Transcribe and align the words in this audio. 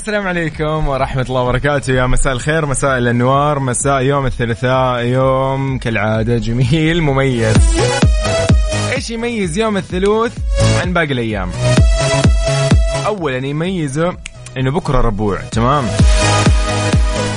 السلام 0.00 0.28
عليكم 0.28 0.88
ورحمة 0.88 1.22
الله 1.28 1.40
وبركاته. 1.40 1.92
يا 1.92 2.06
مساء 2.06 2.32
الخير 2.32 2.66
مساء 2.66 2.98
الأنوار 2.98 3.58
مساء 3.58 4.02
يوم 4.02 4.26
الثلاثاء 4.26 5.04
يوم 5.04 5.78
كالعادة 5.78 6.38
جميل 6.38 7.02
مميز. 7.02 7.56
إيش 8.92 9.10
يميز 9.10 9.58
يوم 9.58 9.76
الثلوث 9.76 10.32
عن 10.80 10.92
باقي 10.92 11.12
الأيام. 11.12 11.50
أولا 13.06 13.46
يميزه 13.46 14.16
إنه 14.58 14.70
بكرة 14.70 15.00
ربوع 15.00 15.38
تمام؟ 15.40 15.84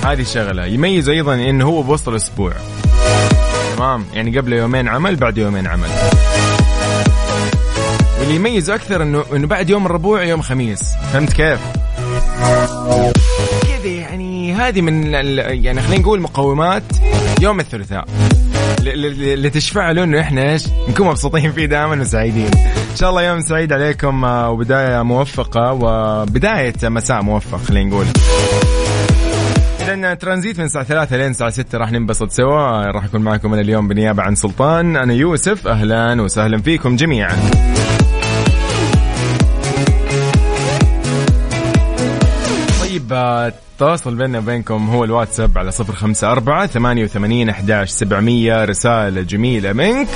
هذه 0.06 0.24
شغلة 0.24 0.66
يميز 0.66 1.09
أيضا 1.09 1.34
إنه 1.34 1.66
هو 1.66 1.82
بوسط 1.82 2.09
الأسبوع. 2.09 2.54
تمام؟ 3.78 4.06
يعني 4.14 4.38
قبل 4.38 4.54
يومين 4.54 4.88
عمل 4.88 5.16
بعد 5.16 5.38
يومين 5.38 5.68
عمل. 5.68 5.90
واللي 8.20 8.36
يميز 8.36 8.70
أكثر 8.70 9.04
إنه 9.04 9.24
إنه 9.34 9.48
بعد 9.48 9.70
يوم 9.70 9.86
الربوع 9.86 10.24
يوم 10.24 10.42
خميس. 10.42 10.82
فهمت 11.14 11.34
كيف؟ 11.34 11.59
كذا 13.62 13.92
يعني 13.92 14.54
هذه 14.54 14.82
من 14.82 15.14
يعني 15.64 15.82
خلينا 15.82 16.02
نقول 16.02 16.22
مقومات 16.22 16.84
يوم 17.42 17.60
الثلاثاء. 17.60 18.06
اللي 18.88 19.50
تشفع 19.50 19.92
له 19.92 20.04
إنه 20.04 20.20
إحنا 20.20 20.52
إيش؟ 20.52 20.64
نكون 20.90 21.08
مبسوطين 21.08 21.52
فيه 21.52 21.66
دائما 21.66 22.02
وسعيدين. 22.02 22.52
إن 22.92 22.96
شاء 22.96 23.10
الله 23.10 23.22
يوم 23.22 23.42
سعيد 23.42 23.74
عليكم 23.74 24.26
آه، 24.26 24.50
وبداية 24.50 25.02
موفقة 25.02 25.74
وبداية 25.74 26.74
مساء 26.84 27.22
موفق 27.22 27.58
خلينا 27.58 27.90
نقول. 27.90 28.06
لأن 29.88 30.18
ترانزيت 30.18 30.60
من 30.60 30.66
الساعة 30.66 30.84
ثلاثة 30.84 31.18
لين 31.18 31.32
الساعة 31.32 31.50
ستة 31.50 31.78
راح 31.78 31.92
ننبسط 31.92 32.32
سوا. 32.32 32.92
راح 32.92 33.04
أكون 33.04 33.22
معكم 33.22 33.54
أنا 33.54 33.62
اليوم 33.62 33.88
بنيابة 33.88 34.24
عن 34.24 34.36
سلطان. 34.36 34.96
أنا 34.96 35.14
يوسف 35.14 35.68
أهلا 35.68 36.22
وسهلا 36.22 36.62
فيكم 36.62 36.96
جميعا. 36.96 37.36
طيب 43.14 43.22
آه، 43.22 43.47
التواصل 43.47 44.16
بيننا 44.16 44.39
وبينكم 44.39 44.89
هو 44.89 45.03
الواتساب 45.03 45.58
على 45.58 45.72
صفر 45.72 45.94
خمسة 45.94 46.31
أربعة 46.31 46.67
ثمانية 46.67 47.03
وثمانين 47.03 47.50
أحداش 47.50 47.89
سبعمية. 47.89 48.66
رسالة 48.66 49.22
جميلة 49.22 49.73
منك. 49.73 50.07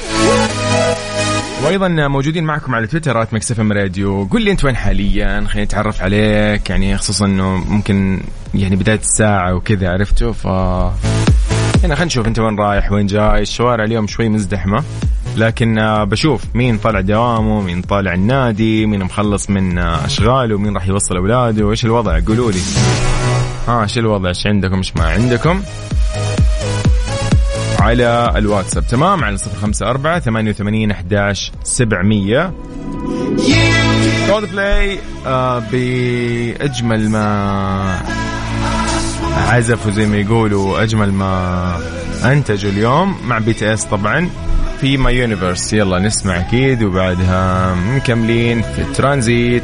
وأيضا 1.64 1.88
موجودين 1.88 2.44
معكم 2.44 2.76
على 2.76 2.88
تويتر 2.88 3.22
at 3.22 3.34
Mix 3.34 3.60
FM 3.60 3.72
Radio. 3.72 4.26
قول 4.26 4.42
لي 4.42 4.52
أنت 4.52 4.66
وين 4.66 4.76
حاليا؟ 4.76 5.46
خليني 5.48 5.68
أتعرف 5.68 6.02
عليك. 6.02 6.70
يعني 6.70 6.98
خصوصا 6.98 7.26
إنه 7.26 7.58
ممكن 7.58 8.22
يعني 8.56 8.76
بداية 8.76 9.00
الساعة 9.00 9.56
وكذا 9.56 9.90
عرفته 9.90 10.32
ف 10.32 10.48
هنا 10.48 11.96
خلينا 11.96 12.06
نشوف 12.06 12.28
أنت 12.28 12.40
وين 12.40 12.60
رايح 12.60 12.92
وين 12.92 13.06
جاي. 13.06 13.42
الشوارع 13.42 13.84
اليوم 13.84 14.08
شوي 14.08 14.30
مزدحمة. 14.30 14.84
لكن 15.38 15.80
آه، 15.80 16.04
بشوف 16.04 16.44
مين 16.54 16.78
طالع 16.78 17.02
دوامه 17.02 17.62
مين 17.62 17.82
طالع 17.82 18.14
النادي 18.14 18.86
مين 18.86 19.04
مخلص 19.04 19.50
من 19.50 19.78
آه، 19.78 20.06
أشغاله 20.06 20.58
مين 20.58 20.74
راح 20.74 20.88
يوصل 20.88 21.18
أولاده 21.18 21.66
وإيش 21.66 21.86
الوضع؟ 21.86 22.20
قولوا 22.28 22.52
لي. 22.52 22.60
ها 23.68 23.84
إيش 23.84 23.98
الوضع؟ 23.98 24.30
إيش 24.30 24.48
عندكم؟ 24.48 24.76
إيش 24.76 24.96
ما 24.96 25.06
عندكم؟ 25.06 25.62
على 27.80 28.34
الواتساب. 28.36 28.88
تمام؟ 28.88 29.24
على 29.24 29.38
صفر 29.38 29.58
خمسة 29.62 29.90
أربعة 29.90 30.20
ثمانية 30.20 30.52
وثمانين 30.52 30.92
أحداش 30.92 31.52
سبعمية. 31.64 32.54
كود 34.30 34.52
بلاي 34.52 35.00
بأجمل 35.72 37.10
ما 37.10 38.00
عزفوا 39.38 39.92
زي 39.92 40.06
ما 40.06 40.18
يقولوا 40.18 40.84
أجمل 40.84 41.12
ما 41.14 41.80
أنتجوا 42.26 42.72
اليوم 42.72 43.16
مع 43.28 43.38
BTS 43.38 43.86
طبعا. 43.86 44.30
في 44.82 44.98
My 44.98 45.16
Universe 45.18 45.74
يلا 45.74 46.00
نسمع 46.00 46.40
أكيد 46.40 46.84
وبعدها 46.84 47.76
مكملين 47.76 48.62
في 48.62 48.84
ترانزيت. 48.96 49.64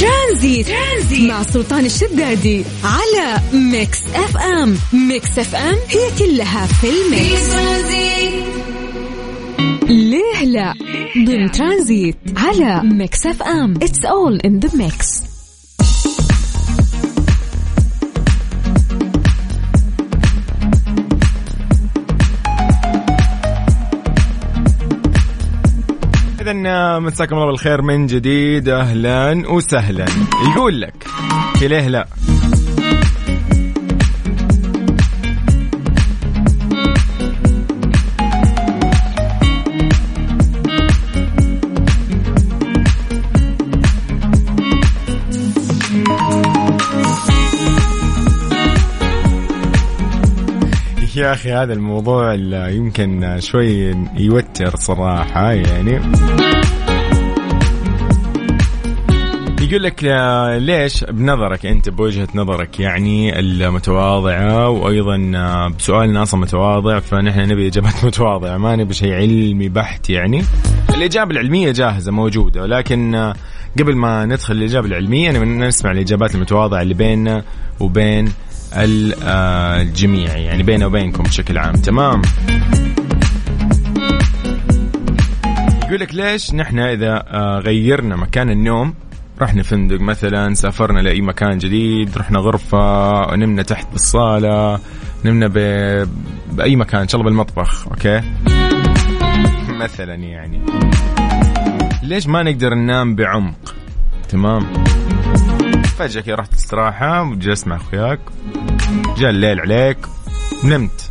ترانزيت, 0.00 0.66
ترانزيت 0.66 1.30
مع 1.30 1.42
سلطان 1.42 1.84
الشدادي 1.84 2.64
على 2.84 3.40
Mix 3.52 3.98
FM 4.14 4.76
Mix 5.08 5.38
FM 5.38 5.76
هي 5.88 6.08
كلها 6.18 6.66
في 6.66 6.86
ال 6.86 7.00
mix. 7.00 7.54
ليه 9.88 10.44
لا؟ 10.44 10.74
ضمن 11.26 11.50
ترانزيت 11.50 12.16
على 12.36 12.80
Mix 12.84 13.26
FM 13.26 13.74
It's 13.82 14.04
all 14.04 14.40
in 14.40 14.58
the 14.58 14.76
mix 14.76 15.22
إذا 26.44 26.98
مساكم 26.98 27.36
الله 27.36 27.46
بالخير 27.46 27.82
من 27.82 28.06
جديد. 28.06 28.68
أهلا 28.68 29.50
وسهلا. 29.50 30.06
يقول 30.56 30.80
لك 30.80 31.06
في 31.58 31.68
ليه 31.68 31.88
لا؟ 31.88 32.06
يا 51.16 51.32
أخي 51.32 51.52
هذا 51.52 51.72
الموضوع 51.72 52.34
اللي 52.34 52.76
يمكن 52.76 53.36
شوي 53.38 53.96
يوتر 54.16 54.76
صراحة 54.76 55.52
يعني. 55.52 56.00
يقول 59.60 59.82
لك 59.82 60.04
ليش 60.58 61.04
بنظرك 61.04 61.66
أنت 61.66 61.88
بوجهة 61.88 62.28
نظرك؟ 62.34 62.80
يعني 62.80 63.38
المتواضعة 63.38 64.68
وأيضا 64.68 65.16
بسؤالنا 65.78 66.22
أصلا 66.22 66.40
متواضع 66.40 66.98
فنحن 66.98 67.40
نبي 67.40 67.68
إجابات 67.68 68.04
متواضعة 68.04 68.56
ما 68.56 68.76
نبي 68.76 68.94
شيء 68.94 69.12
علمي 69.12 69.68
بحت 69.68 70.10
يعني. 70.10 70.42
الإجابة 70.94 71.30
العلمية 71.30 71.72
جاهزة 71.72 72.12
موجودة 72.12 72.62
ولكن 72.62 73.32
قبل 73.78 73.96
ما 73.96 74.24
ندخل 74.24 74.54
الإجابة 74.54 74.86
العلمية 74.86 75.30
نسمع 75.44 75.90
الإجابات 75.90 76.34
المتواضعة 76.34 76.82
اللي 76.82 76.94
بيننا 76.94 77.44
وبين 77.80 78.32
الجميع 78.76 80.36
يعني 80.36 80.62
بيننا 80.62 80.86
وبينكم 80.86 81.22
بشكل 81.22 81.58
عام. 81.58 81.74
تمام؟ 81.74 82.22
يقول 85.84 86.00
لك 86.00 86.14
ليش 86.14 86.54
نحن 86.54 86.78
إذا 86.78 87.24
آه، 87.28 87.58
غيرنا 87.58 88.16
مكان 88.16 88.50
النوم 88.50 88.94
رحنا 89.40 89.62
فندق 89.62 90.00
مثلا 90.00 90.54
سافرنا 90.54 91.00
لأي 91.00 91.20
مكان 91.20 91.58
جديد 91.58 92.18
رحنا 92.18 92.38
غرفة 92.38 93.36
نمنا 93.36 93.62
تحت 93.62 93.92
بالصاله 93.92 94.78
نمنا 95.24 95.46
ب... 95.46 95.58
بأي 96.52 96.76
مكان 96.76 97.00
إن 97.00 97.08
شاء 97.08 97.20
الله 97.20 97.30
بالمطبخ 97.30 97.88
أوكي؟ 97.88 98.20
مثلا 99.68 100.14
يعني. 100.14 100.60
ليش 102.02 102.26
ما 102.26 102.42
نقدر 102.42 102.74
ننام 102.74 103.14
بعمق؟ 103.14 103.74
تمام؟ 104.28 104.66
فجأة 105.98 106.20
كذا 106.20 106.34
رحت 106.34 106.54
استراحة 106.54 107.22
وجلست 107.22 107.68
مع 107.68 107.76
أخوياك 107.76 108.20
جاء 109.16 109.30
الليل 109.30 109.60
عليك 109.60 109.98
نمت. 110.64 111.10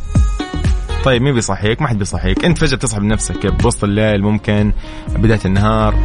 طيب 1.04 1.22
مين 1.22 1.34
بيصحيك؟ 1.34 1.82
ما 1.82 1.88
حد 1.88 1.98
بيصحيك، 1.98 2.44
أنت 2.44 2.58
فجأة 2.58 2.76
تصحى 2.76 3.00
بنفسك 3.00 3.46
بوسط 3.46 3.84
الليل 3.84 4.22
ممكن 4.22 4.72
بداية 5.08 5.40
النهار. 5.44 6.04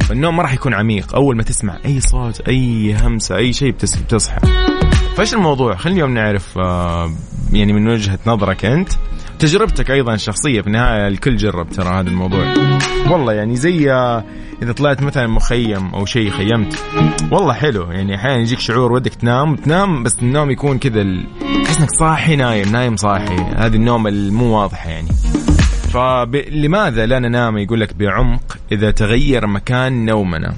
فالنوم 0.00 0.36
ما 0.36 0.42
راح 0.42 0.54
يكون 0.54 0.74
عميق. 0.74 1.14
أول 1.14 1.36
ما 1.36 1.42
تسمع 1.42 1.78
أي 1.84 2.00
صوت 2.00 2.40
أي 2.40 2.96
همسة 3.02 3.36
أي 3.36 3.52
شيء 3.52 3.70
بتصحى. 3.70 4.40
فايش 5.16 5.34
الموضوع؟ 5.34 5.76
خلينا 5.76 5.96
اليوم 5.96 6.14
نعرف 6.14 6.58
آه، 6.58 7.10
يعني 7.52 7.72
من 7.72 7.88
وجهة 7.88 8.18
نظرك 8.26 8.64
أنت. 8.64 8.92
تجربتك 9.40 9.90
أيضا 9.90 10.14
الشخصيه 10.14 10.60
في 10.60 10.66
النهاية 10.66 11.08
الكل 11.08 11.36
جرب 11.36 11.70
ترى 11.70 11.88
هذا 11.88 12.08
الموضوع. 12.08 12.54
والله 13.10 13.32
يعني 13.32 13.56
زي 13.56 13.92
آه، 13.92 14.24
إذا 14.62 14.72
طلعت 14.72 15.02
مثلا 15.02 15.26
مخيم 15.26 15.94
أو 15.94 16.06
شيء 16.06 16.30
خيمت 16.30 16.84
والله 17.30 17.52
حلو. 17.52 17.90
يعني 17.90 18.14
أحيانا 18.14 18.36
يجيك 18.36 18.58
شعور 18.58 18.92
ودك 18.92 19.14
تنام 19.14 19.56
تنام 19.56 20.02
بس 20.02 20.12
النوم 20.22 20.50
يكون 20.50 20.78
كذا 20.78 21.04
تحس 21.64 21.78
انك 21.78 21.88
صاحي 22.00 22.36
نايم 22.36 22.72
نايم 22.72 22.96
صاحي. 22.96 23.36
هذه 23.56 23.76
النوم 23.76 24.06
المو 24.06 24.60
واضحة 24.60 24.90
يعني. 24.90 25.08
فلماذا 25.92 27.06
لا 27.06 27.18
ننام؟ 27.18 27.58
يقول 27.58 27.80
لك 27.80 27.94
بعمق 27.94 28.58
إذا 28.72 28.90
تغير 28.90 29.46
مكان 29.46 30.04
نومنا. 30.04 30.54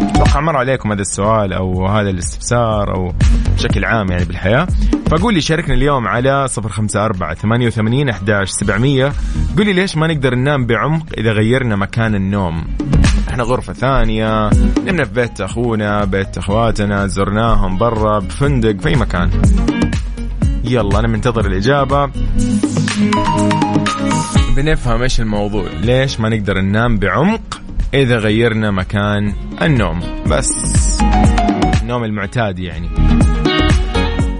أتوقع 0.00 0.40
مر 0.40 0.56
عليكم 0.56 0.92
هذا 0.92 1.02
السؤال 1.02 1.52
أو 1.52 1.86
هذا 1.86 2.10
الاستفسار 2.10 2.96
أو 2.96 3.12
بشكل 3.56 3.84
عام 3.84 4.10
يعني 4.10 4.24
بالحياة. 4.24 4.66
فقول 5.10 5.34
لي 5.34 5.40
شاركنا 5.40 5.74
اليوم 5.74 6.08
على 6.08 6.48
054 6.58 7.34
88 7.34 8.08
11 8.08 8.52
700 8.52 9.12
قول 9.56 9.66
لي 9.66 9.72
ليش 9.72 9.96
ما 9.96 10.06
نقدر 10.06 10.34
ننام 10.34 10.66
بعمق 10.66 11.06
إذا 11.18 11.32
غيرنا 11.32 11.76
مكان 11.76 12.14
النوم؟ 12.14 12.64
إحنا 13.28 13.42
غرفة 13.42 13.72
ثانية 13.72 14.50
نمنا 14.86 15.04
في 15.04 15.12
بيت 15.12 15.40
أخونا 15.40 16.04
بيت 16.04 16.38
أخواتنا 16.38 17.06
زرناهم 17.06 17.78
برا 17.78 18.18
بفندق 18.18 18.80
في 18.80 18.88
أي 18.88 18.96
مكان. 18.96 19.30
يلا 20.64 20.98
أنا 20.98 21.08
منتظر 21.08 21.46
الإجابة. 21.46 22.10
بنفهم 24.56 25.02
إيش 25.02 25.20
الموضوع. 25.20 25.68
ليش 25.80 26.20
ما 26.20 26.28
نقدر 26.28 26.60
ننام 26.60 26.98
بعمق 26.98 27.60
إذا 27.96 28.16
غيرنا 28.16 28.70
مكان 28.70 29.34
النوم. 29.62 30.00
بس 30.26 30.50
النوم 31.82 32.04
المعتاد 32.04 32.58
يعني. 32.58 32.88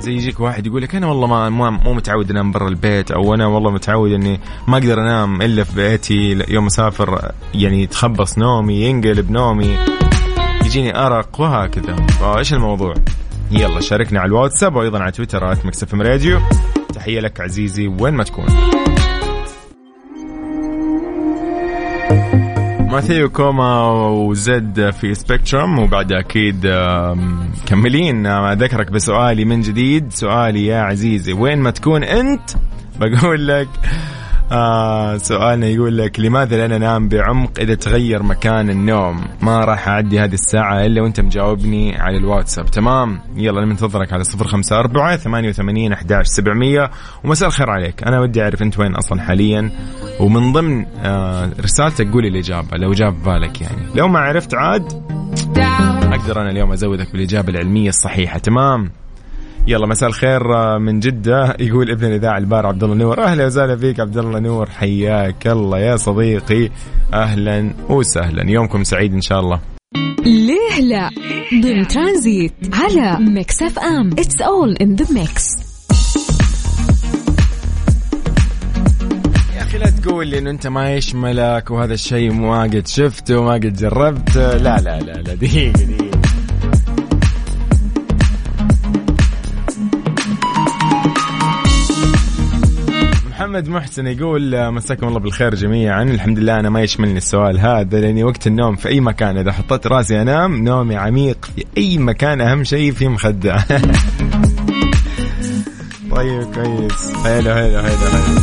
زي 0.01 0.13
يجيك 0.13 0.41
واحد 0.41 0.67
يقول 0.67 0.83
لك 0.83 0.95
أنا 0.95 1.07
والله 1.07 1.49
ما 1.49 1.71
مو 1.71 1.95
متعود 1.95 2.31
أنام 2.31 2.53
برا 2.53 2.69
البيت 2.69 3.11
أو 3.11 3.35
أنا 3.35 3.47
والله 3.47 3.71
متعود 3.71 4.13
إني 4.13 4.41
ما 4.69 4.77
أقدر 4.77 5.01
أنام 5.01 5.43
إلا 5.43 5.65
في 5.65 5.77
بيتي 5.77 6.45
يوم 6.49 6.67
أسافر 6.67 7.33
يعني 7.55 7.83
يتخبص 7.83 8.39
نومي 8.39 8.83
ينقلب 8.83 9.31
نومي. 9.31 9.79
يجيني 10.65 10.99
أرق 10.99 11.41
وهكذا. 11.41 11.97
فإيش 11.97 12.55
الموضوع؟ 12.55 12.95
يلا 13.51 13.81
شاركنا 13.81 14.21
على 14.21 14.29
الواتساب 14.29 14.77
وأيضا 14.77 14.99
على 14.99 15.13
تويتر 15.13 15.51
@مكسف 15.65 15.95
راديو. 15.95 16.41
تحية 16.95 17.21
لك 17.21 17.41
عزيزي 17.41 17.89
وين 17.89 18.15
ما 18.15 18.25
تكون. 18.25 18.47
Matthew 22.97 23.29
Koma 23.29 23.91
و 24.09 24.25
Zedd 24.25 24.91
في 24.91 25.15
Spectrum 25.15 25.79
وبعدها 25.79 26.21
أكيد 26.21 26.67
مكملين 27.63 28.27
أذكرك 28.27 28.91
بسؤالي 28.93 29.45
من 29.45 29.61
جديد. 29.61 30.13
سؤالي 30.13 30.67
يا 30.67 30.81
عزيزي 30.81 31.33
وين 31.33 31.59
ما 31.59 31.71
تكون 31.71 32.05
أنت؟ 32.05 32.51
بقول 33.01 33.49
لك 33.49 33.69
آه 34.53 35.17
سؤالنا 35.17 35.67
يقول 35.67 35.99
لك 35.99 36.21
لماذا 36.21 36.57
لا 36.57 36.79
ننام 36.79 37.09
بعمق 37.09 37.51
إذا 37.61 37.75
تغير 37.75 38.23
مكان 38.23 38.71
النوم؟ 38.71 39.25
ما 39.43 39.65
راح 39.65 39.89
أعدي 39.89 40.21
هذه 40.21 40.35
الساعة 40.35 40.87
إلا 40.87 41.03
وأنت 41.03 41.21
مجاوبني 41.21 41.97
على 41.97 42.17
الواتساب. 42.17 42.67
تمام. 42.67 43.21
يلا 43.37 43.59
أنا 43.59 43.67
منتظرك 43.67 44.13
على 44.13 44.23
054 44.41 45.17
88 45.17 45.93
11 45.93 46.25
700 46.25 46.91
ومساء 47.25 47.49
الخير 47.49 47.71
عليك. 47.71 48.03
أنا 48.03 48.21
ودي 48.21 48.43
أعرف 48.43 48.63
أنت 48.63 48.79
وين 48.79 48.95
أصلا 48.95 49.23
حاليا. 49.23 49.71
ومن 50.21 50.53
ضمن 50.53 50.87
آه 51.05 51.51
رسالتك 51.61 52.13
قولي 52.13 52.29
الإجابة 52.29 52.77
لو 52.77 52.93
جاب 52.93 53.23
بالك 53.23 53.61
يعني. 53.61 53.83
لو 53.95 54.09
ما 54.09 54.19
عرفت 54.19 54.55
عاد 54.55 54.93
أقدر 56.13 56.41
أنا 56.41 56.51
اليوم 56.51 56.73
أزودك 56.73 57.13
بالإجابة 57.13 57.49
العلمية 57.49 57.89
الصحيحة. 57.89 58.39
تمام. 58.39 58.91
يلا 59.69 59.87
مساء 59.87 60.09
الخير 60.09 60.55
آه، 60.55 60.79
من 60.79 61.01
جدة. 61.01 61.57
يقول 61.61 61.91
ابن 61.91 62.05
الإذاعة 62.05 62.39
البار 62.39 62.67
عبد 62.67 62.85
الله 62.85 62.95
نور. 62.95 63.25
أهلا 63.25 63.47
وسهلا 63.47 63.77
فيك 63.77 64.01
عبد 64.01 64.19
الله 64.19 64.39
نور. 64.39 64.71
حياك 64.71 65.47
الله 65.47 65.79
يا 65.79 65.97
صديقي. 65.97 66.71
أهلا 67.15 67.75
وسهلا. 67.89 68.51
يومكم 68.51 68.85
سعيد 68.85 69.13
إن 69.13 69.21
شاء 69.21 69.41
الله. 69.41 69.61
ليه 70.27 70.81
لا؟ 70.81 71.11
ضمن 71.63 71.87
ترانزيت 71.89 72.53
على 72.73 73.19
Mix 73.21 73.63
FM. 73.63 74.11
It's 74.19 74.41
all 74.41 74.77
in 74.77 74.95
the 74.95 75.13
mix 75.13 75.51
يا 79.57 79.63
أخي 79.63 79.79
لا 79.79 79.91
تقول 79.91 80.27
لي 80.27 80.39
إنه 80.39 80.51
أنت 80.51 80.67
ما 80.67 80.95
يشملك 80.95 81.71
وهذا 81.71 81.95
الشيء 81.95 82.33
ما 82.33 82.63
قد 82.63 82.87
شفته 82.87 83.39
وما 83.39 83.53
قد 83.53 83.77
جربته. 83.77 84.57
لا 84.57 84.77
لا 84.77 85.01
لا 85.01 85.23
لا 85.23 85.35
دقيقة 85.35 85.73
دقيقة. 85.73 86.06
محمد 93.57 93.69
محسن 93.69 94.07
يقول 94.07 94.55
آه، 94.55 94.71
مساكم 94.71 95.09
الله 95.09 95.21
بالخير 95.21 95.55
جميعا. 95.55 96.03
الحمد 96.03 96.39
لله 96.39 96.61
أنا 96.61 96.71
ما 96.71 96.83
يشملني 96.83 97.17
السؤال 97.17 97.59
هذا 97.61 98.01
لأني 98.01 98.25
وقت 98.25 98.47
النوم 98.47 98.77
في 98.77 98.89
أي 98.89 99.01
مكان 99.01 99.37
إذا 99.39 99.53
حطيت 99.53 99.87
رأسي 99.87 100.23
أنام 100.23 100.65
نومي 100.65 100.97
عميق 100.97 101.45
في 101.57 101.65
أي 101.79 101.99
مكان 101.99 102.41
أهم 102.41 102.65
شيء 102.65 102.93
في 102.93 103.09
مخدة. 103.09 103.57
طيب 106.17 106.43
كويس. 106.55 107.13
حلو 107.25 107.55
حلو 107.55 107.83
حلو 107.83 107.97
حلو. 108.13 108.39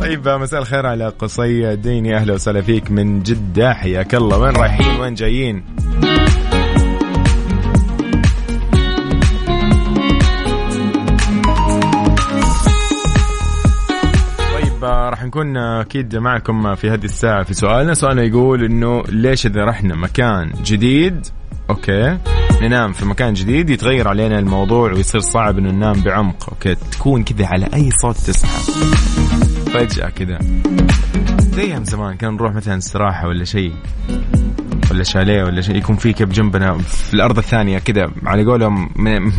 طيب 0.00 0.28
مساء 0.28 0.60
الخير 0.60 0.86
على 0.86 1.08
قصي 1.08 1.76
ديني 1.76 2.16
أهلا 2.16 2.34
وسهلا 2.34 2.62
فيك 2.62 2.90
من 2.90 3.22
جدة. 3.22 3.74
حياك 3.74 4.14
الله. 4.14 4.38
وين 4.38 4.56
رايحين؟ 4.56 5.00
وين 5.00 5.14
جايين؟ 5.14 5.79
راح 15.20 15.26
نكون 15.26 15.56
أكيد 15.56 16.16
معكم 16.16 16.74
في 16.74 16.90
هذه 16.90 17.04
الساعة 17.04 17.42
في 17.42 17.54
سؤالنا. 17.54 17.94
سؤالنا 17.94 18.22
يقول 18.22 18.64
إنه 18.64 19.02
ليش 19.08 19.46
إذا 19.46 19.64
رحنا 19.64 19.94
مكان 19.94 20.52
جديد 20.64 21.26
okay 21.70 22.18
ننام 22.62 22.92
في 22.92 23.04
مكان 23.04 23.34
جديد 23.34 23.70
يتغير 23.70 24.08
علينا 24.08 24.38
الموضوع 24.38 24.92
ويصير 24.92 25.20
صعب 25.20 25.58
إنه 25.58 25.70
ننام 25.70 26.00
بعمق 26.00 26.48
okay 26.50 26.74
تكون 26.74 27.24
كذا 27.24 27.46
على 27.46 27.68
أي 27.74 27.90
صوت 28.02 28.16
تصحى 28.16 28.72
فجأة 29.72 30.08
كذا. 30.08 30.38
زي 31.38 31.84
زمان 31.84 32.16
كان 32.16 32.34
نروح 32.34 32.54
مثلا 32.54 32.78
استراحة 32.78 33.28
ولا 33.28 33.44
شيء. 33.44 33.72
ولا 34.90 35.02
شاليه 35.02 35.44
ولا 35.44 35.60
شيء 35.60 35.76
يكون 35.76 35.96
في 35.96 36.12
كيف 36.12 36.28
جنبنا 36.28 36.78
في 36.78 37.14
الأرض 37.14 37.38
الثانية 37.38 37.78
كذا 37.78 38.10
على 38.26 38.44
قولهم 38.44 38.90
من 38.96 39.32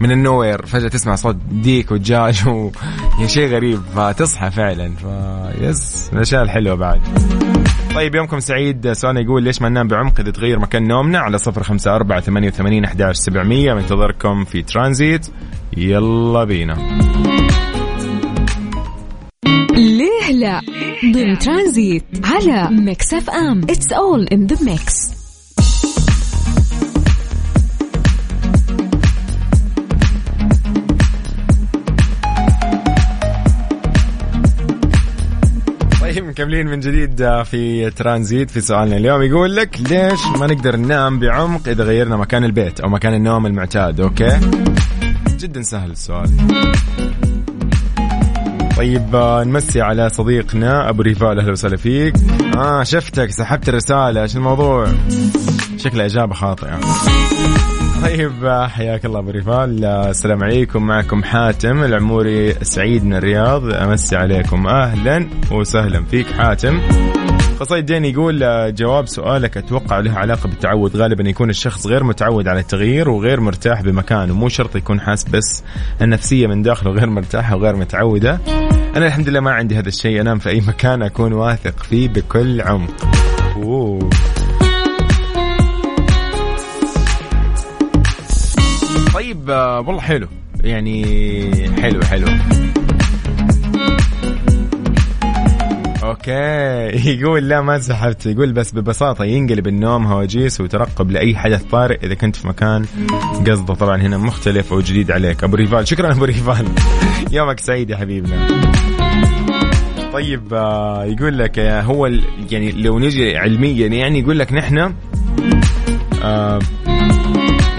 من 0.00 0.10
ال 0.10 0.17
nowhere 0.17 0.66
فجأة 0.66 0.88
تسمع 0.88 1.14
صوت 1.14 1.36
ديك 1.50 1.92
ودجاج 1.92 2.48
و 2.48 2.70
يعني 3.14 3.28
شيء 3.28 3.48
غريب 3.48 3.80
فتصحى 3.96 4.50
فعلا 4.50 4.92
ف 4.96 5.04
yes 5.60 6.08
من 6.12 6.18
الأشياء 6.18 6.42
الحلوة 6.42 6.74
بعد. 6.74 7.00
طيب 7.94 8.14
يومكم 8.14 8.40
سعيد. 8.40 8.92
سؤالنا 8.92 9.20
يقول 9.20 9.42
ليش 9.42 9.62
ما 9.62 9.68
ننام 9.68 9.88
بعمق 9.88 10.20
إذا 10.20 10.30
تغير 10.30 10.58
مكان 10.58 10.88
نومنا؟ 10.88 11.18
على 11.18 11.38
صفر 11.38 11.62
خمسة 11.62 11.96
أربعة 11.96 12.20
ثمانية 12.20 12.48
وثمانين 12.48 12.84
أحداش 12.84 13.16
سبعمية. 13.16 13.74
منتظركم 13.74 14.44
في 14.44 14.62
ترانزيت. 14.62 15.26
يلا 15.76 16.44
بينا. 16.44 16.74
ليه 20.28 20.32
لا 20.32 20.60
ضمن 21.12 21.38
ترانزيت 21.38 22.04
على 22.24 22.68
Mix 22.70 23.14
FM. 23.14 23.62
It's 23.62 23.92
all 23.92 24.26
in 24.26 24.46
the 24.46 24.56
mix 24.64 25.10
طيب 36.00 36.24
مكملين 36.24 36.66
من 36.66 36.80
جديد 36.80 37.42
في 37.42 37.90
ترانزيت 37.90 38.50
في 38.50 38.60
سؤالنا 38.60 38.96
اليوم. 38.96 39.22
يقول 39.22 39.56
لك 39.56 39.80
ليش 39.80 40.26
ما 40.40 40.46
نقدر 40.46 40.76
ننام 40.76 41.18
بعمق 41.18 41.68
إذا 41.68 41.84
غيرنا 41.84 42.16
مكان 42.16 42.44
البيت 42.44 42.80
أو 42.80 42.88
مكان 42.88 43.14
النوم 43.14 43.46
المعتاد؟ 43.46 44.00
Okay؟ 44.00 44.40
جدا 45.38 45.62
سهل 45.62 45.90
السؤال. 45.90 46.30
طيب 48.76 49.16
آه، 49.16 49.44
نمسي 49.44 49.80
على 49.80 50.08
صديقنا 50.08 50.88
أبو 50.88 51.02
ريفال. 51.02 51.40
أهلا 51.40 51.52
وسهلا 51.52 51.76
فيك. 51.76 52.14
آه 52.56 52.82
شفتك 52.82 53.30
سحبت 53.30 53.68
الرسالة. 53.68 54.22
إيش 54.22 54.36
الموضوع؟ 54.36 54.86
شكلها 55.76 56.06
إجابة 56.06 56.34
خاطئة. 56.34 56.80
طيب 58.02 58.44
آه، 58.44 58.66
حياك 58.66 59.04
الله 59.04 59.18
أبو 59.18 59.30
ريفال. 59.30 59.84
آه، 59.84 60.10
السلام 60.10 60.44
عليكم. 60.44 60.86
معكم 60.86 61.22
حاتم 61.22 61.84
العموري 61.84 62.54
سعيد 62.62 63.04
من 63.04 63.14
الرياض. 63.14 63.72
أمسي 63.72 64.16
عليكم. 64.16 64.66
أهلا 64.66 65.28
وسهلا 65.50 66.04
فيك 66.04 66.26
حاتم. 66.26 66.80
قصيد 67.60 67.86
دين 67.86 68.04
يقول 68.04 68.42
آه، 68.42 68.70
جواب 68.70 69.06
سؤالك 69.06 69.56
أتوقع 69.56 69.98
له 69.98 70.12
علاقة 70.12 70.48
بالتعود. 70.48 70.96
غالبا 70.96 71.28
يكون 71.28 71.50
الشخص 71.50 71.86
غير 71.86 72.04
متعود 72.04 72.48
على 72.48 72.60
التغيير 72.60 73.08
وغير 73.08 73.40
مرتاح 73.40 73.82
بمكانه. 73.82 74.34
مو 74.34 74.48
شرط 74.48 74.76
يكون 74.76 75.00
حاس 75.00 75.24
بس 75.24 75.62
النفسية 76.02 76.46
من 76.46 76.62
داخله 76.62 76.90
غير 76.90 77.10
مرتاحة 77.10 77.56
وغير 77.56 77.76
متعودة. 77.76 78.40
أنا 78.96 79.06
الحمد 79.06 79.28
لله 79.28 79.40
ما 79.40 79.50
عندي 79.50 79.78
هذا 79.78 79.88
الشيء. 79.88 80.20
أنام 80.20 80.38
في 80.38 80.48
أي 80.48 80.60
مكان 80.60 81.02
أكون 81.02 81.32
واثق 81.32 81.82
فيه 81.82 82.08
بكل 82.08 82.60
عمق. 82.60 83.08
أوه. 83.56 84.10
طيب 89.14 89.50
آه، 89.50 89.80
والله 89.80 90.00
حلو. 90.00 90.28
يعني 90.64 91.04
حلو 91.82 92.02
حلو. 92.02 92.26
Okay. 96.28 97.10
يقول 97.20 97.48
لا 97.48 97.60
ما 97.60 97.78
سحبت 97.78 98.26
يقول 98.26 98.52
بس 98.52 98.74
ببساطة 98.74 99.24
ينقلب 99.24 99.66
النوم 99.66 100.06
هواجيس 100.06 100.60
وترقب 100.60 101.10
لأي 101.10 101.36
حدث 101.36 101.62
طارئ 101.62 102.06
إذا 102.06 102.14
كنت 102.14 102.36
في 102.36 102.48
مكان 102.48 102.84
قصده. 103.46 103.74
طبعا 103.74 104.02
هنا 104.02 104.18
مختلف 104.18 104.72
أو 104.72 104.80
جديد 104.80 105.10
عليك. 105.10 105.44
أبو 105.44 105.56
ريفال. 105.56 105.88
شكرا 105.94 106.12
أبو 106.12 106.24
ريفال. 106.24 106.66
يومك 107.32 107.60
سعيد 107.60 107.90
يا 107.90 107.96
حبيبنا. 107.96 108.46
طيب 110.12 110.54
آه، 110.54 111.04
يقول 111.04 111.38
لك 111.38 111.58
آه، 111.58 111.82
هو 111.82 112.06
يعني 112.50 112.72
لو 112.72 112.98
نجي 112.98 113.36
علميا 113.36 113.86
يعني 113.86 114.18
يقول 114.18 114.38
لك 114.38 114.52
نحن 114.52 114.94
آه، 116.22 116.58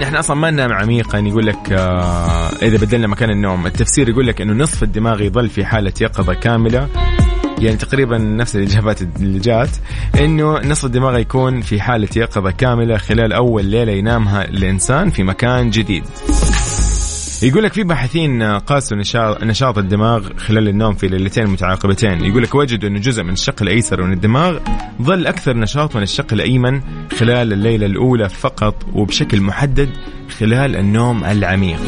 نحن 0.02 0.16
أصلا 0.16 0.36
ما 0.36 0.50
ننام 0.50 0.72
عميقا. 0.72 1.18
يقول 1.18 1.46
لك 1.46 1.72
إذا 2.62 2.76
بدلنا 2.76 3.06
مكان 3.06 3.30
النوم. 3.30 3.66
التفسير 3.66 4.08
يقول 4.08 4.26
لك 4.26 4.40
إنه 4.40 4.52
نصف 4.52 4.82
الدماغ 4.82 5.22
يظل 5.22 5.48
في 5.48 5.64
حالة 5.64 5.92
يقظة 6.00 6.34
كاملة. 6.34 6.88
يعني 7.58 7.76
تقريبا 7.76 8.18
نفس 8.18 8.56
الإجابات 8.56 9.02
اللي 9.02 9.38
جات 9.38 9.70
إنه 10.20 10.58
نصف 10.58 10.84
الدماغ 10.84 11.18
يكون 11.18 11.60
في 11.60 11.80
حالة 11.80 12.08
يقظة 12.16 12.50
كاملة 12.50 12.96
خلال 12.96 13.32
أول 13.32 13.64
ليلة 13.64 13.92
ينامها 13.92 14.44
الإنسان 14.44 15.10
في 15.10 15.22
مكان 15.22 15.70
جديد. 15.70 16.04
يقول 17.42 17.64
لك 17.64 17.72
في 17.72 17.82
باحثين 17.82 18.42
قاسوا 18.42 18.96
نشاط 19.42 19.78
الدماغ 19.78 20.28
خلال 20.36 20.68
النوم 20.68 20.94
في 20.94 21.08
ليلتين 21.08 21.46
متعاقبتين. 21.46 22.24
يقول 22.24 22.42
لك 22.42 22.54
وجدوا 22.54 22.88
إنه 22.88 22.98
جزء 22.98 23.22
من 23.22 23.32
الشق 23.32 23.62
الأيسر 23.62 24.02
من 24.02 24.12
الدماغ 24.12 24.58
ظل 25.02 25.26
أكثر 25.26 25.56
نشاط 25.56 25.96
من 25.96 26.02
الشق 26.02 26.32
الأيمن 26.32 26.80
خلال 27.18 27.52
الليلة 27.52 27.86
الأولى 27.86 28.28
فقط 28.28 28.74
وبشكل 28.94 29.40
محدد 29.40 29.88
خلال 30.38 30.76
النوم 30.76 31.24
العميق. 31.24 31.80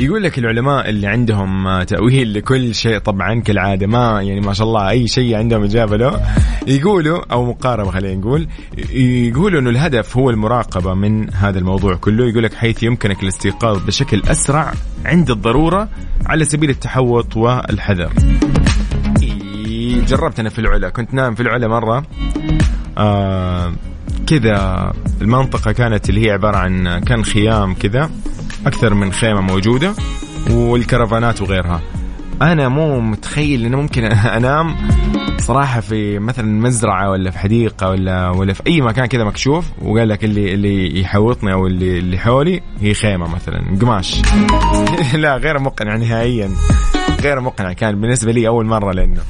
يقول 0.00 0.22
لك 0.22 0.38
العلماء 0.38 0.88
اللي 0.88 1.06
عندهم 1.06 1.82
تأويل 1.82 2.34
لكل 2.34 2.74
شيء 2.74 2.98
طبعا 2.98 3.40
كالعادة 3.40 3.86
ما 3.86 4.22
يعني 4.22 4.40
ما 4.40 4.52
شاء 4.52 4.66
الله 4.66 4.90
أي 4.90 5.08
شيء 5.08 5.36
عندهم 5.36 5.62
إجابة 5.62 5.96
له. 5.96 6.20
يقولوا 6.66 7.32
أو 7.32 7.44
مقاربة 7.44 7.90
خلينا 7.90 8.14
نقول 8.14 8.48
يقولوا 8.94 9.60
أنه 9.60 9.70
الهدف 9.70 10.16
هو 10.16 10.30
المراقبة 10.30 10.94
من 10.94 11.34
هذا 11.34 11.58
الموضوع 11.58 11.94
كله. 11.94 12.28
يقول 12.28 12.42
لك 12.42 12.54
حيث 12.54 12.82
يمكنك 12.82 13.22
الاستيقاظ 13.22 13.84
بشكل 13.84 14.22
أسرع 14.28 14.72
عند 15.04 15.30
الضرورة 15.30 15.88
على 16.26 16.44
سبيل 16.44 16.70
التحوط 16.70 17.36
والحذر. 17.36 18.12
إيه، 19.22 20.04
جربت 20.04 20.40
أنا 20.40 20.48
في 20.48 20.58
العلا. 20.58 20.88
كنت 20.88 21.14
نام 21.14 21.34
في 21.34 21.42
العلا 21.42 21.68
مرة. 21.68 22.02
آه 22.98 23.72
كذا 24.26 24.92
المنطقة 25.20 25.72
كانت 25.72 26.10
اللي 26.10 26.26
هي 26.26 26.30
عبارة 26.30 26.56
عن 26.56 26.98
كان 26.98 27.24
خيام 27.24 27.74
كذا. 27.74 28.10
أكثر 28.66 28.94
من 28.94 29.12
خيمة 29.12 29.40
موجودة 29.40 29.94
والكرفانات 30.50 31.42
وغيرها. 31.42 31.80
أنا 32.42 32.68
مو 32.68 33.00
متخيل 33.00 33.64
إنه 33.64 33.76
ممكن 33.76 34.04
أنام 34.38 34.76
صراحة 35.38 35.80
في 35.80 36.18
مثلا 36.18 36.46
مزرعة 36.60 37.10
ولا 37.10 37.30
في 37.30 37.38
حديقة 37.38 37.90
ولا 37.90 38.30
ولا 38.30 38.52
في 38.52 38.62
أي 38.66 38.80
مكان 38.80 39.06
كذا 39.06 39.24
مكشوف 39.24 39.64
وقال 39.82 40.08
لك 40.08 40.24
اللي 40.24 40.54
اللي 40.54 41.00
يحوطني 41.00 41.52
أو 41.52 41.66
اللي 41.66 41.98
اللي 41.98 42.18
حولي 42.18 42.60
هي 42.80 42.94
خيمة 42.94 43.34
مثلا. 43.34 43.78
قماش. 43.80 44.22
لا 45.14 45.36
غير 45.36 45.58
مقنع 45.58 45.96
نهائيا. 45.96 46.50
غير 47.22 47.40
مقنع 47.40 47.72
كان 47.72 48.00
بالنسبة 48.00 48.32
لي 48.32 48.48
أول 48.48 48.66
مرة 48.66 48.92
لأنه 48.92 49.20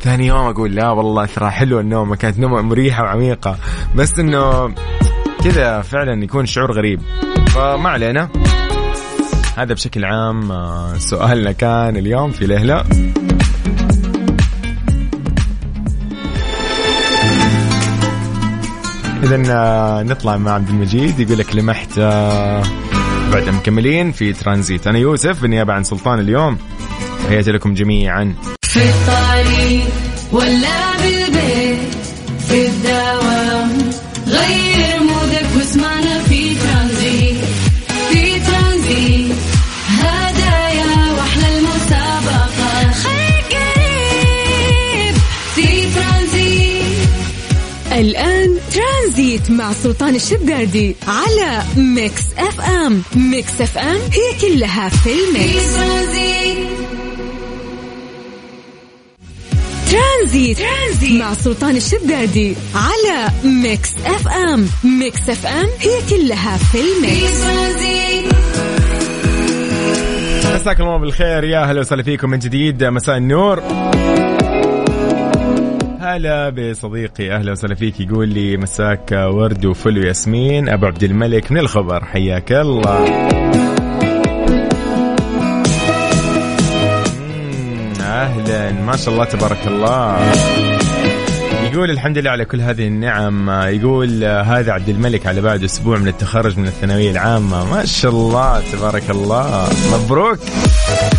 ثاني 0.00 0.26
يوم 0.26 0.46
أقول 0.46 0.74
لا 0.74 0.90
والله 0.90 1.26
ترى 1.26 1.50
حلو 1.50 1.80
النوم 1.80 2.14
كانت 2.14 2.38
نومه 2.38 2.62
مريحة 2.62 3.02
وعميقة. 3.02 3.56
بس 3.96 4.18
إنه 4.18 4.74
كذا 5.44 5.80
فعلا 5.80 6.24
يكون 6.24 6.46
شعور 6.46 6.72
غريب. 6.72 7.00
فما 7.56 7.88
علينا. 7.90 8.28
هذا 9.56 9.74
بشكل 9.74 10.04
عام 10.04 10.52
آه، 10.52 10.94
سؤالنا 10.98 11.52
كان 11.52 11.96
اليوم 11.96 12.30
في 12.30 12.46
لهلا. 12.46 12.84
اذا 19.22 19.42
آه، 19.50 20.02
نطلع 20.02 20.36
مع 20.36 20.52
عبد 20.52 20.68
المجيد 20.68 21.20
يقول 21.20 21.38
لك 21.38 21.56
لمحت 21.56 21.98
آه، 21.98 22.62
بعد 23.32 23.48
مكملين 23.48 24.12
في 24.12 24.32
ترانزيت. 24.32 24.86
أنا 24.86 24.98
يوسف 24.98 25.42
بالنيابة 25.42 25.72
عن 25.72 25.84
سلطان 25.84 26.18
اليوم. 26.18 26.58
تحياتي 27.24 27.52
لكم 27.52 27.74
جميعا. 27.74 28.34
في 28.62 28.80
الطريق 28.82 29.86
ولا 30.32 30.96
بالبيت 31.02 31.94
في 32.48 32.66
الدوام 32.66 33.25
الآن 47.96 48.58
ترانزيت 48.74 49.50
مع 49.50 49.72
سلطان 49.72 50.14
الشدادي 50.14 50.96
على 51.08 51.62
Mix 51.76 52.22
FM. 52.38 53.02
Mix 53.16 53.60
FM 53.60 53.96
هي 53.96 54.40
كلها 54.40 54.88
في 54.88 55.10
ال 55.10 55.23
mix. 55.23 55.76
Tranzit. 59.90 60.58
Tranzit, 60.58 61.12
مع 61.12 61.34
سلطان 61.34 61.76
الشدادي 61.76 62.54
على 62.74 63.28
Mix 63.44 63.90
FM. 64.06 64.68
Mix 64.84 65.30
FM 65.30 65.68
هي 65.80 66.00
كلها 66.10 66.56
في 66.56 66.78
ال 66.78 66.91
mix. 66.91 67.44
مساكم 70.60 70.82
الله 70.82 70.98
بالخير. 70.98 71.44
يا 71.44 71.64
هلا 71.64 71.80
وسهلا 71.80 72.02
فيكم 72.02 72.30
من 72.30 72.38
جديد. 72.38 72.84
مساء 72.84 73.16
النور. 73.16 73.62
هلا 76.06 76.48
بصديقي 76.48 77.36
أهلا 77.36 77.52
وسهلا 77.52 77.74
فيك 77.74 78.00
يقول 78.00 78.28
لي 78.28 78.56
مساك 78.56 79.10
ورد 79.12 79.64
وفل 79.64 79.98
وياسمين. 79.98 80.68
أبو 80.68 80.86
عبد 80.86 81.02
الملك 81.02 81.52
من 81.52 81.58
الخبر 81.58 82.04
حياك 82.04 82.52
الله. 82.52 83.04
أهلا. 88.00 88.72
ما 88.72 88.96
شاء 88.96 89.14
الله 89.14 89.24
تبارك 89.24 89.66
الله. 89.66 90.32
يقول 91.72 91.90
الحمد 91.90 92.18
لله 92.18 92.30
على 92.30 92.44
كل 92.44 92.60
هذه 92.60 92.86
النعم. 92.86 93.50
يقول 93.50 94.24
هذا 94.24 94.72
عبد 94.72 94.88
الملك 94.88 95.26
على 95.26 95.40
بعد 95.40 95.64
أسبوع 95.64 95.98
من 95.98 96.08
التخرج 96.08 96.58
من 96.58 96.66
الثانوية 96.66 97.10
العامة. 97.10 97.70
ما 97.74 97.84
شاء 97.84 98.10
الله 98.10 98.62
تبارك 98.72 99.10
الله. 99.10 99.68
مبروك. 99.92 100.38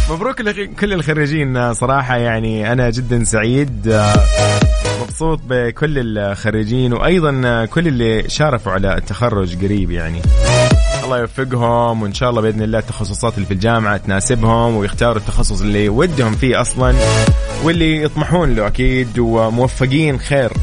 مبروك 0.09 0.41
لكل 0.41 0.93
الخريجين 0.93 1.73
صراحة 1.73 2.17
يعني 2.17 2.71
أنا 2.71 2.89
جدا 2.89 3.23
سعيد. 3.23 4.01
مبسوط 5.17 5.39
بكل 5.49 6.17
الخريجين 6.17 6.93
وأيضا 6.93 7.65
كل 7.65 7.87
اللي 7.87 8.29
شارفوا 8.29 8.71
على 8.71 8.97
التخرج 8.97 9.65
قريب 9.65 9.91
يعني. 9.91 10.21
الله 11.03 11.19
يوفقهم 11.19 12.01
وإن 12.01 12.13
شاء 12.13 12.29
الله 12.29 12.41
بإذن 12.41 12.61
الله 12.61 12.79
التخصصات 12.79 13.35
اللي 13.35 13.45
في 13.45 13.53
الجامعة 13.53 13.97
تناسبهم 13.97 14.75
ويختاروا 14.75 15.17
التخصص 15.17 15.61
اللي 15.61 15.89
ودهم 15.89 16.31
فيه 16.31 16.61
أصلا 16.61 16.95
واللي 17.63 18.03
يطمحون 18.03 18.55
له 18.55 18.67
أكيد 18.67 19.19
وموفقين 19.19 20.19
خير 20.19 20.53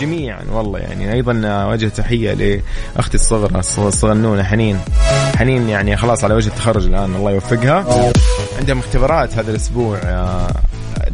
جميعا 0.00 0.42
والله 0.52 0.78
يعني. 0.78 1.12
أيضا 1.12 1.64
وجه 1.64 1.88
تحية 1.88 2.32
لأختي 2.32 3.14
الصغرى 3.14 3.58
الصغنونة 3.58 4.42
حنين. 4.42 4.78
حنين 5.36 5.68
يعني 5.68 5.96
خلاص 5.96 6.24
على 6.24 6.34
وجه 6.34 6.48
التخرج 6.48 6.86
الآن 6.86 7.14
الله 7.14 7.30
يوفقها. 7.30 8.12
عندهم 8.58 8.78
اختبارات 8.78 9.34
هذا 9.34 9.50
الأسبوع 9.50 9.98
آه، 10.04 10.48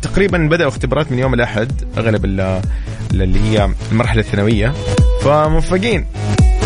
تقريبا 0.02 0.38
بدأوا 0.38 0.68
اختبارات 0.68 1.12
من 1.12 1.18
يوم 1.18 1.34
الأحد 1.34 1.72
أغلب 1.98 2.24
ال- 2.24 2.60
اللي 3.14 3.40
هي 3.40 3.70
المرحلة 3.92 4.20
الثانوية. 4.20 4.72
فموفقين. 5.22 6.06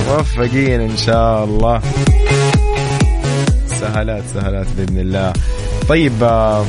موفقين 0.08 0.80
إن 0.80 0.96
شاء 0.96 1.44
الله. 1.44 1.80
سهلات 3.66 4.22
سهلات 4.34 4.66
بإذن 4.78 4.98
الله. 4.98 5.32
طيب 5.88 6.12
آه، 6.22 6.64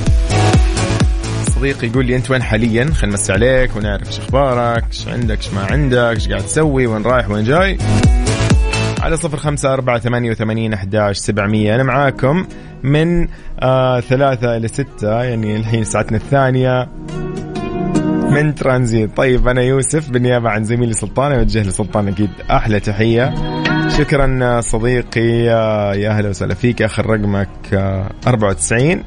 صديقي 1.56 1.88
يقول 1.88 2.06
لي 2.06 2.16
أنت 2.16 2.32
وين 2.32 2.44
حاليا؟ 2.44 2.86
خلينا 2.94 3.18
نمسي 3.18 3.34
عليك 3.34 3.76
ونعرف 3.76 4.08
إيش 4.08 4.20
أخبارك 4.20 4.84
إيش 4.92 5.08
عندك 5.08 5.38
إيش 5.38 5.50
ما 5.54 5.62
عندك 5.72 5.98
إيش 5.98 6.28
قاعد 6.30 6.42
تسوي 6.46 6.88
وين 6.88 7.02
رايح 7.04 7.30
وين 7.30 7.44
جاي؟ 7.44 7.78
على 9.02 9.18
صفر 9.18 9.38
خمسة 9.38 9.74
أربعة 9.74 10.00
ثمانية 10.00 10.32
وثمانين 10.32 10.74
أحداش 10.74 11.18
سبعمية. 11.18 11.76
أنا 11.76 11.84
معاكم 11.84 12.46
من 12.84 13.28
آه 13.60 14.00
ثلاثة 14.00 14.58
إلى 14.58 14.68
ستة 14.68 15.24
يعني 15.24 15.56
الحين 15.56 15.84
ساعتنا 15.84 16.18
الثانية. 16.18 16.88
من 18.32 18.56
ترانزيت. 18.56 19.18
طيب 19.18 19.48
أنا 19.48 19.62
يوسف 19.62 20.10
بالنيابة 20.10 20.50
عن 20.50 20.64
زميلي 20.64 20.94
سلطان 20.94 21.32
أوجه 21.32 21.64
لسلطان 21.64 22.08
أكيد 22.08 22.30
أحلى 22.52 22.80
تحية. 22.80 23.34
شكرا 23.98 24.62
صديقي 24.62 25.50
آه، 25.50 25.94
يا 25.94 26.10
أهلا 26.10 26.30
وسهلا 26.30 26.54
فيك 26.56 26.82
آخر 26.82 27.06
رقمك 27.06 27.50
آه، 27.74 28.10
94 28.28 29.04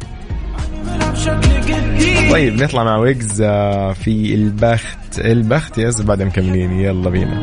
طيب 2.31 2.63
نطلع 2.63 2.85
مع 2.85 2.97
ويجز 2.97 3.41
آه، 3.43 3.93
في 3.93 4.35
البخت. 4.35 5.19
البخت 5.19 5.79
yes 5.79 6.01
بعد 6.03 6.23
مكملين. 6.23 6.73
يلا 6.81 7.11
بينا. 7.11 7.43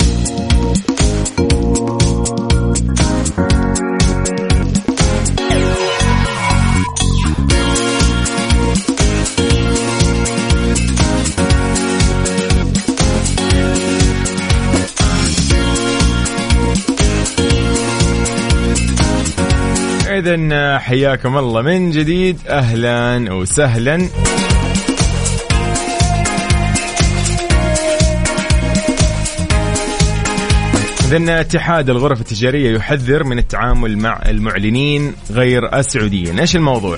اذا 20.17 20.79
حياكم 20.79 21.37
الله 21.37 21.61
من 21.61 21.91
جديد. 21.91 22.37
أهلا 22.47 23.33
وسهلا. 23.33 24.40
إذن 31.11 31.29
اتحاد 31.29 31.89
الغرف 31.89 32.21
التجارية 32.21 32.75
يحذر 32.75 33.23
من 33.23 33.37
التعامل 33.39 33.97
مع 33.97 34.21
المعلنين 34.25 35.13
غير 35.31 35.79
السعوديين، 35.79 36.39
إيش 36.39 36.55
الموضوع؟ 36.55 36.97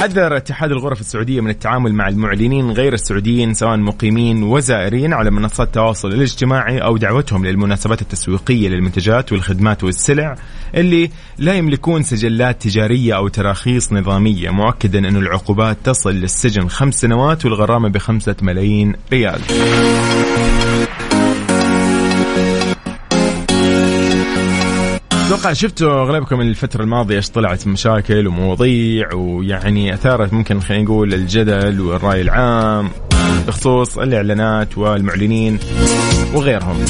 حذر 0.00 0.36
اتحاد 0.36 0.70
الغرف 0.70 1.00
السعودية 1.00 1.40
من 1.40 1.50
التعامل 1.50 1.94
مع 1.94 2.08
المعلنين 2.08 2.70
غير 2.70 2.94
السعوديين 2.94 3.54
سواء 3.54 3.76
مقيمين 3.76 4.42
وزائرين 4.42 5.12
على 5.12 5.30
منصات 5.30 5.66
التواصل 5.66 6.08
الاجتماعي 6.08 6.78
أو 6.78 6.96
دعوتهم 6.96 7.46
للمناسبات 7.46 8.02
التسويقية 8.02 8.68
للمنتجات 8.68 9.32
والخدمات 9.32 9.84
والسلع 9.84 10.34
اللي 10.74 11.10
لا 11.38 11.54
يملكون 11.54 12.02
سجلات 12.02 12.62
تجارية 12.62 13.16
أو 13.16 13.28
تراخيص 13.28 13.92
نظامية، 13.92 14.50
مؤكدا 14.50 14.98
انه 14.98 15.18
العقوبات 15.18 15.76
تصل 15.84 16.14
للسجن 16.14 16.68
خمس 16.68 16.94
سنوات 16.94 17.44
والغرامة 17.44 17.88
بخمسة 17.88 18.36
ملايين 18.42 18.94
ريال. 19.12 19.40
أتوقع 25.32 25.52
شفتوا 25.52 26.02
أغلبكم 26.02 26.40
الفترة 26.40 26.82
الماضية 26.82 27.16
إيش 27.16 27.30
طلعت 27.30 27.66
مشاكل 27.66 28.26
ومواضيع 28.26 29.14
ويعني 29.14 29.94
أثارت 29.94 30.32
ممكن 30.32 30.60
خلينا 30.60 30.84
نقول 30.84 31.14
الجدل 31.14 31.80
والرأي 31.80 32.20
العام 32.20 32.90
بخصوص 33.46 33.98
الإعلانات 33.98 34.78
والمعلنين 34.78 35.58
وغيرهم. 36.34 36.84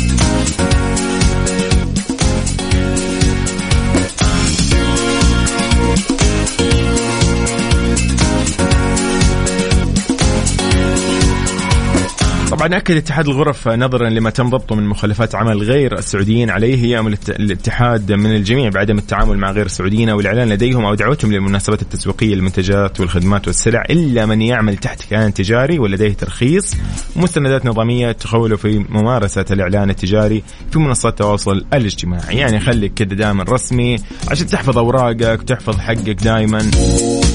طبعا 12.62 12.76
أكد 12.76 12.96
اتحاد 12.96 13.28
الغرف 13.28 13.68
نظرا 13.68 14.08
لما 14.08 14.30
تم 14.30 14.50
ضبطه 14.50 14.74
من 14.74 14.86
مخالفات 14.86 15.34
عمل 15.34 15.62
غير 15.62 15.98
السعوديين 15.98 16.50
عليه. 16.50 16.84
يامل 16.84 17.18
الاتحاد 17.28 18.12
من 18.12 18.36
الجميع 18.36 18.68
بعدم 18.68 18.98
التعامل 18.98 19.38
مع 19.38 19.50
غير 19.50 19.66
السعوديين 19.66 20.08
أو 20.08 20.20
الإعلان 20.20 20.48
لديهم 20.48 20.84
أو 20.84 20.94
دعوتهم 20.94 21.32
للمناسبات 21.32 21.82
التسويقية 21.82 22.34
للمنتجات 22.34 23.00
والخدمات 23.00 23.46
والسلع. 23.46 23.82
إلا 23.90 24.26
من 24.26 24.42
يعمل 24.42 24.76
تحت 24.76 25.02
كيان 25.02 25.34
تجاري 25.34 25.78
ولديه 25.78 26.12
ترخيص. 26.12 26.76
ومستندات 27.16 27.66
نظامية 27.66 28.12
تخوله 28.12 28.56
في 28.56 28.78
ممارسة 28.88 29.44
الإعلان 29.50 29.90
التجاري 29.90 30.42
في 30.72 30.78
منصات 30.78 31.12
التواصل 31.12 31.64
الاجتماعي، 31.74 32.36
يعني 32.36 32.60
خليك 32.60 32.94
كده 32.94 33.16
دائما 33.16 33.44
رسمي 33.48 33.96
عشان 34.28 34.46
تحفظ 34.46 34.78
أوراقك 34.78 35.40
وتحفظ 35.40 35.78
حقك 35.78 36.22
دائما 36.22 36.70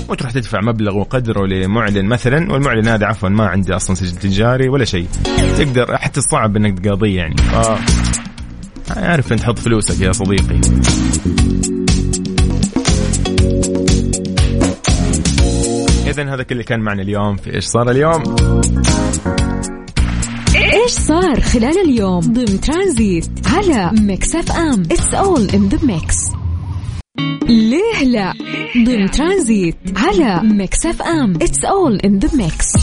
وتروح 0.09 0.31
تدفع 0.31 0.61
مبلغ 0.61 0.97
وقدره 0.97 1.45
لمعلن 1.45 2.05
مثلا 2.05 2.51
والمعلن 2.51 2.87
هذا 2.87 3.05
عفوا 3.05 3.29
ما 3.29 3.47
عنده 3.47 3.75
أصلا 3.75 3.95
سجل 3.95 4.15
تجاري 4.15 4.69
ولا 4.69 4.85
شيء. 4.85 5.07
تقدر 5.57 5.97
حتى 5.97 6.21
صعب 6.21 6.57
إنك 6.57 6.79
تقاضيه 6.79 7.15
يعني. 7.15 7.37
ف 7.37 7.55
عارف 8.97 9.33
أنت 9.33 9.39
تحط 9.39 9.59
فلوسك 9.59 10.01
يا 10.01 10.11
صديقي. 10.11 10.59
اذا 16.07 16.33
هذا 16.33 16.43
كل 16.43 16.51
اللي 16.51 16.63
كان 16.63 16.79
معنا 16.79 17.01
اليوم. 17.01 17.35
في 17.35 17.55
إيش 17.55 17.65
صار 17.65 17.91
اليوم؟ 17.91 18.23
إيش 20.55 20.91
صار 20.91 21.41
خلال 21.41 21.77
اليوم؟ 21.85 22.19
ضمن 22.19 22.61
ترانزيت 22.61 23.29
على 23.45 23.91
Mix 24.01 24.35
FM. 24.35 24.81
It's 24.81 25.13
all 25.13 25.49
in 25.49 25.69
the 25.69 25.85
mix 25.85 26.36
ليه 27.57 28.03
لا؟ 28.03 28.33
ضمن 28.85 29.11
ترانزيت 29.11 29.77
على 29.95 30.41
Mix 30.43 30.85
FM. 30.85 31.35
It's 31.35 31.65
all 31.65 31.95
in 31.95 32.19
the 32.19 32.29
mix 32.37 32.73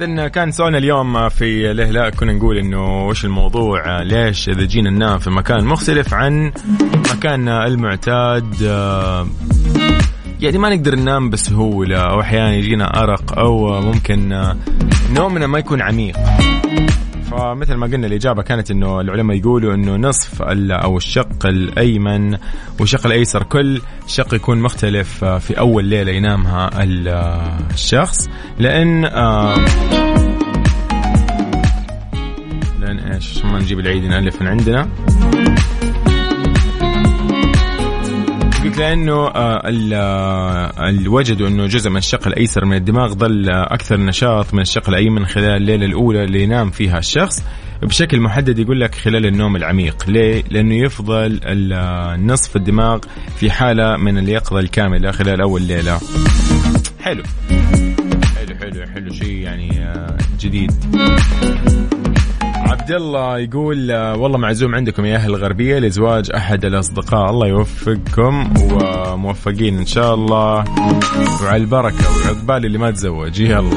اذا 0.00 0.28
كان 0.28 0.50
سؤالنا 0.50 0.78
اليوم 0.78 1.28
في 1.28 1.72
ليه 1.72 1.90
لا؟ 1.90 2.10
كنا 2.10 2.32
نقول 2.32 2.58
إنه 2.58 3.06
وش 3.06 3.24
الموضوع؟ 3.24 4.02
ليش 4.02 4.48
إذا 4.48 4.64
جينا 4.64 4.90
ننام 4.90 5.18
في 5.18 5.30
مكان 5.30 5.64
مختلف 5.64 6.14
عن 6.14 6.52
مكاننا 7.14 7.66
المعتاد؟ 7.66 8.54
يعني 10.40 10.58
ما 10.58 10.74
نقدر 10.74 10.94
ننام 10.94 11.30
بسهوله 11.30 11.98
أو 11.98 12.20
أحيانا 12.20 12.54
يجينا 12.54 13.02
أرق 13.02 13.38
أو 13.38 13.80
ممكن 13.80 14.44
نومنا 15.12 15.46
ما 15.46 15.58
يكون 15.58 15.82
عميق. 15.82 16.16
فمثل 17.30 17.74
ما 17.74 17.86
قلنا 17.86 18.06
الإجابة 18.06 18.42
كانت 18.42 18.70
أنه 18.70 19.00
العلماء 19.00 19.36
يقولوا 19.36 19.74
أنه 19.74 19.96
نصف 19.96 20.42
أو 20.42 20.96
الشق 20.96 21.46
الأيمن 21.46 22.38
والشق 22.80 23.06
الأيسر 23.06 23.42
كل 23.42 23.80
شق 24.06 24.34
يكون 24.34 24.58
مختلف 24.58 25.24
آه، 25.24 25.38
في 25.38 25.58
أول 25.58 25.84
ليلة 25.84 26.12
ينامها 26.12 26.70
آه، 26.82 27.58
الشخص. 27.70 28.28
لأن 28.58 29.04
آه، 29.04 29.54
لأن 32.80 32.98
إيش؟ 32.98 33.44
ما 33.44 33.58
نجيب 33.58 33.80
العيد 33.80 34.04
نألف 34.04 34.42
من 34.42 34.48
عندنا. 34.48 34.88
لأنه 38.80 39.26
آه، 39.28 39.68
ال- 39.68 39.92
آه، 39.94 41.08
وجدوا 41.08 41.48
انه 41.48 41.66
جزء 41.66 41.90
من 41.90 41.96
الشق 41.96 42.26
الأيسر 42.26 42.64
من 42.64 42.76
الدماغ 42.76 43.12
ظل 43.14 43.50
أكثر 43.50 43.96
نشاط 44.00 44.54
من 44.54 44.60
الشق 44.60 44.88
الأيمن 44.88 45.26
خلال 45.26 45.56
الليلة 45.56 45.86
الأولى 45.86 46.24
اللي 46.24 46.42
ينام 46.42 46.70
فيها 46.70 46.98
الشخص. 46.98 47.42
بشكل 47.82 48.20
محدد 48.20 48.58
يقول 48.58 48.80
لك 48.80 48.94
خلال 48.94 49.26
النوم 49.26 49.56
العميق. 49.56 50.04
ليه؟ 50.08 50.44
لأنه 50.50 50.74
يفضل 50.74 51.40
ال- 51.44 51.72
آه، 51.72 52.16
الدماغ 52.56 52.98
في 53.36 53.50
حالة 53.50 53.96
من 53.96 54.18
اليقظة 54.18 54.60
الكاملة 54.60 55.10
خلال 55.10 55.40
أول 55.40 55.62
ليلة. 55.62 56.00
حلو. 57.00 57.22
حلو 58.36 58.54
حلو 58.60 58.86
حلو 58.94 59.12
شيء 59.12 59.34
يعني 59.36 59.86
جديد. 60.40 60.72
عبد 62.60 62.90
الله 62.90 63.38
يقول 63.38 63.90
آه، 63.90 64.16
والله 64.16 64.38
معزوم 64.38 64.74
عندكم 64.74 65.04
يا 65.04 65.16
أهل 65.16 65.30
الغربية 65.30 65.78
لزواج 65.78 66.30
أحد 66.34 66.64
الأصدقاء. 66.64 67.30
الله 67.30 67.46
يوفقكم 67.46 68.54
وموفقين 68.72 69.78
إن 69.78 69.86
شاء 69.86 70.14
الله. 70.14 70.64
وعلى 71.42 71.56
البركة 71.56 72.04
وعقبال 72.24 72.66
اللي 72.66 72.78
ما 72.78 72.90
تزوج. 72.90 73.40
يلا. 73.40 73.70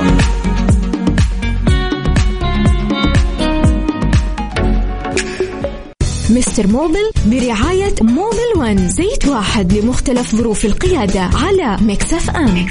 Mister 6.29 6.67
Mobil 6.67 7.11
برعاية 7.25 7.95
Mobil 8.01 8.49
One 8.57 8.77
زيت 8.77 9.27
واحد 9.27 9.73
لمختلف 9.73 10.35
ظروف 10.35 10.65
القيادة 10.65 11.21
على 11.21 11.77
Mix 11.81 12.13
FM. 12.13 12.65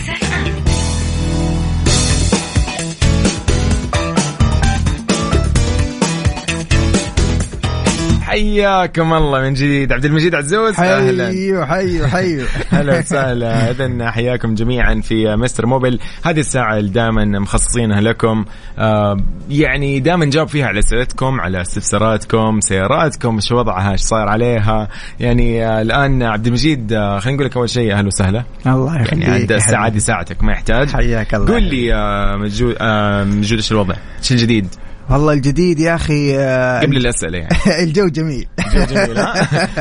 حياكم 8.33 9.13
الله 9.13 9.41
من 9.41 9.55
جديد. 9.55 9.93
عبد 9.93 10.05
المجيد 10.05 10.35
عزوز 10.35 10.81
أهلا. 10.81 11.27
حيو 11.27 11.67
حيو 11.67 12.07
حيو. 12.07 12.45
أهلا 12.73 12.99
وسهلا. 12.99 13.71
اذا 13.71 14.11
حياكم 14.11 14.55
جميعا 14.55 15.01
في 15.01 15.37
مستر 15.37 15.67
موبل 15.67 15.99
هذه 16.25 16.41
الساعة 16.41 16.79
اللي 16.79 16.91
دائما 16.91 17.25
مخصصينها 17.25 18.01
لكم. 18.01 18.45
آه، 18.79 19.17
يعني 19.51 20.01
دائما 20.01 20.25
نجاوب 20.25 20.49
فيها 20.49 20.67
على 20.67 20.79
أسئلتكم 20.79 21.41
على 21.41 21.61
استفساراتكم 21.61 22.61
سياراتكم 22.61 23.35
إيش 23.35 23.53
وضعها 23.53 23.93
إيش 23.93 24.01
صاير 24.01 24.29
عليها. 24.29 24.89
يعني 25.21 25.67
آه، 25.67 25.83
الآن 25.83 26.23
عبد 26.23 26.47
المجيد 26.47 26.93
آه، 26.93 27.19
خلينا 27.19 27.37
نقول 27.37 27.47
لك 27.47 27.57
أول 27.57 27.71
شيء 27.71 27.93
أهلا 27.93 28.07
وسهلا. 28.07 28.45
الله 28.67 29.01
يخليك. 29.01 29.29
يعني 29.29 29.47
يا 29.51 29.57
الساعة. 29.57 29.89
دي 29.89 30.01
ساعتك 30.01 30.45
ما 30.45 30.53
يحتاج. 30.53 30.89
حياك 30.89 31.35
الله. 31.35 31.53
قول 31.53 31.63
لي 31.63 31.95
آه، 31.95 32.37
مجود 32.37 32.77
آه، 32.81 33.25
مجود 33.25 33.59
إيش 33.59 33.73
الوضع؟ 33.73 33.95
إيش 34.19 34.33
الجديد؟ 34.33 34.67
والله 35.13 35.33
الجديد 35.33 35.81
يا 35.81 35.95
أخي 35.95 36.39
آه، 36.39 36.81
قبل 36.81 36.97
الأسئلة 36.97 37.39
يعني. 37.39 37.57
الجو 37.85 38.09
جميل. 38.09 38.47
جو 38.75 38.85
جميل 38.85 39.19
ها؟ 39.19 39.33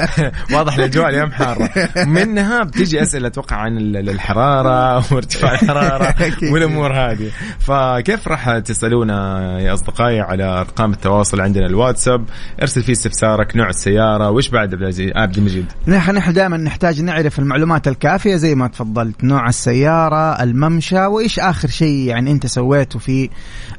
واضح 0.54 0.76
الأجواء 0.76 1.10
اليوم 1.10 1.32
حارة. 1.32 1.70
منها 2.08 2.64
بتجي 2.64 3.02
أسئلة 3.02 3.28
أتوقع 3.28 3.56
عن 3.56 3.78
ال- 3.78 4.10
الحرارة 4.10 4.96
وارتفاع 5.14 5.54
الحرارة. 5.54 6.16
والأمور 6.52 6.94
هذه. 6.94 7.30
فكيف 7.60 8.28
راح 8.28 8.58
تسألونا 8.58 9.42
يا 9.60 9.74
أصدقائي 9.74 10.20
على 10.20 10.44
أرقام 10.44 10.92
التواصل 10.94 11.42
عندنا؟ 11.42 11.66
الواتساب 11.66 12.26
ارسل 12.62 12.84
فيه 12.84 12.94
استفسارك 12.94 13.56
نوع 13.56 13.70
السيارة 13.70 14.30
وش 14.30 14.50
بعد 14.50 14.72
عبد 14.74 14.82
العزيز 14.82 15.12
عبد 15.16 15.38
المجيد. 15.38 15.66
نحن 15.88 16.16
نحن 16.16 16.34
دائما 16.34 16.58
نحتاج 16.58 17.02
نعرف 17.02 17.40
المعلومات 17.40 17.88
الكافية 17.88 18.36
زي 18.36 18.56
ما 18.56 18.68
تفضلت. 18.68 19.24
نوع 19.24 19.48
السيارة 19.50 20.44
الممشى 20.44 21.06
وإيش 21.06 21.40
آخر 21.40 21.68
شيء 21.68 21.98
يعني 22.08 22.32
أنت 22.32 22.46
سويته 22.46 23.00
في 23.00 23.30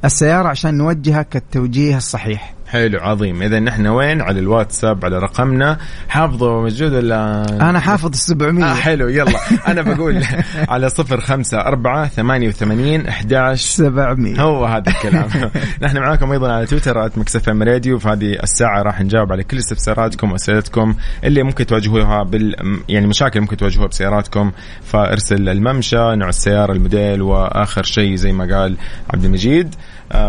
السيارة 0.05 0.49
عشان 0.49 0.75
نوجهك 0.75 1.42
التوجيه 1.47 1.97
الصحيح. 1.97 2.55
حلو 2.73 2.99
عظيم. 2.99 3.43
إذا 3.43 3.61
نحن 3.61 3.87
وين؟ 3.87 4.21
على 4.21 4.41
الواتساب 4.41 5.05
على 5.05 5.19
رقمنا. 5.19 5.79
حافظه 6.09 6.61
موجود 6.61 6.93
ولا؟ 6.93 7.47
أنا 7.71 7.81
حافظ 7.81 8.07
ال 8.07 8.15
700 8.15 8.71
آه 8.71 8.75
حلو 8.75 9.09
يلا. 9.09 9.33
أنا 9.69 9.83
بقول 9.83 10.23
على 10.69 10.89
صفر 10.89 11.21
خمسة 11.21 11.61
أربعة 11.61 12.09
ثمانية 12.09 12.49
وثمانين 12.49 13.07
أحداش 13.07 13.61
700 13.61 14.41
هو 14.43 14.65
هذا 14.65 14.91
الكلام. 14.91 15.29
نحن 15.83 15.99
معاكم 15.99 16.33
أيضا 16.33 16.53
على 16.53 16.67
تويتر 16.67 17.11
@مكسف 17.17 17.49
إم 17.49 17.63
راديو. 17.63 17.99
في 17.99 18.09
هذه 18.09 18.33
الساعة 18.43 18.83
راح 18.83 19.01
نجاوب 19.01 19.33
على 19.33 19.45
كل 19.45 19.59
استفساراتكم 19.59 20.33
وأسئلتكم 20.33 20.95
اللي 21.25 21.43
ممكن 21.43 21.67
تواجهوها 21.67 22.23
بال 22.23 22.55
يعني 22.89 23.07
مشاكل 23.07 23.41
ممكن 23.41 23.57
تواجهوها 23.57 23.89
بسياراتكم. 23.89 24.53
فارسل 24.83 25.49
الممشى 25.49 25.97
نوع 25.97 26.29
السيارة 26.29 26.73
الموديل 26.73 27.23
وآخر 27.23 27.83
شيء 27.83 28.15
زي 28.15 28.33
ما 28.33 28.59
قال 28.59 28.77
عبد 29.15 29.25
المجيد. 29.25 29.75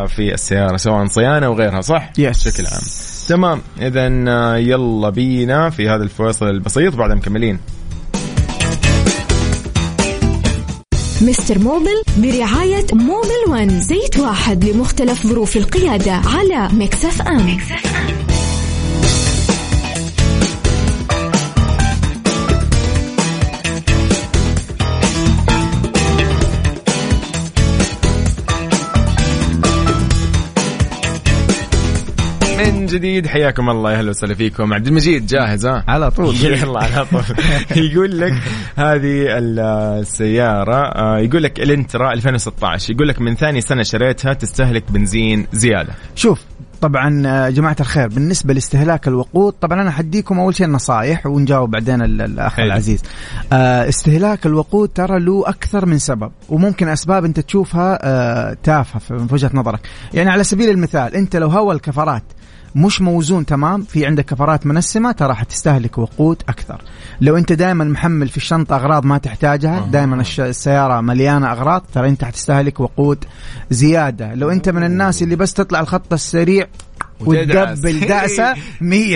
في 0.08 0.34
السيارة 0.34 0.78
سواء 0.78 1.06
صيانة 1.06 1.50
وغيرها 1.50 1.82
صح؟ 1.82 2.10
Yes. 2.19 2.22
بشكل 2.22 2.65
عام 2.65 2.82
تمام 3.28 3.62
اذا 3.82 4.08
يلا 4.58 5.10
بينا 5.10 5.69
في 5.69 5.89
هذا 5.89 6.04
الفصل 6.04 6.50
البسيط 6.50 6.96
بعد 6.96 7.12
مكملين 7.12 7.60
Mister 11.22 11.60
Mobil 11.60 12.04
برعاية 12.17 12.86
Mobil 12.94 13.44
One 13.50 13.82
زيت 13.82 14.19
واحد 14.19 14.65
لمختلف 14.65 15.28
ظروف 15.28 15.58
القيادة 15.58 16.12
على 16.12 16.69
Mix 16.74 17.22
FM 17.22 17.58
من 32.58 32.86
جديد. 32.86 33.28
حياكم 33.28 33.70
الله. 33.70 33.92
يا 33.92 33.98
أهلا 33.98 34.10
وسهلا 34.10 34.34
فيكم. 34.36 34.74
عبد 34.74 34.88
المجيد 34.88 35.26
جاهز 35.26 35.66
ها؟ 35.66 35.84
على 35.88 36.12
طول. 36.12 36.36
يلا 36.46 36.80
على 36.84 37.06
طول. 37.06 37.24
يقول 37.92 38.20
لك 38.20 38.34
هذه 38.76 39.26
السيارة 39.38 40.76
آه، 40.76 41.20
يقول 41.20 41.44
لك 41.44 41.60
الانترا 41.60 42.13
2016 42.13 42.94
يقول 42.94 43.08
لك 43.08 43.22
من 43.22 43.36
ثاني 43.36 43.62
سنة 43.62 43.84
شريتها 43.84 44.34
تستهلك 44.34 44.92
بنزين 44.92 45.48
زيادة. 45.54 45.94
شوف 46.16 46.39
طبعا 46.82 47.24
آه، 47.26 47.50
جماعة 47.50 47.76
الخير 47.80 48.08
بالنسبة 48.08 48.54
لاستهلاك 48.54 49.08
الوقود 49.08 49.54
طبعا 49.54 49.82
أنا 49.82 49.92
حديكم 49.92 50.39
أول 50.39 50.56
شيء 50.56 50.68
النصائح 50.68 51.26
ونجاوب 51.26 51.72
بعدين 51.72 52.02
ال- 52.02 52.22
الأخ 52.22 52.54
حلو. 52.54 52.66
العزيز. 52.66 53.02
آه، 53.54 53.89
استهلاك 53.89 54.46
الوقود 54.46 54.89
ترى 54.89 55.20
له 55.20 55.44
أكثر 55.50 55.86
من 55.86 55.98
سبب 56.00 56.32
وممكن 56.50 56.88
أسباب 56.88 57.26
أنت 57.26 57.39
تشوفها 57.39 58.54
تافهة 58.54 59.00
في 59.00 59.28
وجهة 59.34 59.52
نظرك. 59.54 59.80
يعني 60.13 60.30
على 60.30 60.44
سبيل 60.44 60.70
المثال 60.70 61.16
أنت 61.16 61.36
لو 61.36 61.48
هوا 61.48 61.74
الكفرات 61.74 62.24
مش 62.76 63.02
موزون 63.02 63.46
تمام 63.46 63.82
في 63.82 64.06
عندك 64.06 64.26
كفرات 64.26 64.66
منسمة 64.66 65.12
ترى 65.12 65.34
حتستهلك 65.34 65.98
وقود 65.98 66.44
أكثر 66.50 66.82
لو 67.22 67.38
أنت 67.38 67.54
دائما 67.54 67.84
محمل 67.84 68.30
في 68.30 68.38
الشنطة 68.38 68.76
أغراض 68.76 69.06
ما 69.06 69.18
تحتاجها 69.18 69.80
دائما 69.92 70.24
السيارة 70.40 71.02
مليانة 71.02 71.52
أغراض 71.52 71.84
ترى 71.94 72.10
أنت 72.10 72.24
حتستهلك 72.24 72.80
وقود 72.80 73.26
زيادة 73.70 74.34
لو 74.34 74.50
أنت 74.50 74.70
من 74.70 74.84
الناس 74.84 75.24
اللي 75.24 75.36
بس 75.36 75.54
تطلع 75.54 75.80
الخط 75.80 76.14
السريع. 76.14 76.68
وتقبل 77.20 78.00
دعسة 78.00 78.54
100% 78.54 78.58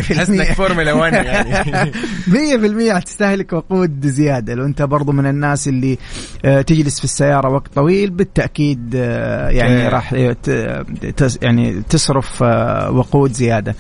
تحس 0.10 0.30
انك 0.30 0.52
فورمولا 0.54 0.94
1 0.94 1.14
يعني. 1.14 1.92
100% 2.92 2.96
حتستهلك 2.96 3.54
وقود 3.54 4.06
زيادة. 4.08 4.54
لو 4.54 4.66
انت 4.66 4.82
برضو 4.82 5.12
من 5.12 5.26
الناس 5.26 5.68
اللي 5.68 5.98
آه، 6.46 6.62
تجلس 6.62 6.98
في 7.00 7.04
السيارة 7.04 7.50
وقت 7.50 7.74
طويل 7.76 8.10
بالتأكيد 8.10 8.94
آه، 8.96 9.50
يعني 9.50 9.86
okay. 9.86 9.96
راح 9.96 10.16
تس- 11.18 11.40
يعني 11.42 11.84
تصرف 11.90 12.44
آه، 12.44 12.92
وقود 12.92 13.32
زيادة. 13.34 13.76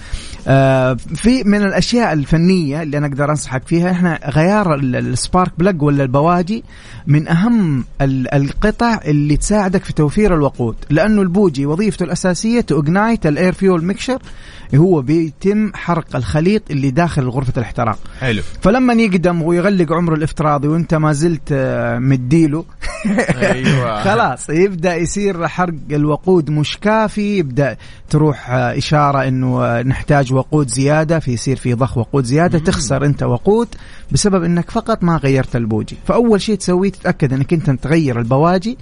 آه، 0.48 0.94
في 1.16 1.44
من 1.44 1.62
الأشياء 1.62 2.14
الفنية 2.14 2.82
اللي 2.84 2.98
أنا 2.98 3.08
أقدر 3.08 3.30
أنصحك 3.30 3.68
فيها 3.68 3.92
إحنا 3.92 4.20
غيار 4.30 4.76
ال- 4.76 4.96
ال 4.96 5.05
spark 5.05 5.52
plug 5.58 5.82
ولا 5.82 6.04
البواجي 6.04 6.64
من 7.08 7.28
أهم 7.28 7.86
ال- 8.02 8.34
القطع 8.34 9.00
اللي 9.06 9.38
تساعدك 9.38 9.84
في 9.84 9.94
توفير 9.94 10.34
الوقود. 10.36 10.76
لأنه 10.90 11.22
البوجي 11.22 11.66
وظيفته 11.66 12.04
الأساسية 12.04 12.62
to 12.62 12.78
ignite 12.78 13.26
ال 13.28 13.34
air 13.34 13.54
fuel 13.54 13.86
mixture 13.88 14.20
هو 14.76 15.02
بيتم 15.02 15.72
حرق 15.74 16.16
الخليط 16.16 16.72
اللي 16.72 16.92
داخل 16.92 17.30
غرفة 17.30 17.54
الاحتراق. 17.58 18.00
حلو. 18.20 18.42
فلما 18.62 18.94
يقدم 18.94 19.42
ويغلق 19.42 19.94
عمره 19.94 20.16
الافتراضي 20.16 20.68
وانت 20.68 20.94
ما 20.94 21.14
زلت 21.14 21.50
آه، 21.52 22.00
مديله. 22.00 22.66
أيوه. 23.36 24.04
خلاص 24.08 24.50
يبدأ 24.50 24.96
يصير 24.96 25.48
حرق 25.48 25.74
الوقود 25.92 26.50
مش 26.50 26.78
كافي. 26.78 27.38
يبدأ 27.38 27.78
تروح 28.10 28.52
آه، 28.52 28.78
إشارة 28.78 29.28
إنه 29.28 29.64
آه، 29.66 29.84
نحتاج 29.84 30.34
وقود 30.34 30.68
زيادة. 30.68 31.20
في 31.20 31.32
يصير 31.32 31.56
في 31.56 31.74
ضخ 31.74 31.98
وقود 31.98 32.24
زيادة. 32.24 32.60
تخسر 32.60 33.06
أنت 33.06 33.24
وقود 33.24 33.68
بسبب 34.12 34.44
إنك 34.44 34.72
فقط 34.72 35.04
ما 35.04 35.18
غيرت 35.18 35.56
البوجي. 35.56 35.98
فأول 36.08 36.42
شيء 36.42 36.56
تسويه 36.56 36.92
تتأكد 36.92 37.34
إنك 37.34 37.54
أنت 37.54 37.70
تغير 37.70 38.20
البواجي. 38.20 38.78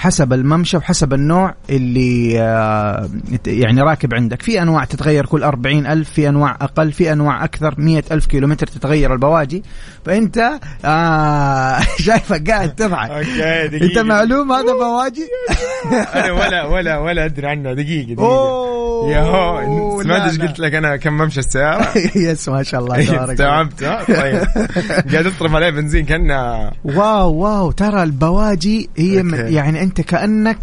حسب 0.00 0.32
الممشى 0.32 0.76
وحسب 0.76 1.12
النوع 1.12 1.54
اللي 1.70 2.40
آه، 2.40 3.08
يعني 3.46 3.82
راكب 3.82 4.14
عندك. 4.14 4.42
في 4.42 4.62
أنواع 4.62 4.84
تتغير 4.84 5.26
كل 5.26 5.42
أربعين 5.42 5.86
ألف 5.86 6.10
في 6.10 6.28
أنواع 6.28 6.56
أقل 6.60 6.92
في 6.92 7.12
أنواع 7.12 7.44
أكثر. 7.44 7.74
مية 7.78 8.04
ألف 8.12 8.26
كيلومتر 8.26 8.66
تتغير 8.66 9.12
البواجي. 9.12 9.62
فأنت 10.04 10.50
آه 10.84 11.80
شايفك 12.06 12.50
قاعد 12.50 12.74
تضحك. 12.74 13.10
أنت 13.10 13.98
معلوم 13.98 14.52
هذا 14.52 14.72
بواجي؟ 14.72 15.28
أنا 16.14 16.32
ولا 16.32 16.64
ولا 16.66 16.98
ولا 16.98 17.24
أدري 17.24 17.46
عنه. 17.46 17.72
دقيقة 17.72 18.14
دقيقة. 18.14 18.22
أوه 18.22 19.12
يا 19.12 19.20
هو 19.20 20.02
سمعت 20.02 20.30
إيش. 20.30 20.40
قلت 20.40 20.58
لك 20.58 20.74
أنا. 20.74 20.96
كم 20.96 21.12
ممشى 21.12 21.40
السيارة؟ 21.40 21.88
يس 22.16 22.48
ما 22.48 22.62
شاء 22.62 22.80
الله 22.80 23.04
تبارك 23.04 23.20
الله. 23.20 23.32
استوعبت؟ 23.32 23.84
طيب. 24.08 24.42
قاعد 25.12 25.26
اصرف 25.26 25.54
عليه 25.54 25.70
بنزين 25.70 26.04
كأنه 26.04 26.70
واو 26.84 27.34
واو. 27.34 27.70
ترى 27.70 28.02
البواجي 28.02 28.90
هي. 28.96 29.24
يعني 29.54 29.89
أنت 29.90 30.00
كأنك 30.00 30.58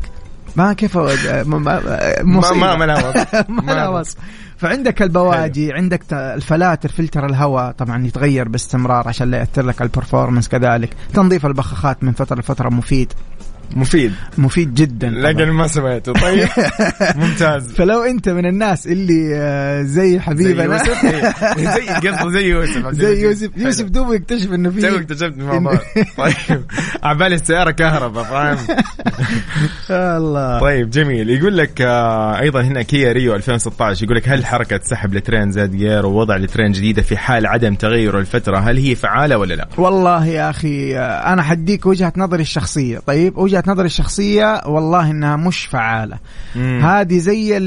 ما 0.56 0.74
كيف 0.74 0.98
ما 0.98 1.04
ما 1.44 1.58
ما 2.24 2.24
مصيبة. 2.24 2.76
ما 2.76 2.76
ما 3.50 3.88
وصف. 3.88 4.16
فعندك 4.58 5.02
البواجي 5.02 5.74
عندك 5.74 6.04
ت- 6.04 6.14
الفلاتر 6.14 6.90
فلتر 6.90 7.26
الهواء 7.26 7.72
طبعا 7.72 8.06
يتغير 8.06 8.48
باستمرار 8.48 9.08
عشان 9.08 9.32
لا 9.32 9.38
يأثر 9.38 9.62
لك 9.66 9.82
على 9.82 9.88
ال 9.88 9.93
performance 9.93 10.48
كذلك 10.50 10.90
تنظيف 11.14 11.46
البخاخات 11.46 12.04
من 12.04 12.14
فترة 12.14 12.40
لفترة 12.40 12.70
مفيد 12.70 13.14
مفيد. 13.76 14.14
مفيد 14.38 14.74
جدا. 14.74 15.10
لكن 15.10 15.50
ما 15.50 15.68
سويته 15.68 16.14
طيب. 16.14 16.48
ممتاز. 17.22 17.72
فلو 17.72 18.04
انت 18.04 18.30
من 18.30 18.46
الناس 18.46 18.88
اللي 18.88 19.32
آه، 19.36 19.82
زي 19.82 20.08
زي 20.08 20.20
حبيبنا 20.20 20.64
يوسف؟ 20.64 21.06
إيه. 21.06 21.76
زي 21.76 22.10
قصده 22.10 22.30
زي 22.30 22.50
يوسف. 22.50 22.88
زي. 22.92 23.22
يوسف. 23.24 23.50
يوسف. 23.58 23.86
دوب 23.86 24.14
يكتشف 24.14 24.54
إنه 24.54 24.70
في 24.70 24.82
تو 24.82 24.96
اكتشفت 24.96 25.38
الموضوع 25.38 25.80
طيب. 26.18 26.64
عبالي 27.04 27.36
السيارة 27.36 27.72
كهرباء 27.72 28.24
فاهم؟ 28.24 28.58
الله. 29.92 30.60
طيب 30.60 30.90
جميل. 30.90 31.30
يقول 31.30 31.58
لك 31.58 31.82
آه، 31.82 32.40
أيضا 32.40 32.62
هنا 32.62 32.82
كيا 32.82 33.12
ريو 33.12 33.36
2016 33.36 34.04
يقول 34.04 34.18
لك 34.18 34.30
هل 34.30 34.46
حركة 34.46 34.80
سحب 34.84 35.14
لترين 35.14 35.52
زيت 35.52 35.72
جير 35.72 36.06
ووضع 36.06 36.38
لترين 36.38 36.72
جديد 36.72 37.02
في 37.02 37.18
حال 37.18 37.48
عدم 37.48 37.76
تغيير 37.76 38.20
الفترة 38.20 38.58
هل 38.58 38.78
هي 38.78 38.96
فعالة 38.96 39.38
ولا 39.38 39.54
لا؟ 39.54 39.68
والله 39.78 40.26
يا 40.26 40.50
أخي 40.50 40.98
آه، 40.98 41.34
أنا 41.34 41.42
حديك 41.42 41.86
وجهة 41.86 42.14
نظري 42.18 42.42
الشخصية. 42.42 43.00
طيب 43.08 43.38
وجهة 43.38 43.57
نظري 43.68 43.86
الشخصية 43.86 44.62
والله 44.66 45.12
إنها 45.12 45.36
مش 45.36 45.66
فعالة. 45.66 46.18
هذه 46.82 47.18
زي 47.18 47.60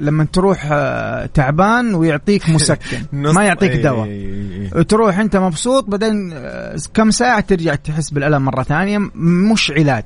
لما 0.00 0.24
تروح 0.32 0.68
آه، 0.72 1.26
تعبان 1.26 1.94
ويعطيك 1.94 2.48
مسكن. 2.54 3.02
ما 3.12 3.44
يعطيك 3.44 3.72
إي- 3.72 3.76
دواء. 3.84 4.82
تروح 4.82 5.18
أنت 5.18 5.36
مبسوط 5.36 5.84
بعدين 5.90 6.30
آه، 6.34 6.76
كم 6.94 7.10
ساعة 7.10 7.40
ترجع 7.40 7.74
تحس 7.74 8.10
بالألم 8.10 8.42
مرة 8.44 8.62
ثانية؟ 8.62 8.98
مش 9.14 9.70
علاج. 9.70 10.04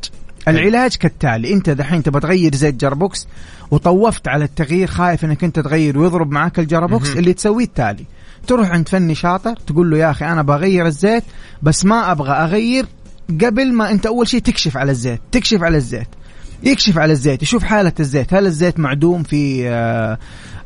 العلاج 0.48 0.96
كالتالي. 0.96 1.52
أنت 1.52 1.70
دحين 1.70 2.02
تبغى 2.02 2.20
تغير 2.20 2.54
زيت 2.54 2.74
جربوكس 2.74 3.28
وطوفت 3.70 4.28
على 4.28 4.44
التغيير 4.44 4.86
خايف 4.88 5.24
إنك 5.24 5.44
أنت 5.44 5.60
تغير 5.60 5.98
ويضرب 5.98 6.30
معاك 6.30 6.58
الجربوكس. 6.58 7.10
اللي 7.16 7.32
تسويه 7.32 7.64
التالي. 7.64 8.04
تروح 8.46 8.70
عند 8.70 8.88
فني 8.88 9.14
شاطر 9.14 9.54
تقول 9.66 9.90
له 9.90 9.98
يا 9.98 10.10
أخي 10.10 10.24
أنا 10.24 10.42
بغير 10.42 10.86
الزيت 10.86 11.24
بس 11.62 11.84
ما 11.84 12.12
أبغى 12.12 12.32
أغير 12.32 12.86
قبل 13.30 13.72
ما 13.72 13.90
انت 13.90 14.06
اول 14.06 14.28
شيء 14.28 14.40
تكشف 14.40 14.76
على 14.76 14.92
الزيت 14.92 15.20
تكشف 15.32 15.62
على 15.62 15.76
الزيت. 15.76 16.08
يكشف 16.62 16.98
على 16.98 17.12
الزيت 17.12 17.42
يشوف 17.42 17.64
حالة 17.64 17.92
الزيت. 18.00 18.34
هل 18.34 18.46
الزيت 18.46 18.78
معدوم 18.80 19.22
في 19.22 19.68
آه، 19.68 20.18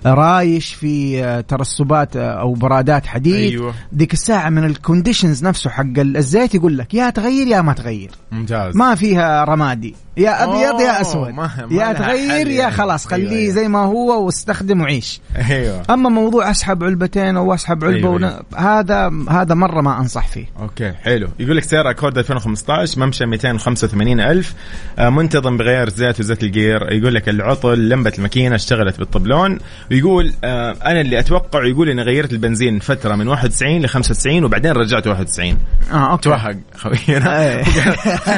رايش 0.07 0.75
في 0.75 1.25
آه، 1.25 1.40
ترسبات 1.40 2.16
آه، 2.16 2.40
أو 2.40 2.53
برادات 2.53 3.07
حديد؟ 3.07 3.35
أيوة. 3.35 3.75
ديك 3.92 4.12
الساعة 4.12 4.51
من 4.51 4.64
ال 4.64 4.72
conditions 4.72 5.44
نفسه 5.44 5.70
حق 5.70 5.99
الزيت 5.99 6.55
يقول 6.55 6.79
لك 6.79 6.94
يا 6.94 7.11
تغير 7.11 7.46
يا 7.46 7.61
ما 7.61 7.73
تغير. 7.73 8.11
ممتاز. 8.33 8.77
ما 8.77 8.94
فيها 8.94 9.44
رمادي. 9.44 9.94
يا 10.20 10.44
أبيض 10.44 10.80
يا 10.80 11.00
أسود. 11.00 11.28
ما- 11.28 11.50
يا 11.70 11.92
تغير 11.92 12.46
يا 12.46 12.52
يعني. 12.61 12.74
خلاص 12.74 13.12
أيوة، 13.12 13.28
خليه 13.28 13.38
أيوة. 13.38 13.54
زي 13.54 13.68
ما 13.68 13.78
هو 13.78 14.24
واستخدم 14.26 14.80
وعيش. 14.80 15.20
أيوه. 15.50 15.83
أما 15.90 16.09
موضوع 16.09 16.50
أسحب 16.50 16.85
علبتين 16.85 17.37
أو 17.37 17.54
أسحب 17.54 17.85
علبة 17.85 17.96
أيوة، 17.98 18.11
ون... 18.11 18.30
هذا 18.56 19.11
هذا 19.30 19.54
مرة 19.54 19.80
ما 19.80 19.98
أنصح 19.98 20.28
فيه. 20.28 20.46
أوكي 20.61 20.92
حلو. 20.92 21.28
يقول 21.38 21.56
لك 21.56 21.62
سيارة 21.64 21.90
أكورد 21.90 22.18
2015 22.18 23.00
ممشى 23.00 23.26
285 23.26 24.20
ألف. 24.20 24.54
آه، 24.98 25.09
منتظم 25.11 25.56
بغير 25.56 25.88
زيت 25.88 26.20
وزيت 26.20 26.42
الجير. 26.42 26.92
يقول 26.92 27.14
لك 27.14 27.28
العطل 27.28 27.88
لمبة 27.88 28.12
الماكينة 28.18 28.54
اشتغلت 28.54 28.98
بالطبلون. 28.98 29.59
ويقول 29.90 30.33
آه 30.44 30.76
أنا 30.85 31.00
اللي 31.00 31.18
أتوقع 31.18 31.64
يقول 31.66 31.88
إني 31.88 32.02
غيرت 32.02 32.33
البنزين 32.33 32.78
فترة 32.78 33.14
من 33.16 33.28
91 33.28 33.80
ل 33.83 33.87
95 33.88 34.44
وبعدين 34.44 34.72
رجعت 34.72 35.06
91 35.06 35.59
آه 35.92 36.11
okay. 36.12 36.22
توهق 36.22 36.56
خوينا 36.76 37.42
إيه. 37.46 37.64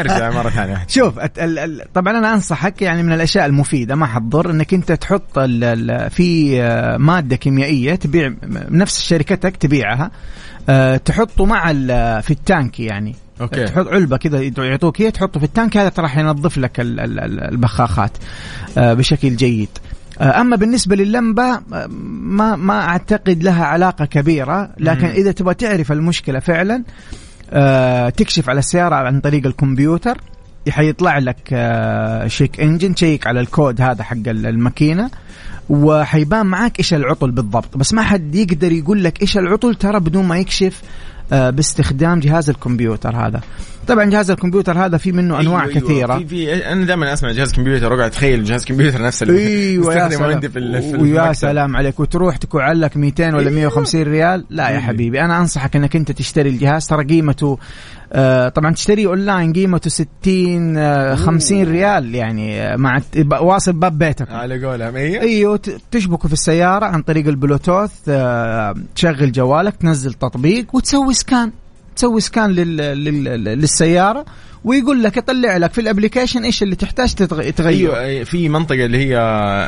أرجع 0.01 0.31
مرة 0.31 0.51
ثانية. 0.51 0.85
شوف 0.89 1.19
ال... 1.19 1.59
طبعا 1.95 2.19
أنا 2.19 2.35
أنصحك 2.35 2.83
يعني 2.83 3.03
من 3.03 3.13
الأشياء 3.13 3.47
المفيدة 3.47 3.95
ما 3.95 4.07
حتضر 4.07 4.51
إنك 4.51 4.75
أنت 4.75 4.93
تحط. 4.93 5.39
في 6.11 6.63
آه، 6.63 6.97
مادة 6.97 7.37
كيميائية 7.37 7.95
تبيع 7.95 8.35
نفس 8.71 9.03
شركتك 9.03 9.57
تبيعها 9.57 10.11
آه، 10.69 10.97
تحطه 10.97 11.45
مع 11.45 11.71
ال... 11.71 11.87
في 12.23 12.31
التانك 12.31 12.81
يعني 12.81 13.15
okay. 13.41 13.65
تحط 13.65 13.89
علبة 13.89 14.17
كذا 14.17 14.43
يعطوك 14.59 15.01
هي 15.03 15.11
تحطه 15.11 15.41
في 15.41 15.47
التانك 15.47 15.77
هذا 15.77 15.93
راح 15.99 16.19
ينظف 16.19 16.59
لك 16.59 16.81
ال- 16.81 17.01
ال- 17.01 17.21
ال- 17.21 17.41
البخاخات 17.41 18.13
آه، 18.79 18.95
بشكل 18.95 19.37
جيد 19.37 19.69
أما 20.21 20.57
بالنسبة 20.57 20.97
لللمبة 20.97 21.61
ما 22.03 22.57
ما 22.57 22.81
أعتقد 22.81 23.43
لها 23.43 23.65
علاقة 23.65 24.05
كبيرة 24.05 24.71
لكن. 24.79 25.07
إذا 25.07 25.33
تبغى 25.33 25.55
تعرف 25.55 25.93
المشكلة 25.93 26.39
فعلا 26.39 26.83
تكشف 28.11 28.49
على 28.49 28.59
السيارة 28.59 28.95
عن 28.95 29.21
طريق 29.21 29.47
الكمبيوتر 29.47 30.19
حيطلع 30.69 31.19
لك 31.19 31.37
check 32.27 32.61
engine 32.61 32.95
تشيك 32.95 33.27
على 33.27 33.41
الكود 33.41 33.81
هذا 33.81 34.03
حق 34.03 34.17
ال- 34.27 34.47
الماكينة 34.47 35.11
وحيبان 35.69 36.47
معاك 36.47 36.79
إيش 36.79 36.95
العطل 36.95 37.31
بالضبط. 37.31 37.77
بس 37.77 37.95
ما 37.95 38.03
حد 38.03 38.35
يقدر 38.35 38.73
يقول 38.73 39.05
لك 39.05 39.23
إيش 39.23 39.39
العطل 39.39 39.75
ترى 39.75 40.01
بدون 40.01 40.25
ما 40.25 40.39
يكشف 40.39 40.83
آه، 41.33 41.51
باستخدام 41.51 42.21
جهاز 42.21 42.51
الكمبيوتر 42.51 43.17
هذا. 43.17 43.41
طبعا 43.89 44.05
جهاز 44.05 44.31
الكمبيوتر 44.31 44.79
هذا 44.87 44.97
في 44.97 45.13
منه 45.13 45.41
أنواع 45.41 45.63
أيوة، 45.65 45.75
كثيرة. 45.75 46.19
في 46.19 46.27
في 46.27 46.67
أنا 46.73 46.85
دائما 46.85 47.13
أسمع 47.13 47.31
جهاز 47.33 47.53
كمبيوتر 47.53 47.93
واقعد 47.93 48.07
اتخيل 48.11 48.45
جهاز 48.45 48.65
كمبيوتر 48.65 49.03
نفس 49.03 49.23
اللي 49.23 49.39
أيوه 49.47 49.95
يا 49.95 50.09
سلام. 50.09 50.31
عندي 50.31 50.49
في 50.49 50.59
ويا. 50.97 51.33
سلام 51.33 51.77
عليك. 51.77 52.01
وتروح 52.01 52.37
تكون 52.37 52.73
لك 52.73 52.97
200 52.97 53.35
ولا 53.35 53.51
150 53.51 54.03
ريال؟ 54.03 54.45
لا 54.51 54.69
يا 54.69 54.75
إيه. 54.75 54.79
حبيبي 54.81 55.21
أنا 55.21 55.39
أنصحك 55.41 55.77
إنك 55.77 55.97
أنت 55.97 56.13
تشتري 56.13 56.49
الجهاز. 56.51 56.87
ترى 56.87 57.05
قيمته 57.05 57.59
طبعا 58.49 58.73
تشتريه 58.75 59.07
اونلاين 59.07 59.53
قيمته 59.53 59.91
60 59.91 60.77
آه 60.77 61.15
50 61.15 61.63
ريال 61.63 62.15
يعني 62.15 62.61
آه، 62.63 62.77
مع 62.77 63.01
واصل 63.41 63.73
باب 63.73 63.99
بيتك. 63.99 64.31
على 64.31 64.67
قولهم 64.67 64.97
أيوه 64.97 65.23
إيوه 65.23 65.57
ت- 65.57 65.81
تشبكه 65.91 66.27
في 66.27 66.33
السيارة 66.33 66.87
عن 66.87 67.03
طريق 67.03 67.27
البلوتوث 67.29 67.91
آه، 68.09 68.75
تشغل 68.95 69.33
جوالك 69.33 69.77
تنزل 69.77 70.13
تطبيق 70.15 70.75
وتسوي 70.75 71.15
scan 71.15 71.53
تسوي 71.97 72.21
scan 72.21 72.51
لل... 72.51 72.77
لل... 72.77 73.25
للسيارة 73.45 74.25
ويقول 74.65 75.03
لك 75.03 75.17
يطلع 75.17 75.57
لك 75.57 75.73
في 75.73 75.81
ال 75.81 75.86
application 75.86 76.43
إيش 76.45 76.63
اللي 76.63 76.77
تحتاج 76.77 77.15
تغيره 77.15 77.69
أيوه 77.69 78.25
أي- 78.25 78.27
في 78.27 78.49
منطقة 78.49 78.85
اللي 78.85 78.99
هي 78.99 79.19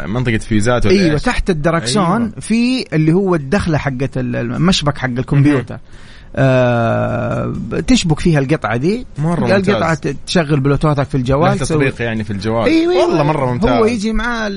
منطقة 0.07 0.39
فيوزات 0.39 0.87
ولا 0.87 0.95
إيوه؟ 1.01 1.19
تحت 1.19 1.51
الدركسون 1.51 2.05
أيوة. 2.23 2.33
في 2.41 2.85
اللي 2.93 3.13
هو 3.13 3.35
الدخلة 3.35 3.79
حقت 3.79 4.19
ال- 4.19 4.37
المشبك 4.37 4.99
حق 4.99 5.09
الكمبيوتر. 5.09 5.79
آه 6.37 7.53
تشبك 7.87 8.21
فيها 8.21 8.39
القطعة 8.39 8.77
دي. 8.77 9.07
مرة 9.19 9.57
القطعه 9.57 9.89
ممتاز. 9.89 10.15
تشغل 10.27 10.61
بلوتوثك 10.61 11.03
في 11.03 11.15
الجوال 11.15 11.59
تطبيق 11.59 12.03
يعني 12.03 12.25
في 12.25 12.31
الجوال. 12.31 12.67
أيوه 12.67 13.07
والله 13.07 13.23
مرة 13.23 13.53
ممتاز. 13.53 13.71
هو 13.71 13.85
يجي 13.85 14.13
معاه 14.13 14.51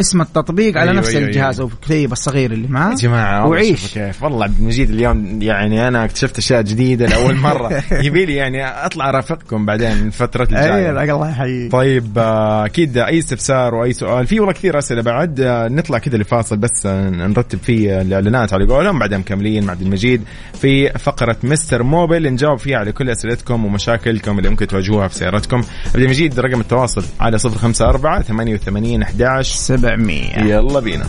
اسم 0.00 0.20
التطبيق 0.20 0.78
على 0.78 0.90
أيوة، 0.90 1.00
نفس 1.00 1.16
أيوة، 1.16 1.28
الجهاز 1.28 1.60
أو 1.60 1.66
الكتيب 1.66 2.12
الصغير 2.12 2.52
اللي 2.52 2.68
معاه. 2.68 2.90
يا 2.90 2.96
جماعة 2.96 3.42
والله 3.42 3.50
وعيش. 3.50 3.94
كيف. 3.94 4.22
والله 4.22 4.44
عبد 4.44 4.58
المجيد 4.58 4.90
اليوم 4.90 5.42
يعني 5.42 5.88
أنا 5.88 6.04
اكتشفت 6.04 6.38
أشياء 6.38 6.62
جديدة 6.62 7.06
لأول 7.06 7.36
مرة. 7.36 7.82
يبي 8.06 8.26
لي 8.26 8.34
يعني 8.34 8.66
أطلع 8.66 9.08
أرافقكم 9.08 9.66
بعدين 9.66 9.92
الفترة 9.92 10.44
الجاية. 10.44 10.98
أيوه 11.00 11.14
الله 11.14 11.30
يحييك. 11.30 11.72
طيب 11.72 12.18
آه، 12.18 12.66
أكيد 12.66 12.98
أي 12.98 13.18
استفسار 13.18 13.74
وأي 13.74 13.92
سؤال. 13.92 14.26
في 14.26 14.40
والله 14.40 14.52
كثير 14.52 14.78
أسئلة 14.78 15.02
بعد. 15.02 15.40
آه، 15.40 15.68
نطلع 15.68 15.98
كذا 15.98 16.16
لفاصل 16.18 16.56
بس 16.56 16.86
آه، 16.86 17.10
نرتب 17.10 17.58
فيه 17.58 18.00
الإعلانات 18.00 18.52
على 18.52 18.66
قولهم 18.66 18.98
بعدين 18.98 19.18
مكملين 19.18 19.64
مع 19.64 19.72
عبد 19.72 19.82
المجيد 19.82 20.22
في 20.54 20.91
فقرة 20.98 21.36
مستر 21.42 21.82
موبل. 21.82 22.32
نجاوب 22.32 22.58
فيها 22.58 22.78
على 22.78 22.92
كل 22.92 23.10
أسئلتكم 23.10 23.64
ومشاكلكم 23.64 24.38
اللي 24.38 24.50
ممكن 24.50 24.66
تواجهوها 24.66 25.08
في 25.08 25.14
سيارتكم. 25.14 25.62
عبد 25.86 26.02
المجيد 26.02 26.40
رقم 26.40 26.60
التواصل 26.60 27.04
على 27.20 27.38
054 27.38 28.22
88 28.22 29.02
11 29.02 29.54
700 29.54 30.38
يلا 30.38 30.80
بينا. 30.80 31.04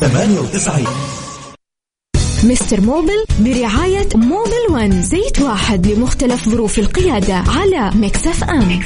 98 0.00 0.86
مستر 2.44 2.80
موبل 2.80 3.24
برعاية 3.40 4.08
موبل 4.14 4.50
ون. 4.70 5.02
زيت 5.02 5.40
واحد 5.40 5.86
لمختلف 5.86 6.48
ظروف 6.48 6.78
القيادة 6.78 7.34
على 7.34 7.90
ميكس 7.94 8.27
أف 8.27 8.44
أم. 8.44 8.80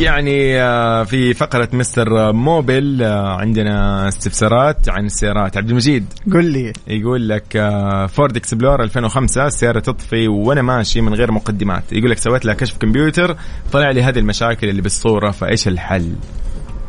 يعني 0.00 0.62
آه، 0.62 1.04
في 1.04 1.34
فقرة 1.34 1.68
مستر 1.72 2.32
موبل 2.32 3.02
آه، 3.02 3.36
عندنا 3.36 4.08
استفسارات 4.08 4.88
عن 4.88 5.06
السيارات. 5.06 5.56
عبد 5.56 5.68
المجيد. 5.70 6.06
قل 6.32 6.44
لي. 6.44 6.72
يقول 6.86 7.28
لك 7.28 7.68
فورد 8.12 8.36
اكسبلور 8.36 8.82
2005 8.82 9.46
السيارة 9.46 9.80
تطفي 9.80 10.28
وأنا 10.28 10.62
ماشي 10.62 11.00
من 11.00 11.14
غير 11.14 11.32
مقدمات. 11.32 11.82
يقول 11.92 12.10
لك 12.10 12.18
سويت 12.18 12.44
لها 12.44 12.54
كشف 12.54 12.76
كمبيوتر 12.78 13.36
طلع 13.72 13.90
لي 13.90 14.02
هذه 14.02 14.18
المشاكل 14.18 14.68
اللي 14.68 14.82
بالصورة 14.82 15.30
فإيش 15.30 15.68
الحل؟ 15.68 16.12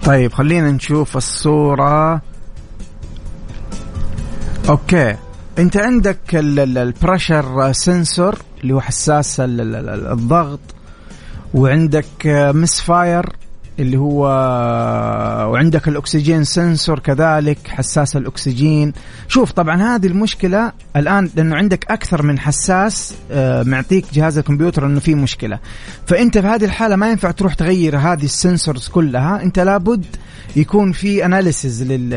طيب 0.06 0.34
خلينا 0.34 0.72
نشوف 0.72 1.18
الصورة. 1.18 2.22
okay. 4.70 5.16
أنت 5.60 5.78
عندك 5.78 6.20
ال 6.34 6.49
pressure 6.49 7.72
sensor 7.72 8.36
اللي 8.64 8.74
هو 8.74 8.82
حساس 8.82 9.40
ال- 9.40 9.62
ال- 9.62 9.76
ال- 9.90 10.08
الضغط. 10.12 10.60
وعندك 11.54 12.06
misfire 12.54 13.26
اللي 13.80 13.98
هو 13.98 14.24
وعندك 15.52 15.88
ال 15.88 15.96
oxygen 15.96 16.44
sensor 16.44 17.00
كذلك 17.00 17.58
حساس 17.68 18.16
الأكسجين. 18.16 18.94
شوف 19.28 19.52
طبعا 19.52 19.96
هذه 19.96 20.08
المشكلة 20.08 20.72
الآن 20.96 21.30
لأنه 21.36 21.56
عندك 21.56 21.92
أكثر 21.92 22.24
من 22.24 22.40
حساس 22.40 23.14
آه، 23.32 23.64
معطيك 23.64 24.06
جهاز 24.14 24.38
الكمبيوتر 24.38 24.86
إنه 24.86 25.00
في 25.00 25.16
مشكلة. 25.16 25.60
فأنت 26.06 26.38
في 26.38 26.48
هذه 26.48 26.66
الحالة 26.66 26.96
ما 26.96 27.10
ينفع 27.10 27.32
تروح 27.32 27.54
تغير 27.54 27.98
هذه 27.98 28.24
ال 28.24 28.32
sensors 28.32 28.88
كلها. 28.88 29.44
أنت 29.44 29.60
لابد 29.60 30.06
يكون 30.56 30.92
في 30.92 31.26
analysis 31.26 31.84
لل... 31.84 32.10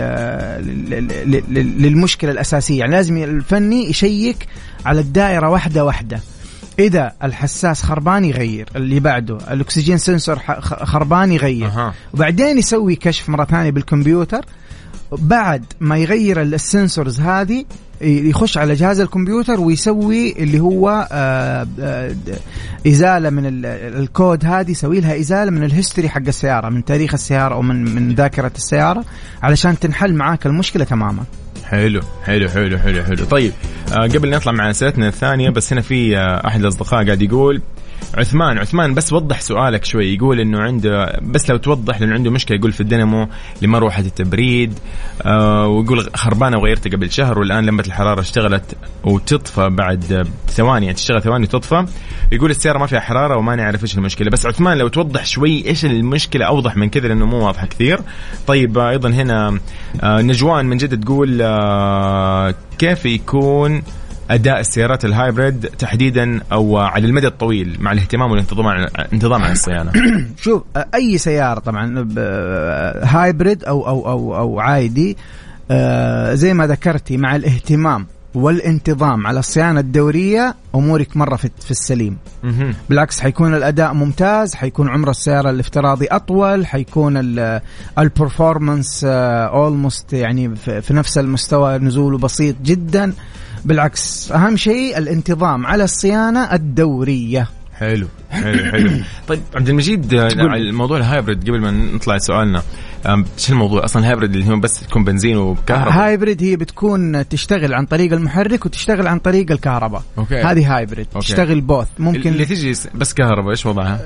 لل... 0.62 1.08
لل... 1.26 1.82
للمشكلة 1.82 2.30
الأساسية. 2.30 2.78
يعني 2.78 2.92
لازم 2.92 3.16
الفني 3.16 3.90
يشيك 3.90 4.48
على 4.86 5.00
الدائرة 5.00 5.48
واحدة 5.48 5.84
واحدة. 5.84 6.20
إذا 6.78 7.12
الحساس 7.22 7.82
خربان 7.82 8.24
يغير 8.24 8.68
اللي 8.76 9.00
بعده 9.00 9.38
ال 9.50 9.57
oxygen 9.57 9.98
sensor 9.98 10.38
خربان 10.60 11.32
يغير. 11.32 11.66
أها. 11.66 11.94
وبعدين 12.14 12.58
يسوي 12.58 12.96
كشف 12.96 13.28
مرة 13.28 13.44
ثانية 13.44 13.70
بالكمبيوتر. 13.70 14.44
بعد 15.12 15.64
ما 15.80 15.96
يغير 15.96 16.42
ال 16.42 16.52
sensors 16.52 17.20
هذه 17.20 17.64
يخش 18.00 18.58
على 18.58 18.74
جهاز 18.74 19.00
الكمبيوتر 19.00 19.60
ويسوي 19.60 20.32
اللي 20.42 20.60
هو 20.60 21.08
آه، 21.12 21.66
آه، 21.80 22.14
إزالة 22.86 23.30
من 23.30 23.46
ال- 23.46 23.66
الكود 24.02 24.44
هذه 24.44 24.70
يسوي 24.70 25.00
لها 25.00 25.20
إزالة 25.20 25.50
من 25.50 25.64
ال 25.64 25.70
history 25.70 26.08
حق 26.08 26.22
السيارة 26.28 26.68
من 26.68 26.84
تاريخ 26.84 27.14
السيارة 27.14 27.54
أو 27.54 27.62
من 27.62 27.94
من 27.94 28.14
ذاكرة 28.14 28.52
السيارة 28.56 29.04
علشان 29.42 29.78
تنحل 29.78 30.14
معاك 30.14 30.46
المشكلة 30.46 30.84
تماما. 30.84 31.24
حلو 31.74 32.00
حلو 32.24 32.48
حلو 32.48 32.78
حلو 32.78 33.02
حلو. 33.04 33.24
طيب 33.24 33.52
آه 33.92 34.06
قبل 34.06 34.30
نطلع 34.30 34.52
مع 34.52 34.70
اسئلتنا 34.70 35.08
الثانية 35.08 35.50
بس 35.50 35.72
هنا 35.72 35.82
في 35.82 36.18
آه 36.18 36.46
أحد 36.46 36.60
الأصدقاء 36.60 37.04
قاعد 37.04 37.22
يقول 37.22 37.62
عثمان 38.18 38.58
عثمان 38.58 38.94
بس 38.94 39.12
وضح 39.12 39.40
سؤالك 39.40 39.84
شوي. 39.84 40.14
يقول 40.14 40.40
إنه 40.40 40.60
عنده 40.60 41.20
بس 41.22 41.50
لو 41.50 41.56
توضح 41.56 42.00
لأنه 42.00 42.14
عنده 42.14 42.30
مشكلة 42.30 42.58
يقول 42.58 42.72
في 42.72 42.80
الدينامو 42.80 43.28
لمروحة 43.62 44.00
التبريد 44.00 44.78
آه 45.22 45.66
ويقول 45.66 46.10
خربانة 46.14 46.58
وغيرتها 46.58 46.90
قبل 46.90 47.10
شهر 47.12 47.38
والآن 47.38 47.66
لمبه 47.66 47.84
الحرارة 47.86 48.20
اشتغلت 48.20 48.76
وتطفى 49.04 49.68
بعد 49.68 50.28
ثواني 50.48 50.86
يعني 50.86 50.96
تشتغل 50.96 51.22
ثواني 51.22 51.44
وتطفى. 51.44 51.86
يقول 52.32 52.50
السيارة 52.50 52.78
ما 52.78 52.86
فيها 52.86 53.00
حرارة 53.00 53.36
وما 53.36 53.56
نعرف 53.56 53.82
إيش 53.82 53.98
المشكلة. 53.98 54.30
بس 54.30 54.46
عثمان 54.46 54.78
لو 54.78 54.88
توضح 54.88 55.26
شوي 55.26 55.66
إيش 55.66 55.84
المشكلة 55.84 56.46
أوضح 56.46 56.76
من 56.76 56.90
كذا 56.90 57.08
لأنه 57.08 57.26
مو 57.26 57.46
واضحة 57.46 57.66
كثير. 57.66 58.00
طيب 58.46 58.78
أيضا 58.78 59.08
هنا 59.08 59.58
آه، 60.02 60.22
نجوان 60.22 60.66
من 60.66 60.76
جد 60.76 61.04
تقول 61.04 61.38
آه، 61.42 62.54
كيف 62.78 63.06
يكون 63.06 63.82
أداء 64.30 64.60
السيارات 64.60 65.04
ال 65.04 65.12
hybrid 65.12 65.60
تحديدا 65.78 66.40
أو 66.52 66.78
على 66.78 67.06
المدى 67.06 67.26
الطويل 67.26 67.76
مع 67.80 67.92
الاهتمام 67.92 68.30
والانتظام 68.30 68.66
عن 68.66 68.86
انتظام 69.12 69.42
عن 69.42 69.52
الصيانة. 69.52 69.92
شوف 70.42 70.62
أي 70.94 71.18
سيارة 71.18 71.60
طبعا 71.60 72.08
hybrid 73.02 73.64
أو 73.64 73.88
أو 73.88 74.08
أو 74.08 74.36
أو 74.36 74.60
عادي 74.60 75.16
آه، 75.70 76.34
زي 76.34 76.54
ما 76.54 76.66
ذكرتي 76.66 77.16
مع 77.16 77.36
الاهتمام 77.36 78.06
والانتظام 78.34 79.26
على 79.26 79.38
الصيانة 79.38 79.80
الدورية 79.80 80.54
أمورك 80.74 81.16
مرة 81.16 81.36
في 81.36 81.50
في 81.60 81.70
السليم. 81.70 82.16
بالعكس 82.88 83.20
حيكون 83.20 83.54
الأداء 83.54 83.92
ممتاز 83.92 84.54
حيكون 84.54 84.88
عمر 84.88 85.10
السيارة 85.10 85.50
الافتراضي 85.50 86.06
أطول 86.06 86.66
حيكون 86.66 87.16
ال- 87.16 87.60
ال 87.98 88.07
performance 88.07 89.04
almost 89.04 90.12
يعني 90.12 90.56
في 90.56 90.80
في 90.82 90.94
نفس 90.94 91.18
المستوى 91.18 91.78
نزوله 91.78 92.18
بسيط 92.18 92.56
جدا. 92.62 93.12
بالعكس 93.64 94.32
أهم 94.32 94.56
شيء 94.56 94.98
الانتظام 94.98 95.66
على 95.66 95.84
الصيانة 95.84 96.54
الدورية 96.54 97.48
حلو 97.78 98.06
حلو 98.30 98.64
حلو 98.64 98.90
طيب 99.28 99.40
عبد 99.54 99.68
المجيد 99.68 100.14
آه،. 100.14 100.28
على 100.38 100.56
الموضوع 100.56 100.96
ال 100.98 101.05
hybrid 101.05 101.48
قبل 101.48 101.60
ما 101.60 101.70
نطلع 101.70 102.18
سؤالنا 102.18 102.62
شو 103.36 103.52
الموضوع 103.52 103.84
أصلا 103.84 104.02
ال 104.02 104.07
hybrid 104.07 104.34
اللي 104.34 104.48
هو 104.52 104.60
بس 104.60 104.80
تكون 104.80 105.04
بنزين 105.04 105.36
وكهرباء 105.36 105.92
hybrid 105.92 106.42
هي 106.42 106.56
بتكون 106.56 107.28
تشتغل 107.28 107.74
عن 107.74 107.86
طريق 107.86 108.12
المحرك 108.12 108.66
وتشتغل 108.66 109.06
عن 109.06 109.18
طريق 109.18 109.50
الكهرباء 109.50 110.02
okay. 110.18 110.42
هذه 110.42 110.76
hybrid 110.76 111.06
okay. 111.14 111.26
تشتغل 111.26 111.60
both 111.60 111.86
ممكن 111.98 112.30
اللي 112.30 112.44
تجي 112.44 112.74
بس 112.94 113.14
كهرباء 113.14 113.50
إيش 113.50 113.66
وضعها؟ 113.66 114.00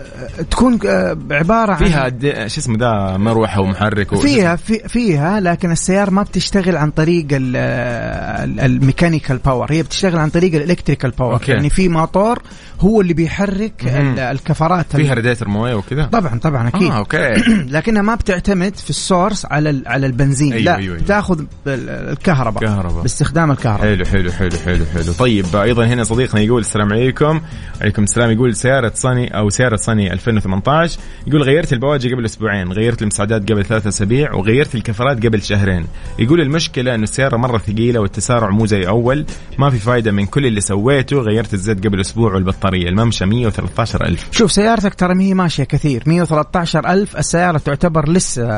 تكون 0.51 0.79
آه، 0.87 1.19
عبارة 1.31 1.73
عن 1.73 1.79
فيها 1.79 2.49
شو 2.49 2.61
اسمه 2.61 2.77
ده 2.77 3.17
مروحه 3.17 3.61
ومحرك. 3.61 4.15
فيها 4.15 4.57
في 4.57 4.89
فيها 4.89 5.41
لكن 5.41 5.71
السيارة 5.71 6.11
ما 6.11 6.23
بتشتغل 6.23 6.77
عن 6.77 6.91
طريق 6.91 7.27
ال- 7.33 7.57
ال- 7.57 8.61
ال 8.61 8.68
mechanical 8.68 9.38
power 9.38 9.73
هي 9.73 9.83
بتشتغل 9.83 10.19
عن 10.19 10.31
طريق 10.31 10.55
ال 10.55 10.60
electrical 10.60 11.11
power 11.11 11.33
okay. 11.33 11.53
يعني 11.53 11.71
في 11.71 11.89
موتور 11.89 12.43
هو 12.81 13.01
اللي 13.01 13.15
بيحرك 13.15 13.83
الكفرات 14.19 14.97
فيها 14.97 15.15
راديتر 15.15 15.49
مويه 15.49 15.75
وكذا 15.75 16.05
طبعا 16.05 16.39
طبعا 16.39 16.69
أكيد 16.69 16.91
آه 16.91 16.99
okay 16.99 17.35
لكنها 17.75 18.03
ما 18.03 18.15
بتعتمد 18.15 18.77
في 18.88 18.94
ال 18.95 19.02
source 19.02 19.47
على 19.46 19.83
على 19.87 20.07
البنزين. 20.07 20.53
أيوة، 20.53 20.64
لا 20.64 20.77
أيوة، 20.77 20.94
أيوة. 20.94 21.05
بتاخذ 21.05 21.40
ال- 21.40 21.88
الكهرباء. 21.90 22.62
كهرباء. 22.64 23.03
باستخدام 23.03 23.51
الكهرباء. 23.51 23.87
حلو 23.87 24.05
حلو 24.05 24.31
حلو 24.33 24.51
حلو 24.64 24.85
حلو. 24.85 25.12
طيب 25.12 25.57
أيضا 25.57 25.87
هنا 25.87 26.05
صديقنا 26.05 26.40
يقول 26.40 26.61
السلام 26.61 26.92
عليكم. 26.92 27.40
عليكم 27.81 28.03
السلام. 28.03 28.31
يقول 28.31 28.57
سيارة 28.57 28.92
صني 28.94 29.38
أو 29.38 29.48
سيارة 29.51 29.77
صني 29.77 30.12
2018 30.12 30.98
يقول 31.27 31.42
غيرت 31.42 31.72
البواجي 31.72 32.14
قبل 32.14 32.24
أسبوعين 32.24 32.72
غيرت 32.72 33.03
المساعدات 33.03 33.53
قبل 33.53 33.64
ثلاثة 33.64 33.88
أسابيع 33.88 34.35
وغيرت 34.35 34.74
الكفرات 34.74 35.27
قبل 35.27 35.42
شهرين. 35.42 35.87
يقول 36.18 36.40
المشكلة 36.40 36.94
إنه 36.94 37.03
السيارة 37.03 37.37
مرة 37.37 37.59
ثقيلة 37.59 38.01
والتسارع 38.01 38.51
مو 38.51 38.66
زي 38.66 38.88
أول. 38.88 39.24
ما 39.59 39.70
في 39.70 39.79
فايدة 39.79 40.12
من 40.12 40.27
كل 40.27 40.46
اللي 40.46 40.61
سويته. 40.61 41.16
غيرت 41.20 41.55
الزيت 41.55 41.87
قبل 41.87 42.01
أسبوع 42.01 42.35
والبطارية. 42.35 42.88
الممشى 42.88 43.27
113000 43.27 44.29
شوف 44.31 44.53
سيارتك 44.53 44.94
ترى 44.94 45.14
ما 45.14 45.22
هي 45.22 45.35
ماشية 45.35 45.64
كثير. 45.64 46.03
113 46.07 46.87
ألف 46.92 47.16
السيارة 47.16 47.59
تعتبر 47.59 48.09
لسه 48.09 48.48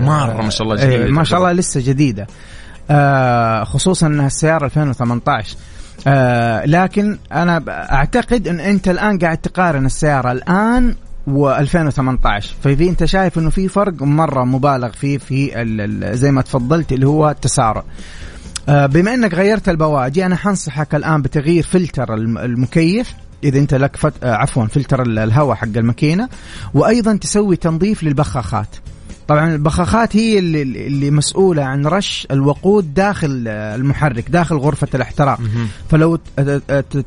مرة 0.00 0.42
ما 0.42 0.50
شاء 0.50 0.62
الله 0.62 0.76
جديدة 0.76 1.04
إيه، 1.04 1.10
ما 1.10 1.24
شاء 1.24 1.38
الله. 1.38 1.52
لسه 1.52 1.80
جديدة. 1.84 2.26
آه 2.90 3.64
خصوصا 3.64 4.06
إنها 4.06 4.26
السيارة 4.26 4.64
2018 4.64 5.56
آه 6.06 6.64
لكن 6.66 7.18
أنا 7.32 7.64
أعتقد 7.68 8.48
إن 8.48 8.60
أنت 8.60 8.88
الآن 8.88 9.18
قاعد 9.18 9.38
تقارن 9.38 9.86
السيارة 9.86 10.32
الآن 10.32 10.94
و2018 11.28 12.44
ففي 12.62 12.88
أنت 12.88 13.04
شايف 13.04 13.38
إنه 13.38 13.50
في 13.50 13.68
فرق 13.68 14.02
مرة 14.02 14.44
مبالغ 14.44 14.88
فيه 14.92 15.18
في 15.18 15.50
زي 16.14 16.30
ما 16.30 16.42
تفضلت 16.42 16.92
اللي 16.92 17.06
هو 17.06 17.30
التسارع. 17.30 17.82
آه، 18.68 18.86
بما 18.86 19.14
إنك 19.14 19.34
غيرت 19.34 19.68
البواجي 19.68 20.26
أنا 20.26 20.36
حنصحك 20.36 20.94
الآن 20.94 21.22
بتغيير 21.22 21.62
فلتر 21.62 22.14
الم- 22.14 22.38
المكيف. 22.38 23.14
إذا 23.44 23.58
أنت 23.58 23.74
لك 23.74 23.96
فت... 23.96 24.12
آه، 24.24 24.34
عفوا 24.34 24.66
فلتر 24.66 25.02
ال- 25.02 25.18
الهواء 25.18 25.54
حق 25.56 25.68
الماكينة. 25.76 26.28
وأيضا 26.74 27.16
تسوي 27.16 27.56
تنظيف 27.56 28.02
للبخاخات. 28.02 28.68
طبعا 29.28 29.54
البخاخات 29.54 30.16
هي 30.16 30.38
اللي, 30.38 30.62
اللي 30.62 31.10
مسؤولة 31.10 31.62
عن 31.64 31.86
رش 31.86 32.26
الوقود 32.30 32.94
داخل 32.94 33.48
المحرك 33.48 34.30
داخل 34.30 34.56
غرفة 34.56 34.88
الاحتراق. 34.94 35.38
فلو 35.90 36.18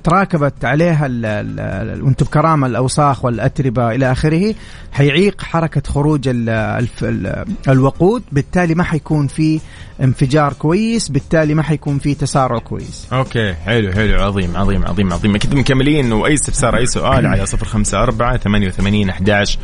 تراكبت 0.04 0.66
عليها 0.66 1.06
ال- 1.06 1.26
ال- 1.26 1.60
ال- 1.60 2.04
وأنتم 2.04 2.26
بكرامة 2.26 2.68
الأوساخ 2.68 3.26
والأتربة 3.26 3.92
إلى 3.92 4.12
آخره 4.12 4.56
حيعيق 4.92 5.42
حركة 5.42 5.82
خروج 5.92 6.28
ال 6.28 6.50
الف 6.50 7.04
ال 7.04 7.46
الوقود 7.68 8.24
بالتالي 8.32 8.76
ما 8.76 8.84
حيكون 8.84 9.28
في 9.28 9.60
انفجار 10.02 10.54
كويس 10.54 11.10
بالتالي 11.10 11.54
ما 11.54 11.64
حيكون 11.64 12.00
في 12.00 12.14
تسارع 12.14 12.60
كويس. 12.60 13.08
okay 13.14 13.54
حلو 13.54 13.92
حلو 13.92 14.22
عظيم 14.22 14.58
عظيم 14.58 14.86
عظيم 14.86 15.14
عظيم. 15.14 15.36
أكيد 15.36 15.56
مكملين 15.56 16.14
وأي 16.14 16.34
استفسار 16.34 16.78
أي 16.78 16.86
سؤال 16.86 17.26
على 17.26 17.46
054 17.48 18.38
88 18.38 19.10
11 19.10 19.60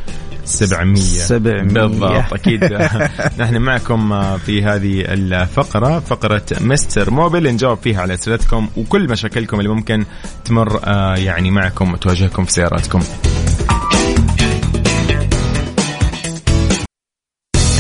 700 0.46 0.96
700. 0.96 1.62
بالضبط. 1.64 2.34
أكيد. 2.48 2.74
نحن 3.42 3.58
معكم 3.58 4.38
في 4.38 4.64
هذه 4.64 5.02
الفقرة 5.02 6.00
فقرة 6.00 6.44
مستر 6.62 7.12
موبل. 7.12 7.54
نجاوب 7.54 7.78
فيها 7.78 8.02
على 8.02 8.14
أسئلتكم 8.14 8.68
وكل 8.78 9.10
مشاكلكم 9.10 9.60
اللي 9.60 9.70
ممكن 9.70 10.06
تمر 10.46 10.80
آه، 10.84 11.16
يعني 11.16 11.52
معكم 11.52 11.94
وتواجهكم 11.94 12.46
في 12.46 12.52
سياراتكم. 12.52 13.00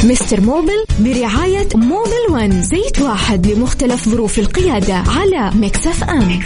مستر 0.03 0.41
موبل 0.41 0.85
برعاية 0.99 1.67
موبل 1.75 2.31
ون 2.31 2.63
زيت 2.63 3.01
واحد 3.01 3.47
لمختلف 3.47 4.09
ظروف 4.09 4.39
القيادة 4.39 4.93
على 4.93 5.51
ميكس 5.55 5.94
اف 5.94 6.03
ام. 6.03 6.39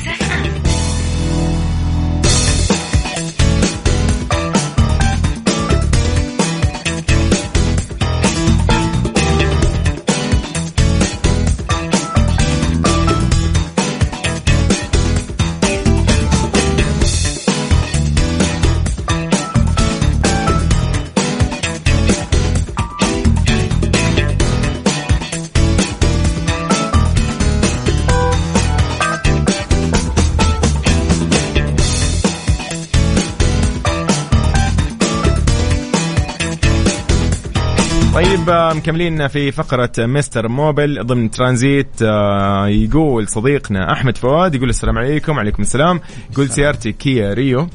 طيب 38.22 38.50
آه، 38.50 38.74
مكملين 38.74 39.28
في 39.28 39.52
فقرة 39.52 39.92
مستر 40.00 40.48
موبل 40.48 41.04
ضمن 41.06 41.32
ترانزيت 41.32 42.02
آه، 42.02 42.68
يقول 42.68 43.28
صديقنا 43.28 43.92
أحمد 43.92 44.18
فؤاد 44.18 44.56
يقول 44.56 44.70
السلام 44.70 44.98
عليكم 44.98 45.38
وعليكم 45.38 45.62
السلام. 45.62 46.02
يقول 46.32 46.50
سيارتي 46.50 46.92
كيا 46.92 47.34
ريو. 47.34 47.68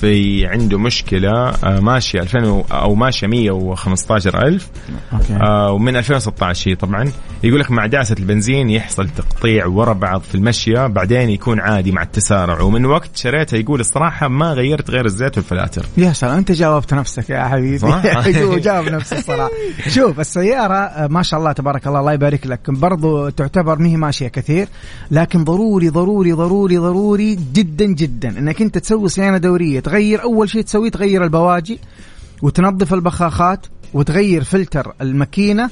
في 0.00 0.46
عنده 0.46 0.78
مشكلة 0.78 1.30
آه، 1.48 1.80
ماشية 1.80 2.20
2000 2.20 2.44
و- 2.44 2.64
أو 2.72 2.94
ماشية 2.94 3.26
115 3.26 4.46
ألف. 4.46 4.68
okay. 5.12 5.34
آه 5.42 5.72
ومن 5.72 5.96
2016 5.96 6.70
هي 6.70 6.74
طبعا. 6.74 7.12
يقول 7.44 7.60
لك 7.60 7.70
مع 7.70 7.86
دعسة 7.86 8.16
البنزين 8.18 8.70
يحصل 8.70 9.08
تقطيع 9.08 9.66
ورا 9.66 9.92
بعض 9.92 10.20
في 10.20 10.34
المشية 10.34 10.86
بعدين 10.86 11.30
يكون 11.30 11.60
عادي 11.60 11.92
مع 11.92 12.02
التسارع. 12.02 12.60
ومن 12.60 12.86
وقت 12.86 13.16
شريتها 13.16 13.56
يقول 13.56 13.80
الصراحة 13.80 14.28
ما 14.28 14.52
غيرت 14.52 14.90
غير 14.90 15.04
الزيت 15.04 15.36
والفلاتر. 15.36 15.86
يا 15.96 16.12
سلام 16.12 16.36
أنت 16.38 16.52
جاوبت 16.52 16.94
نفسك 16.94 17.30
يا 17.30 17.44
حبيبي. 17.44 17.78
صح؟ 17.78 18.02
أيوه 18.26 18.58
جاوب 18.58 18.88
نفسه 18.88 19.18
الصراحه 19.18 19.50
شوف 19.88 20.20
السيارة 20.20 20.74
آه، 20.74 21.06
ما 21.06 21.22
شاء 21.22 21.40
الله 21.40 21.52
تبارك 21.52 21.86
الله 21.86 22.00
الله 22.00 22.12
يبارك 22.12 22.46
لك. 22.46 22.70
برضو 22.70 23.28
تعتبر 23.28 23.78
ما 23.78 23.88
هي 23.88 23.96
ماشية 23.96 24.28
كثير 24.28 24.68
لكن 25.10 25.44
ضروري 25.44 25.88
ضروري 25.88 26.32
ضروري 26.32 26.78
ضروري 26.78 27.34
جدا 27.52 27.84
جدا. 27.86 28.28
إنك 28.38 28.62
أنت 28.62 28.78
تسوي 28.78 28.91
صيانة 29.08 29.38
دورية 29.38 29.80
تغير 29.80 30.22
أول 30.22 30.48
شيء 30.50 30.62
تسويه 30.62 30.90
تغير 30.90 31.24
البواجي 31.24 31.78
وتنظف 32.42 32.94
البخاخات 32.94 33.66
وتغير 33.94 34.44
فلتر 34.44 34.94
الماكينة 35.00 35.70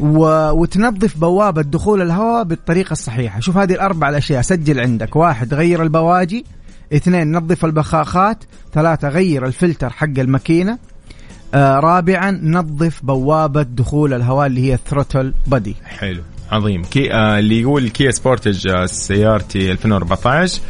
و... 0.00 0.50
وتنظف 0.50 1.18
بوابة 1.18 1.62
دخول 1.62 2.02
الهواء 2.02 2.44
بالطريقة 2.44 2.92
الصحيحة. 2.92 3.40
شوف 3.40 3.56
هذه 3.56 3.72
الأربع 3.72 4.08
الأشياء 4.08 4.42
سجل 4.42 4.80
عندك. 4.80 5.16
واحد 5.16 5.54
غير 5.54 5.82
البواجي. 5.82 6.44
اثنين 6.92 7.32
نظف 7.32 7.64
البخاخات. 7.64 8.44
ثلاثة 8.72 9.08
غير 9.08 9.46
الفلتر 9.46 9.90
حق 9.90 10.18
الماكينة. 10.18 10.78
آه 11.54 11.80
رابعا 11.80 12.30
نظف 12.42 13.04
بوابة 13.04 13.62
دخول 13.62 14.14
الهواء 14.14 14.46
اللي 14.46 14.60
هي 14.60 14.74
الثروتل 14.74 15.34
بدي 15.46 15.76
حلو 15.84 16.22
عظيم. 16.50 16.82
كي 16.82 17.12
آه 17.12 17.38
اللي 17.38 17.60
يقول 17.60 17.88
كيا 17.88 18.10
سبورتج 18.10 18.68
آه 18.68 18.86
سيارتي 18.86 19.72
2014 19.72 20.60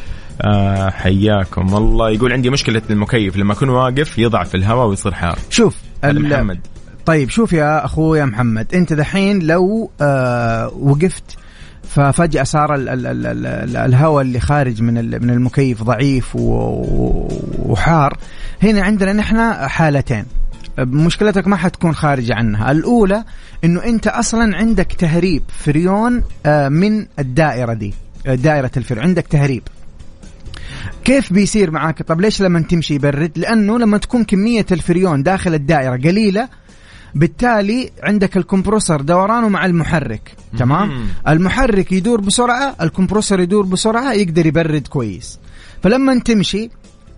آه 0.43 0.91
حياكم 0.91 1.76
الله. 1.76 2.11
يقول 2.11 2.32
عندي 2.32 2.51
مشكلة 2.51 2.82
المكيف 2.91 3.37
لما 3.37 3.53
أكون 3.53 3.68
واقف 3.68 4.18
يضعف 4.18 4.55
الهواء 4.55 4.87
ويصير 4.89 5.14
حار. 5.14 5.39
شوف 5.51 5.76
محمد. 6.05 6.59
طيب 7.07 7.30
شوف 7.30 7.53
يا 7.53 7.85
أخويا 7.85 8.24
محمد 8.24 8.74
أنت 8.74 8.93
دحين 8.93 9.39
لو 9.39 9.91
آه 10.01 10.68
وقفت 10.80 11.37
ففجأة 11.89 12.43
صار 12.43 12.74
ال- 12.74 12.89
ال- 12.89 13.07
ال- 13.07 13.26
ال- 13.26 13.47
ال- 13.47 13.76
الهواء 13.76 14.22
اللي 14.22 14.41
خارج 14.41 14.82
من 14.82 14.95
من 14.95 15.30
المكيف 15.30 15.82
ضعيف 15.82 16.37
وحار. 16.37 18.18
هنا 18.62 18.82
عندنا 18.82 19.12
نحن 19.12 19.53
حالتين. 19.68 20.24
مشكلتك 20.78 21.47
ما 21.47 21.57
حتكون 21.57 21.95
خارجة 21.95 22.35
عنها. 22.35 22.70
الأولى 22.70 23.24
أنه 23.64 23.85
أنت 23.85 24.07
أصلا 24.07 24.57
عندك 24.57 24.93
تهريب 24.93 25.43
فريون 25.59 26.22
آه، 26.47 26.68
من 26.68 27.07
الدائرة 27.18 27.72
دي 27.72 27.95
آه، 28.26 28.35
دائرة 28.35 28.70
الفريون. 28.76 29.07
عندك 29.07 29.26
تهريب. 29.26 29.62
كيف 31.05 31.32
بيصير 31.32 31.70
معاك 31.70 32.02
طب 32.02 32.20
ليش 32.20 32.42
لما 32.42 32.61
تمشي 32.61 32.94
يبرد 32.94 33.38
لأنه 33.38 33.78
لما 33.78 33.98
تكون 33.98 34.24
كمية 34.24 34.66
الفريون 34.72 35.22
داخل 35.22 35.55
الدائرة 35.55 35.96
قليلة 35.96 36.48
بالتالي 37.14 37.90
عندك 38.02 38.36
الكمبروسر 38.36 39.00
دورانه 39.00 39.48
مع 39.48 39.66
المحرك 39.66 40.34
تمام 40.59 40.88
مم. 40.88 41.07
المحرك 41.28 41.92
يدور 41.92 42.20
بسرعة 42.20 42.76
الكمبروسر 42.82 43.40
يدور 43.40 43.66
بسرعة 43.66 44.12
يقدر 44.12 44.46
يبرد 44.46 44.86
كويس 44.86 45.38
فلما 45.82 46.18
تمشي 46.18 46.70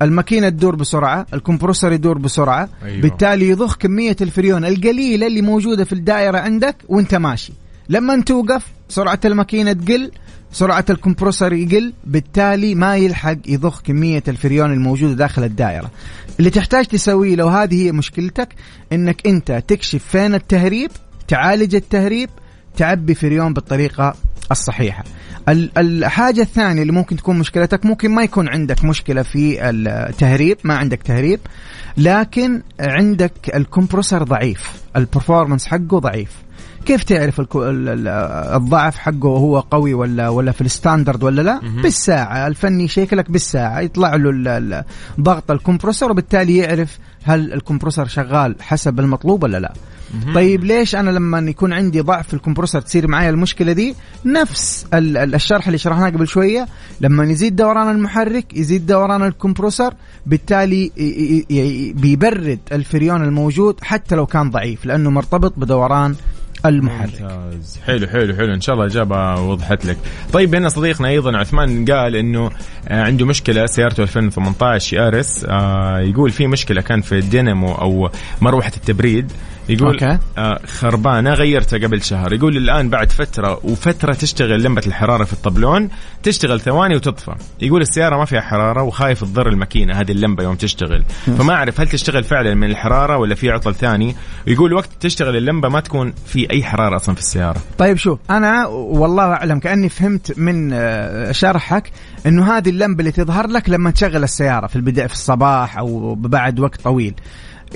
الماكينة 0.03 0.49
تدور 0.49 0.76
بسرعة 0.76 1.26
الكمبروسر 1.34 1.93
يدور 1.93 2.18
بسرعة. 2.18 2.68
أيوه. 2.84 3.03
بالتالي 3.03 3.49
يضخ 3.49 3.76
كمية 3.76 4.16
الفريون 4.20 4.64
القليلة 4.64 5.26
اللي 5.26 5.43
موجودة 5.43 5.84
في 5.84 5.93
الدائرة 5.93 6.39
عندك 6.39 6.76
وانت 6.89 7.14
ماشي 7.14 7.53
لما 7.89 8.20
توقف 8.22 8.66
سرعة 8.89 9.20
الماكينة 9.24 9.72
تقل 9.72 10.11
سرعة 10.53 10.84
الكمبروسر 10.90 11.53
يقل 11.53 11.92
بالتالي 12.05 12.74
ما 12.74 12.97
يلحق 12.97 13.36
يضخ 13.47 13.82
كمية 13.82 14.22
الفريون 14.28 14.72
الموجودة 14.72 15.14
داخل 15.14 15.44
الدائرة. 15.44 15.90
اللي 16.38 16.51
تحتاج 16.51 16.84
تسويه 16.86 17.36
لو 17.36 17.49
هذه 17.49 17.86
هي 17.86 17.92
مشكلتك 17.92 18.49
إنك 18.92 19.26
أنت 19.26 19.62
تكشف 19.68 20.05
فين 20.05 20.34
التهريب 20.34 20.90
تعالج 21.28 21.74
التهريب 21.74 22.30
تعبي 22.76 23.14
فريون 23.14 23.53
بالطريقة 23.55 24.14
الصحيحة. 24.51 25.05
ال- 25.49 25.78
الحاجة 25.78 26.40
الثانية 26.40 26.82
اللي 26.82 26.92
ممكن 26.92 27.16
تكون 27.16 27.38
مشكلتك 27.38 27.86
ممكن 27.86 28.11
ما 28.11 28.22
يكون 28.22 28.49
عندك 28.49 28.84
مشكلة 28.84 29.22
في 29.22 29.70
التهريب 29.70 30.57
ما 30.64 30.74
عندك 30.74 31.03
تهريب 31.03 31.40
لكن 31.97 32.62
عندك 32.80 33.32
ال 33.55 33.61
compressor 33.61 34.22
ضعيف 34.22 34.70
ال 34.97 35.02
performance 35.02 35.66
حقه 35.66 35.99
ضعيف. 35.99 36.30
كيف 36.87 37.03
تعرف 37.05 37.41
الضعف 38.57 38.97
حقه 38.97 39.28
هو 39.28 39.61
قوي 39.61 39.95
ولا 39.95 40.28
ولا 40.28 40.53
في 40.53 40.61
ال 40.61 40.67
standard 40.67 41.22
ولا 41.22 41.43
لا؟ 41.43 41.61
بالساعة 41.82 42.47
الفني 42.47 42.84
يشيكلك 42.84 43.30
بالساعة 43.30 43.80
يطلع 43.80 44.14
له 44.14 44.84
ضغط 45.20 45.51
الكمبروسر 45.51 46.11
وبالتالي 46.11 46.57
يعرف 46.57 46.99
هل 47.24 47.53
الكمبروسر 47.53 48.07
شغال 48.07 48.57
حسب 48.61 49.01
المطلوب 49.01 49.43
ولا 49.43 49.59
لا. 49.61 49.72
طيب 50.34 50.64
ليش 50.64 50.97
أنا 50.97 51.11
لما 51.11 51.39
يكون 51.39 51.72
عندي 51.72 52.01
ضعف 52.01 52.28
في 52.28 52.34
الكمبروسر 52.34 52.80
تصير 52.80 53.07
معي 53.09 53.30
المشكلة 53.30 53.72
دي؟ 53.72 53.95
نفس 54.24 54.87
ال- 54.95 55.16
ال- 55.16 55.34
الشرح 55.34 55.66
اللي 55.66 55.78
شرحناه 55.78 56.07
قبل 56.11 56.28
شوية 56.28 56.66
لما 57.01 57.24
يزيد 57.24 57.57
دوران 57.57 57.91
المحرك 57.91 58.57
يزيد 58.57 58.87
دوران 58.87 59.22
الكمبروسر 59.22 59.95
بالتالي 60.26 60.93
بيبرد 61.97 62.59
الفريون 62.72 63.22
الموجود 63.24 63.76
حتى 63.82 64.14
لو 64.14 64.26
كان 64.26 64.51
ضعيف 64.51 64.87
لأنه 64.87 65.11
مرتبط 65.11 65.53
بدوران 65.57 66.14
المحرك. 66.66 67.22
ممتاز. 67.22 67.78
حلو 67.86 68.07
حلو 68.07 68.34
حلو. 68.36 68.54
إن 68.54 68.61
شاء 68.61 68.74
الله 68.74 68.86
الاجابه 68.86 69.40
وضحت 69.40 69.84
لك. 69.86 69.96
طيب 70.32 70.54
هنا 70.54 70.68
صديقنا 70.68 71.09
أيضا. 71.09 71.36
عثمان 71.36 71.84
قال 71.84 72.16
إنه 72.16 72.50
آه، 72.88 73.02
عنده 73.02 73.26
مشكلة 73.26 73.66
سيارته 73.66 74.02
2018 74.02 74.96
يارس 74.96 75.46
آه 75.48 75.98
يقول 76.00 76.30
في 76.30 76.46
مشكلة 76.46 76.80
كان 76.80 77.00
في 77.00 77.18
الدينامو 77.18 77.72
أو 77.72 78.11
مروحة 78.40 78.72
التبريد. 78.76 79.32
يقول 79.69 79.93
أوكي. 79.93 80.19
آه 80.39 80.61
خربانة 80.67 81.33
غيرتها 81.33 81.79
قبل 81.79 82.03
شهر. 82.03 82.33
يقول 82.33 82.57
الآن 82.57 82.91
بعد 82.91 83.12
فترة 83.12 83.61
وفترة 83.64 84.12
تشتغل 84.12 84.62
لمبة 84.62 84.83
الحرارة 84.87 85.25
في 85.25 85.33
الطبلون 85.33 85.89
تشتغل 86.23 86.61
ثواني 86.61 86.97
وتطفى. 86.97 87.35
يقول 87.61 87.83
السيارة 87.83 88.17
ما 88.17 88.25
فيها 88.25 88.41
حرارة 88.41 88.83
وخايف 88.83 89.25
تضر 89.25 89.49
الماكينة 89.49 90.01
هذه 90.01 90.12
اللمبة 90.12 90.45
يوم 90.45 90.55
تشتغل. 90.55 91.05
فما 91.39 91.55
أعرف 91.55 91.81
هل 91.81 91.89
تشتغل 91.89 92.25
فعلا 92.25 92.55
من 92.55 92.71
الحرارة 92.71 93.17
ولا 93.17 93.35
في 93.35 93.51
عطل 93.51 93.75
ثاني؟ 93.75 94.17
يقول 94.47 94.73
وقت 94.73 94.89
تشتغل 95.01 95.37
اللمبة 95.37 95.69
ما 95.69 95.81
تكون 95.81 96.14
في 96.27 96.51
أي 96.51 96.62
حرارة 96.62 96.97
أصلا 96.97 97.14
في 97.14 97.21
السيارة. 97.21 97.61
طيب 97.79 97.97
شوف 97.97 98.19
أنا 98.31 98.67
والله 98.67 99.25
أعلم 99.25 99.59
كأني 99.59 99.89
فهمت 99.89 100.39
من 100.39 100.71
آه، 100.73 101.33
شرحك 101.33 101.91
إنه 102.27 102.57
هذه 102.57 102.71
اللمبة 102.71 103.01
اللي 103.01 103.12
تظهر 103.12 103.47
لك 103.47 103.69
لما 103.69 103.91
تشغل 103.91 104.25
السيارة 104.25 104.67
في 104.67 104.77
البداية 104.77 105.07
في 105.07 105.12
الصباح 105.12 105.79
أو 105.79 106.14
بعد 106.14 106.61
وقت 106.61 106.81
طويل. 106.81 107.14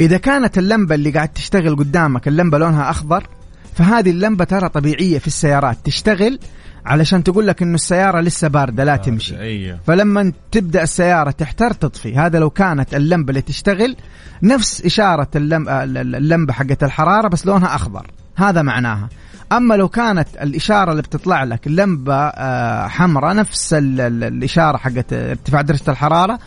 إذا 0.01 0.17
كانت 0.17 0.59
اللمبة 0.59 0.95
اللي 0.95 1.11
قاعد 1.11 1.29
تشتغل 1.29 1.77
قدامك 1.77 2.29
اللمبة 2.29 2.59
لونها 2.59 2.91
أخضر 2.91 3.27
فهذه 3.75 4.11
اللمبة 4.11 4.45
ترى 4.45 4.69
طبيعية 4.69 5.19
في 5.19 5.27
السيارات. 5.27 5.77
تشتغل 5.85 6.39
علشان 6.87 7.25
تقول 7.25 7.47
لك 7.47 7.63
إنه 7.63 7.75
السيارة 7.75 8.21
لسه 8.21 8.49
باردة 8.49 8.85
لا 8.85 8.97
تمشي. 8.97 9.39
أيوه. 9.39 9.79
فلما 9.87 10.33
تبدأ 10.53 10.83
السيارة 10.83 11.31
تحتر 11.31 11.73
تطفي. 11.73 12.17
هذا 12.17 12.39
لو 12.39 12.51
كانت 12.51 12.95
اللمبة 12.95 13.31
اللي 13.31 13.43
تشتغل 13.43 13.97
نفس 14.43 14.85
إشارة 14.85 15.29
اللم- 15.37 15.69
اللمبة 15.69 16.53
حقت 16.53 16.85
الحرارة 16.85 17.29
بس 17.29 17.47
لونها 17.47 17.75
أخضر. 17.75 18.07
هذا 18.37 18.63
معناها. 18.63 19.09
أما 19.53 19.75
لو 19.75 19.89
كانت 19.89 20.29
الإشارة 20.43 20.91
اللي 20.91 21.03
بتطلع 21.03 21.45
لك 21.45 21.69
لمبة 21.69 22.15
آه، 22.15 22.87
حمراء 22.87 23.35
نفس 23.35 23.75
ال- 23.75 24.01
ال- 24.01 24.25
الإشارة 24.25 24.77
حقت 24.77 25.13
ارتفاع 25.13 25.61
درجة 25.61 25.91
الحرارة 25.91 26.39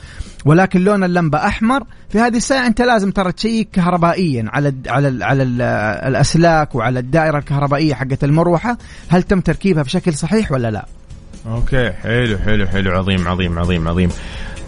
ولكن 0.46 0.84
لون 0.84 1.04
اللمبة 1.04 1.38
أحمر. 1.38 1.84
في 2.10 2.20
هذه 2.20 2.38
الساعة 2.38 2.68
أنت 2.68 2.82
لازم 2.82 3.12
ترى 3.12 3.32
check 3.32 3.70
كهربائيا 3.74 4.46
على 4.48 4.70
ال 4.70 4.76
على 4.88 5.08
ال 5.08 5.24
على 5.24 5.44
ال 5.44 5.62
الأسلاك 6.08 6.76
وعلى 6.76 7.00
الدائرة 7.00 7.38
الكهربائية 7.38 7.94
حقت 7.94 8.24
المروحة. 8.24 8.78
هل 9.10 9.24
تم 9.24 9.40
تركيبها 9.40 9.84
بشكل 9.84 10.14
صحيح 10.14 10.52
ولا 10.52 10.72
لا؟ 10.72 10.86
okay 11.48 11.92
حلو 11.92 12.38
حلو 12.38 12.68
حلو. 12.68 12.92
عظيم 12.92 13.28
عظيم 13.28 13.60
عظيم 13.60 13.88
عظيم. 13.88 14.10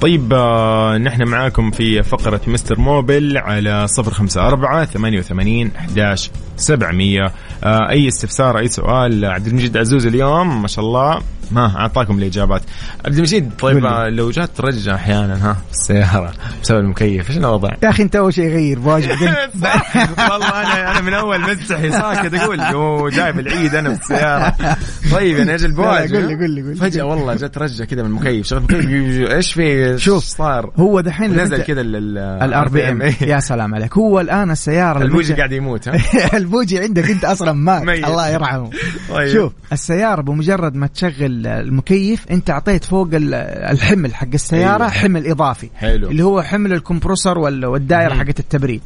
طيب 0.02 0.34
آه 0.34 0.98
نحن 0.98 1.24
معاكم 1.24 1.72
في 1.72 2.04
فقرة 2.04 2.42
مستر 2.48 2.80
موبل 2.80 3.38
على 3.38 3.88
صفر 3.88 4.12
خمسة 4.12 4.48
أربعة 4.48 4.86
ثمانية 4.86 5.20
وثمانين 5.20 5.72
أحداش 5.80 6.32
سبعمية. 6.58 7.32
آه 7.64 7.90
أي 7.90 8.08
استفسار 8.08 8.60
أي 8.60 8.68
سؤال 8.68 9.26
عبد 9.26 9.48
المجيد 9.48 9.78
عزوز 9.78 10.06
اليوم؟ 10.06 10.62
ما 10.62 10.68
شاء 10.68 10.86
الله. 10.86 11.22
ما 11.52 11.76
أعطاكم 11.80 12.18
الإجابات. 12.18 12.62
عبد 13.06 13.16
المجيد 13.16 13.52
طيب. 13.60 13.86
آه 13.86 14.10
لو 14.10 14.32
جات 14.32 14.62
رجة 14.62 14.96
أحيانا 14.96 15.50
ها 15.50 15.54
في 15.54 15.72
السيارة 15.72 16.34
بسبب 16.64 16.80
المكيف 16.80 17.30
إيش 17.30 17.38
الوضع؟ 17.38 17.70
يا 17.84 17.90
أخي 17.90 18.04
أنت 18.04 18.16
أول 18.16 18.34
شيء 18.34 18.48
غير 18.50 18.80
بواجي 18.80 19.10
والله 20.32 20.50
أنا 20.62 20.92
أنا 20.92 21.02
من 21.02 21.14
أول 21.14 21.42
مستحي 21.42 21.92
ساكت 21.92 22.34
أقول 22.34 22.60
يو 22.60 23.10
جايب 23.10 23.40
العيد 23.40 23.76
أنا 23.76 23.96
في 23.96 24.02
السياره 24.02 24.56
طيب 25.12 25.38
أنا 25.38 25.56
أجل 25.56 25.72
بواجي 25.72 26.16
قول 26.16 26.28
لي- 26.28 26.36
قول 26.36 26.52
لي- 26.52 26.62
قول. 26.62 26.76
فجأة 26.76 27.04
والله 27.04 27.36
جت 27.36 27.58
رجة 27.58 27.84
كذا 27.84 28.02
من 28.04 28.10
المكيف 28.10 28.46
شغلت 28.48 28.72
المكيف 28.72 29.32
إيش 29.32 29.54
في 29.54 29.98
شوف، 29.98 30.24
صار؟ 30.24 30.72
هو 30.78 31.02
دحين 31.02 31.40
نزل 31.42 31.62
كذا 31.64 31.82
ال 31.82 32.70
RPM 32.70 33.02
يا 33.22 33.40
سلام 33.40 33.76
عليك. 33.76 33.98
هو 33.98 34.20
الآن 34.20 34.52
السيارة 34.52 35.02
البوجي 35.02 35.34
قاعد 35.34 35.52
يموت 35.52 35.88
ها؟ 35.88 35.98
البوجي 36.38 36.80
عندك 36.80 37.10
أنت 37.10 37.26
أصلا 37.26 37.52
مات. 37.52 37.82
الله 38.10 38.30
يرحمه. 38.30 38.70
طيب. 39.10 39.34
شوف 39.34 39.54
السيارة 39.74 40.22
بمجرد 40.22 40.76
ما 40.76 40.88
تشغل 40.88 41.35
المكيف 41.48 42.26
انت 42.32 42.50
اعطيت 42.50 42.84
فوق 42.84 43.10
ال- 43.14 43.34
الحمل 43.72 44.16
حق 44.16 44.28
السيارة 44.34 44.84
أيوه. 44.84 44.90
حمل 44.90 45.28
إضافي 45.28 45.70
حلو. 45.76 46.12
اللي 46.12 46.24
هو 46.24 46.42
حمل 46.42 46.74
الكمبروسر 46.74 47.38
وال- 47.38 47.66
والدائره. 47.66 48.14
حقت 48.14 48.40
التبريد 48.40 48.82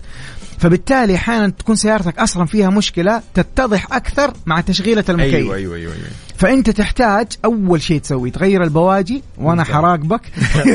فبالتالي 0.60 1.16
أحيانا 1.16 1.50
تكون 1.50 1.76
سيارتك 1.76 2.20
أصلا 2.20 2.45
فيها 2.45 2.70
مشكلة 2.70 3.22
تتضح 3.34 3.93
أكثر 3.93 4.34
مع 4.45 4.62
تشغيلة 4.62 5.04
المكيف 5.10 5.34
أيوه 5.36 5.56
أيوه 5.56 5.76
أيوه, 5.76 5.93
أيوة. 5.93 6.06
فأنت 6.38 6.70
تحتاج 6.70 7.28
أول 7.45 7.82
شيء 7.82 8.00
تسوي 8.00 8.32
تغير 8.32 8.64
البواجي 8.64 9.24
وأنا. 9.38 9.64
حراقبك 9.64 10.22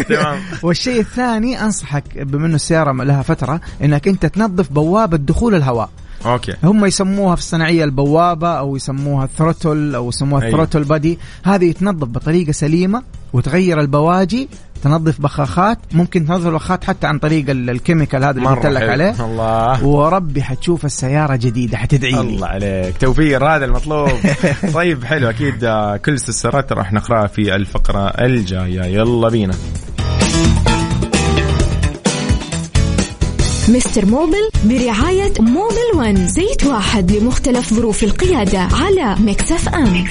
تمام. 0.08 0.38
والشيء 0.62 1.00
الثاني 1.00 1.62
أنصحك 1.62 2.18
بما 2.18 2.46
انه 2.46 2.54
السيارة 2.54 2.92
لها 2.92 3.22
فترة 3.22 3.60
إنك 3.84 4.08
أنت 4.08 4.26
تنظف 4.26 4.72
بوابة 4.72 5.16
دخول 5.16 5.54
الهواء 5.54 5.90
okay. 6.26 6.54
هم 6.64 6.84
يسموها 6.84 7.34
في 7.34 7.40
الصناعية 7.40 7.84
البوابة 7.84 8.48
أو 8.48 8.76
يسموها 8.76 9.24
ال 9.24 9.32
throttle 9.32 9.94
أو 9.94 10.08
يسموها 10.08 10.42
أيوة. 10.42 10.52
ال 10.52 10.56
throttle 10.56 10.84
body 10.88 11.18
هذه 11.44 11.72
تنظف 11.72 12.08
بطريقة 12.08 12.52
سليمة 12.52 13.02
وتغير 13.32 13.80
البواجي 13.80 14.48
تنظف 14.82 15.20
بخاخات. 15.20 15.78
ممكن 15.92 16.26
تنظف 16.26 16.46
البخاخات 16.46 16.84
حتى 16.84 17.06
عن 17.06 17.18
طريق 17.18 17.50
ال- 17.50 17.70
ال 17.70 17.76
chemical 17.76 18.24
هذا 18.24 18.38
اللي 18.38 18.48
قلت 18.48 18.66
لك. 18.66 18.82
عليه. 18.82 19.24
الله. 19.24 19.84
وربي 19.84 20.42
حتشوف 20.42 20.84
السيارة 20.84 21.36
جديدة 21.36 21.76
حتدعي 21.76 22.12
لي. 22.12 22.20
الله 22.20 22.46
عليك. 22.46 22.96
توفير 23.00 23.44
هذا 23.48 23.64
المطلوب. 23.64 24.10
طيب 24.74 25.04
حلو. 25.04 25.30
أكيد 25.30 25.64
آه، 25.64 25.96
كل 25.96 26.14
استفسارات 26.14 26.72
راح 26.72 26.92
نقرأها 26.92 27.26
في 27.26 27.54
الفقرة 27.54 28.08
الجاية. 28.08 28.82
يلا 28.84 29.28
بينا. 29.28 29.54
مستر 33.68 34.06
موبل 34.06 34.48
برعاية 34.64 35.32
موبل 35.40 35.90
ون 35.94 36.28
زيت 36.28 36.64
واحد 36.66 37.12
لمختلف 37.12 37.74
ظروف 37.74 38.04
القيادة 38.04 38.58
على 38.58 39.16
ميكس 39.20 39.59
اف 39.59 39.68
ام. 39.68 40.04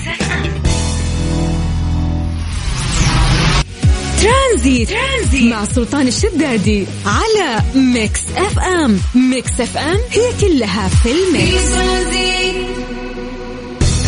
ترانزيت, 4.22 4.90
ترانزيت. 4.90 5.52
مع 5.52 5.66
سلطان 5.66 6.08
الشدادي 6.08 6.86
على 7.06 7.60
ميكس 7.76 8.22
اف 8.38 8.60
ام. 8.60 9.00
ميكس 9.16 9.62
اف 9.62 9.78
ام 9.78 9.98
هي 10.12 10.32
كلها 10.42 10.88
في 10.88 11.10
الميكس. 11.12 11.64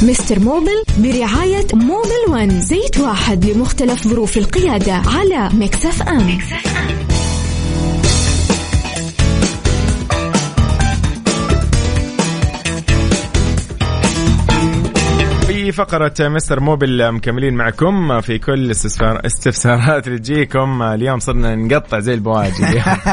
مستر 0.04 0.39
موبل 0.39 0.84
برعاية 0.98 1.68
موبل 1.74 2.26
ون 2.30 2.62
زيت 2.62 2.98
واحد 2.98 3.46
لمختلف 3.46 4.08
ظروف 4.08 4.38
القيادة 4.38 4.93
على 4.93 5.50
ميكس 5.53 5.92
اف 5.92 6.01
ام. 6.01 6.39
فقرة 15.76 16.13
مستر 16.19 16.59
موبل 16.59 17.11
مكملين 17.11 17.53
معكم 17.53 18.21
في 18.21 18.38
كل 18.38 18.71
استفسار 18.71 19.26
استفسارات 19.26 20.07
اللي 20.07 20.19
تجيكم 20.19 20.82
اليوم 20.82 21.19
صرنا 21.19 21.55
نقطع 21.55 21.99
زي 21.99 22.13
البواجي. 22.13 22.63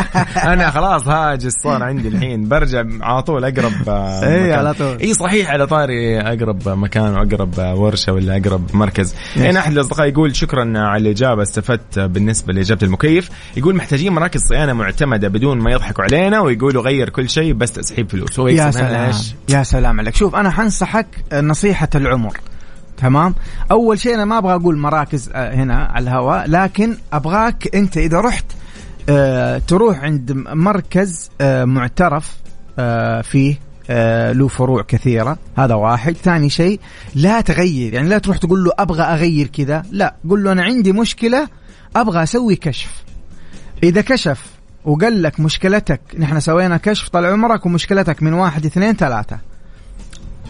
أنا 0.52 0.70
خلاص 0.70 1.08
هاجس 1.08 1.52
صار 1.62 1.82
عندي 1.82 2.08
الحين. 2.08 2.48
برجع 2.48 2.84
على 3.00 3.22
طول 3.22 3.44
أقرب 3.44 3.72
إيه، 3.88 4.42
مكان. 4.42 4.58
على 4.58 4.74
طول. 4.74 4.98
اي 4.98 5.14
صحيح 5.14 5.50
على 5.50 5.66
طاري 5.66 6.20
أقرب 6.20 6.68
مكان 6.68 7.14
وأقرب 7.14 7.58
ورشة 7.58 8.12
ولا 8.12 8.36
أقرب 8.36 8.76
مركز. 8.76 9.14
يس. 9.36 9.42
هنا 9.42 9.60
أحد 9.60 9.72
الأصدقاء 9.72 10.08
يقول 10.08 10.36
شكرا 10.36 10.72
على 10.76 11.02
الإجابة 11.02 11.42
استفدت 11.42 11.98
بالنسبة 11.98 12.52
لإجابة 12.52 12.86
المكيف. 12.86 13.28
يقول 13.56 13.76
محتاجين 13.76 14.12
مراكز 14.12 14.40
صيانة 14.40 14.72
معتمدة 14.72 15.28
بدون 15.28 15.58
ما 15.58 15.70
يضحكوا 15.70 16.04
علينا 16.04 16.40
ويقولوا 16.40 16.82
غير 16.82 17.08
كل 17.08 17.28
شيء 17.30 17.52
بس 17.52 17.72
تسحيب 17.72 18.10
فلوس. 18.10 18.40
هو 18.40 18.48
يا 18.48 18.70
سلام؟ 18.70 19.12
يا 19.48 19.62
سلام 19.62 20.00
عليك. 20.00 20.14
شوف 20.14 20.34
أنا 20.34 20.50
حنصحك 20.50 21.06
نصيحة 21.32 21.88
العمر. 21.94 22.51
تمام؟ 22.96 23.34
أول 23.70 23.98
شيء 23.98 24.14
أنا 24.14 24.24
ما 24.24 24.38
أبغى 24.38 24.54
أقول 24.54 24.78
مراكز 24.78 25.30
آه، 25.34 25.54
هنا 25.54 25.74
على 25.74 26.02
الهواء 26.02 26.50
لكن 26.50 26.96
أبغاك 27.12 27.74
أنت 27.74 27.96
إذا 27.96 28.20
رحت 28.20 28.44
آه، 29.08 29.58
تروح 29.58 29.98
عند 29.98 30.32
مركز 30.32 31.30
آه، 31.40 31.64
معترف 31.64 32.36
فيه 33.22 33.58
له 34.32 34.48
فروع 34.48 34.82
كثيرة 34.82 35.38
هذا 35.58 35.74
واحد. 35.74 36.16
ثاني 36.16 36.50
شيء 36.50 36.80
لا 37.14 37.40
تغير 37.40 37.94
يعني 37.94 38.08
لا 38.08 38.18
تروح 38.18 38.36
تقول 38.36 38.64
له 38.64 38.70
أبغى 38.78 39.02
أغير 39.02 39.46
كذا 39.46 39.82
لا 39.90 40.14
قل 40.30 40.44
له 40.44 40.52
أنا 40.52 40.62
عندي 40.62 40.92
مشكلة 40.92 41.48
أبغى 41.96 42.22
أسوي 42.22 42.56
كشف. 42.56 43.02
إذا 43.82 44.00
كشف 44.00 44.46
وقال 44.84 45.22
لك 45.22 45.40
مشكلتك 45.40 46.00
نحن 46.18 46.40
سوينا 46.40 46.76
كشف 46.76 47.08
طال 47.08 47.26
عمرك 47.26 47.66
ومشكلتك 47.66 48.22
من 48.22 48.32
واحد 48.32 48.66
اثنين 48.66 48.92
ثلاثة. 48.92 49.51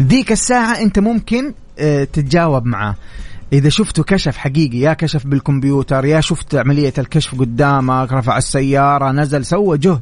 ذيك 0.02 0.32
الساعة 0.32 0.80
أنت 0.80 0.98
ممكن 0.98 1.54
آه، 1.78 2.04
تتجاوب 2.04 2.66
معاه. 2.66 2.94
إذا 3.52 3.68
شفته 3.68 4.02
كشف 4.02 4.36
حقيقي 4.36 4.78
يا 4.78 4.92
كشف 4.92 5.26
بالكمبيوتر 5.26 6.04
يا 6.04 6.20
شفت 6.20 6.54
عملية 6.54 6.92
الكشف 6.98 7.40
قدامك 7.40 8.12
رفع 8.12 8.38
السيارة 8.38 9.10
نزل 9.12 9.44
سوى 9.44 9.78
جهد. 9.78 10.00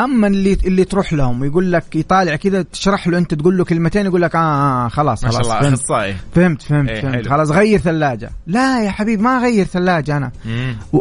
أما 0.00 0.26
اللي 0.26 0.58
اللي 0.64 0.84
تروح 0.84 1.12
لهم 1.12 1.40
ويقول 1.40 1.72
لك 1.72 1.96
يطالع 1.96 2.36
كذا 2.36 2.62
تشرح 2.62 3.08
له 3.08 3.18
أنت 3.18 3.34
تقول 3.34 3.58
له 3.58 3.64
كلمتين 3.64 4.06
يقول 4.06 4.22
لك 4.22 4.34
آه, 4.36 4.84
آه 4.84 4.88
خلاص 4.88 5.24
ما 5.24 5.30
شاء 5.30 5.42
خلاص 5.42 5.50
الله 5.52 5.60
فهمت. 5.62 5.80
أخصائي. 5.80 6.16
فهمت 6.34 6.62
فهمت, 6.62 6.88
إيه، 6.90 7.00
فهمت. 7.00 7.14
حلو. 7.14 7.30
خلاص 7.30 7.50
غير 7.50 7.78
ثلاجة. 7.78 8.30
لا 8.46 8.84
يا 8.84 8.90
حبيبي 8.90 9.22
ما 9.22 9.36
أغير 9.38 9.64
ثلاجة 9.64 10.16
أنا. 10.16 10.30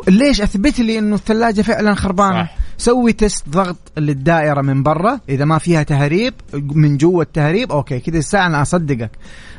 ليش 0.08 0.42
أثبت 0.42 0.80
لي 0.80 1.00
إنه 1.00 1.16
الثلاجة 1.16 1.62
فعلا 1.62 1.96
خربانة؟ 1.96 2.44
صح. 2.44 2.56
سوي 2.80 3.14
test 3.14 3.50
ضغط 3.50 3.78
للدائرة 3.98 4.62
من 4.62 4.84
برا. 4.84 5.20
إذا 5.30 5.46
ما 5.46 5.58
فيها 5.58 5.84
تهريب 5.84 6.34
من 6.54 6.98
جوا 6.98 7.24
التهريب 7.24 7.72
okay 7.72 8.00
كذا 8.00 8.18
الساعة 8.18 8.48
أنا 8.48 8.62
أصدقك. 8.62 9.12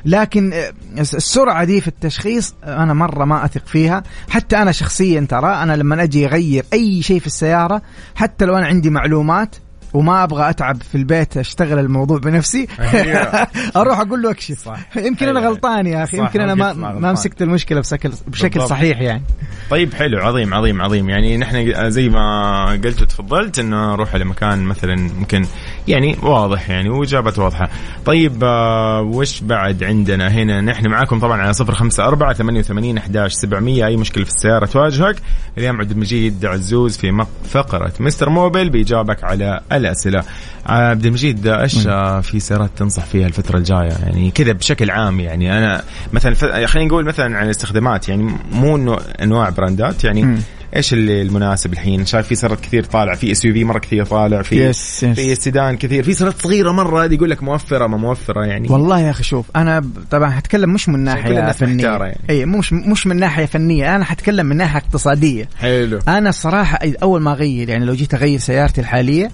لكن 0.05 0.53
آه، 0.53 0.73
السرعة 0.99 1.65
دي 1.65 1.81
في 1.81 1.89
التشخيص 1.89 2.55
أنا 2.65 2.95
مرة 2.95 3.25
ما 3.25 3.45
أثق 3.45 3.67
فيها. 3.67 4.03
حتى 4.29 4.57
أنا 4.57 4.73
شخصيا 4.73 5.27
ترى 5.29 5.53
أنا 5.55 5.77
لما 5.77 6.03
أجي 6.03 6.27
أغير 6.27 6.65
أي 6.73 7.03
شيء 7.03 7.21
في 7.21 7.27
السيارة 7.27 7.83
حتى 8.15 8.45
لو 8.45 8.57
أنا 8.57 8.67
عندي 8.67 8.91
معلومات 8.91 9.57
وما 9.95 10.25
أبغى 10.25 10.51
أتعب 10.51 10.83
في 10.83 10.95
البيت 10.95 11.37
أشتغل 11.37 11.79
الموضوع 11.79 12.19
بنفسي 12.19 12.67
أيوة. 12.81 13.21
أروح 13.77 14.01
أقول 14.01 14.23
له 14.23 14.31
أكشف. 14.31 14.71
يمكن 14.97 15.29
أنا 15.29 15.41
أيوة. 15.41 15.51
غلطان 15.51 15.87
يا 15.87 16.05
أخي 16.05 16.19
يمكن 16.19 16.41
أنا 16.41 16.55
ما 16.55 16.73
ما. 16.73 17.13
مسكت 17.13 17.43
المشكلة 17.43 17.81
بشكل 17.81 18.13
بشكل. 18.27 18.63
صحيح 18.63 19.01
يعني 19.01 19.23
طيب 19.71 19.95
حلو 19.95 20.19
عظيم 20.19 20.55
عظيم 20.55 20.83
عظيم 20.83 21.11
يعني 21.11 21.37
نحن 21.37 21.91
زي 21.91 22.09
ما 22.09 22.65
قلت 22.85 23.03
وتفضلت 23.03 23.59
انه 23.59 23.93
نروح 23.93 24.15
لمكان 24.15 24.63
مثلا 24.65 24.97
ممكن 25.19 25.47
يعني 25.89 26.17
واضح 26.23 26.71
يعني 26.71 26.89
واجابته 26.91 27.43
واضحة. 27.43 27.69
طيب 28.05 28.45
آه 28.45 29.01
وش 29.03 29.41
بعد 29.41 29.85
عندنا 29.85 30.29
هنا 30.29 30.61
نحن 30.61 30.89
معاكم 30.89 31.21
طبعا 31.21 31.43
على 31.43 31.53
054 31.61 32.33
88 32.35 32.99
11 32.99 33.35
700 33.37 33.87
أي 33.87 33.97
مشكلة 33.97 34.25
في 34.25 34.31
السيارة 34.31 34.67
تواجهك 34.67 35.17
اليوم 35.59 35.77
عبد 35.77 35.91
المجيد 35.91 36.47
عزوز 36.47 36.97
في 36.97 37.27
فقرة 37.45 37.93
مستر 38.01 38.29
موبل 38.29 38.71
بيجاوبك 38.71 39.25
على 39.25 39.61
الاسئله. 39.81 40.25
عبد 40.67 41.07
المجيد 41.07 41.47
إيش 41.47 41.75
في 42.23 42.41
سيارات 42.41 42.71
تنصح 42.77 43.05
فيها 43.05 43.27
الفترة 43.27 43.57
الجاية 43.59 43.93
يعني 44.07 44.31
كذا 44.31 44.53
بشكل 44.53 44.91
عام 44.91 45.21
يعني 45.21 45.59
أنا 45.59 45.83
مثلا 46.13 46.35
ف- 46.35 46.45
خلينا 46.65 46.89
نقول 46.89 47.05
مثلا 47.05 47.39
عن 47.39 47.45
الاستخدامات 47.45 48.09
يعني 48.09 48.35
مو 48.53 48.77
إنه 48.77 48.99
أنواع 49.23 49.49
براندات 49.49 50.05
يعني 50.05 50.23
مم. 50.23 50.39
إيش 50.77 50.93
اللي 50.93 51.23
المناسب 51.23 51.73
الحين 51.73 52.07
شايف 52.07 52.27
في 52.27 52.35
سيارات 52.35 52.61
كثير 52.61 52.85
طالع 52.85 53.15
في 53.15 53.33
SUV 53.33 53.65
مرة 53.65 53.79
كثير 53.79 54.05
طالع 54.05 54.43
في 54.43 54.65
yes، 54.69 55.03
yes. 55.03 55.15
في 55.21 55.35
سيدان 55.35 55.77
كثير 55.77 56.03
في 56.03 56.13
سيارات 56.15 56.43
صغيرة 56.43 56.73
مرة 56.73 57.05
هذه 57.05 57.15
يقول 57.15 57.31
لك 57.31 57.43
موفرة 57.43 57.87
ما 57.87 57.97
موفرة 57.97 58.45
يعني 58.45 58.69
والله 58.71 59.01
يا 59.01 59.11
أخي 59.11 59.23
شوف 59.23 59.47
أنا 59.57 59.85
طبعا 60.11 60.31
حتكلم 60.31 60.71
مش 60.71 60.89
من 60.89 60.99
ناحية 61.01 61.53
فنية 61.53 61.85
يعني. 61.87 62.17
اي 62.31 62.47
مش 62.47 62.73
مش 62.73 63.07
من 63.07 63.17
ناحية 63.17 63.47
فنية 63.47 63.97
أنا 63.97 64.05
حتكلم 64.05 64.47
من 64.47 64.57
ناحية 64.57 64.79
اقتصادية 64.79 65.49
حلو 65.61 65.99
أنا 66.09 66.29
الصراحه 66.29 66.79
أول 67.03 67.21
ما 67.23 67.33
أغير 67.33 67.69
يعني 67.69 67.85
لو 67.85 67.95
جيت 67.95 68.15
أغير 68.15 68.39
سيارتي 68.39 68.81
الحالية 68.81 69.31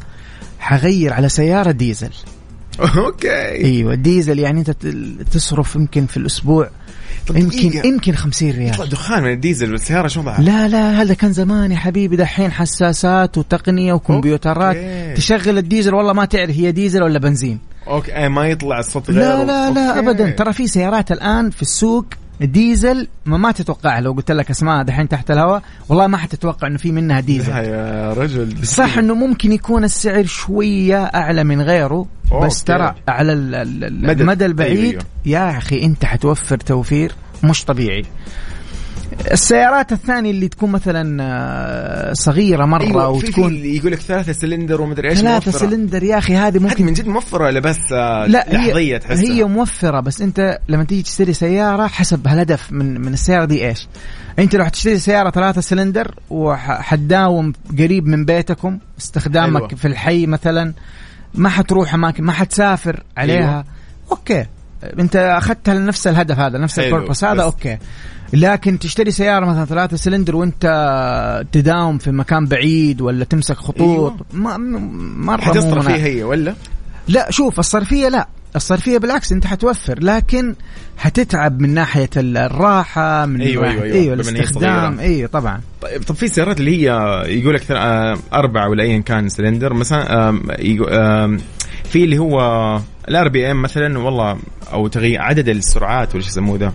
حغير 0.67 1.13
على 1.13 1.29
سيارة 1.29 1.71
ديزل 1.71 2.11
okay 3.07 3.49
أيوه 3.49 3.95
ديزل 3.95 4.39
يعني 4.39 4.61
أنت 4.61 4.71
تصرف 5.33 5.77
يمكن 5.77 6.07
في 6.07 6.17
الأسبوع 6.17 6.71
يمكن. 7.35 7.89
يمكن 7.89 8.15
50 8.15 8.51
يطلع 8.51 8.51
ريال 8.51 8.89
دخان 8.89 9.23
من 9.23 9.33
الديزل 9.33 9.73
والسيارة 9.73 10.09
شو 10.09 10.21
وضعها؟ 10.21 10.41
لا 10.41 10.69
لا 10.69 11.03
هذا 11.03 11.15
كان 11.15 11.33
زمان 11.33 11.73
يا 11.73 11.77
حبيبي 11.77 12.17
دحين 12.17 12.53
حساسات 12.53 13.39
وتقنية 13.39 13.93
وكمبيوترات 13.93 14.77
أوكي. 14.77 15.15
تشغل 15.15 15.59
الديزل 15.59 15.95
والله 15.95 16.13
ما 16.13 16.25
تعرف 16.25 16.51
هي 16.51 16.73
ديزل 16.73 17.03
ولا 17.03 17.19
بنزين 17.19 17.59
okay 17.89 18.29
ما 18.29 18.47
يطلع 18.47 18.79
الصوت 18.79 19.11
غير 19.11 19.21
لا 19.21 19.45
لا 19.45 19.71
لا 19.71 19.89
okay. 19.89 19.99
ابدا 19.99 20.31
ترى 20.31 20.53
في 20.53 20.67
سيارات 20.67 21.13
الآن 21.13 21.51
في 21.51 21.63
السوق 21.63 22.07
ديزل 22.41 23.09
ما, 23.27 23.37
ما 23.37 23.53
تتوقع 23.53 23.99
لو 23.99 24.13
قلت 24.13 24.31
لك 24.33 24.51
أسماء 24.51 24.83
دحين 24.83 25.09
تحت 25.09 25.31
الهواء 25.31 25.63
والله 25.89 26.07
ما 26.07 26.17
حتتوقع 26.17 26.69
إنه 26.69 26.79
في 26.79 26.93
منها 26.93 27.21
ديزل. 27.21 27.53
يا 27.53 28.13
رجل 28.13 28.67
صح 28.67 28.99
إنه 28.99 29.15
ممكن 29.15 29.53
يكون 29.53 29.85
السعر 29.85 30.25
شوية 30.25 31.05
أعلى 31.05 31.45
من 31.45 31.61
غيره. 31.63 32.07
بس 32.43 32.65
ترى 32.65 32.95
على 33.09 33.33
ال- 33.33 33.55
ال- 33.55 33.85
ال- 33.85 34.07
مدى- 34.07 34.21
المدى 34.21 34.47
البعيد. 34.47 34.79
أيوة، 34.79 35.03
يا 35.27 35.59
أخي 35.59 35.83
أنت 35.85 36.05
حتوفر 36.05 36.57
توفير 36.57 37.13
مش 37.45 37.65
طبيعي. 37.65 38.05
السيارات 39.33 39.93
الثانية 39.93 40.31
اللي 40.31 40.49
تكون 40.49 40.71
مثلا 40.71 41.23
آه، 41.23 42.13
صغيرة 42.13 42.65
مرة 42.65 42.85
في 42.85 43.27
وتكون 43.27 43.49
في 43.49 43.77
يقول 43.77 43.93
لك 43.93 44.01
ثلاثة 44.01 44.33
سلندر 44.33 44.81
ومدري 44.83 45.11
إيش 45.11 45.19
ثلاثة 45.19 45.51
موفرة. 45.51 45.69
سلندر 45.69 46.03
يا 46.03 46.19
أخي 46.19 46.37
هذه 46.37 46.47
هذه 46.47 46.59
ممكن 46.59 46.87
من 46.87 46.93
جد 46.93 47.07
موفرة 47.07 47.45
ولا 47.45 47.61
بس 47.61 47.79
آه، 47.93 48.27
لا 48.27 48.47
لحظية 48.53 48.77
هي 48.77 48.99
تحسها 48.99 49.33
هي 49.33 49.45
موفرة 49.45 50.01
بس 50.01 50.21
أنت 50.21 50.59
لما 50.69 50.85
تيجي 50.85 51.03
تشتري 51.03 51.33
سيارة 51.33 51.87
حسب 51.87 52.27
الهدف 52.27 52.73
من 52.73 53.01
من 53.01 53.13
السيارة 53.13 53.45
دي 53.45 53.69
إيش 53.69 53.89
أنت 54.39 54.57
لو 54.57 54.65
حتشتري 54.65 54.99
سيارة 54.99 55.31
ثلاثة 55.31 55.61
سلندر 55.61 56.15
وحتداوم 56.31 57.53
قريب 57.79 58.07
من 58.07 58.25
بيتكم 58.25 58.79
استخدامك 58.99 59.61
أيوة. 59.61 59.69
في 59.69 59.89
الحي 59.89 60.27
مثلا 60.27 60.73
ما 61.35 61.49
حتروح 61.49 61.95
أماكن 61.95 62.25
ما 62.25 62.33
حتسافر 62.33 63.03
عليها 63.17 63.37
أيوة. 63.37 63.51
أيوة. 63.51 63.65
okay 64.11 64.47
أنت 64.99 65.17
أخذتها 65.17 65.75
لنفس 65.75 66.07
الهدف 66.07 66.39
هذا 66.39 66.59
نفس 66.59 66.81
حلو، 66.81 66.97
ال 66.97 67.00
purpose 67.00 67.25
هذا 67.25 67.43
okay 67.43 67.79
لكن 68.33 68.79
تشتري 68.79 69.11
سيارة 69.11 69.47
مثلا 69.47 69.65
ثلاثة 69.65 69.97
سلندر 69.97 70.37
وأنت 70.37 70.65
تداوم 71.53 71.99
في 71.99 72.11
مكان 72.11 72.47
بعيد 72.47 73.01
ولا 73.01 73.25
تمسك 73.25 73.57
خطوط 73.57 73.81
أيوة. 73.81 74.17
ما 74.33 74.57
مرة 75.17 75.41
حتصرف. 75.41 75.87
فيها 75.87 75.97
هي 76.07 76.23
ولا؟ 76.25 76.55
لا 77.09 77.31
شوف 77.31 77.59
الصرفية 77.59 78.09
لا 78.09 78.29
الصرفية 78.57 78.99
بالعكس 78.99 79.33
أنت 79.33 79.47
حتوفر 79.47 79.99
لكن 80.03 80.55
حتتعب 80.97 81.61
من 81.61 81.75
ناحية 81.75 82.11
ال- 82.17 82.37
الراحة 82.37 83.27
من 83.27 83.41
أيوه 83.41 83.63
بما 83.73 83.85
إن 83.87 83.93
هي 83.93 84.13
الاستخدام. 84.13 84.99
أيوه 84.99 85.29
طبعا 85.29 85.61
طيب 85.83 86.03
طب 86.03 86.15
في 86.15 86.29
سيارات 86.29 86.61
اللي 86.61 86.71
هي 86.89 86.93
يقول 87.27 87.55
لك 87.55 87.71
آه، 87.71 88.19
أربعة 88.33 88.69
ولا 88.69 88.83
أيا 88.83 88.99
كان 88.99 89.29
سلندر 89.29 89.75
مثلا 89.75 90.31
في 91.85 92.05
اللي 92.05 92.19
هو 92.19 92.41
ال 93.09 93.29
RPM 93.29 93.63
مثلا 93.63 93.99
والله 93.99 94.39
أو 94.73 94.89
تغيير 94.89 95.21
عدد 95.23 95.49
السرعات 95.49 96.15
ولا 96.15 96.23
شو 96.23 96.29
يسموه 96.29 96.59
ذا 96.59 96.73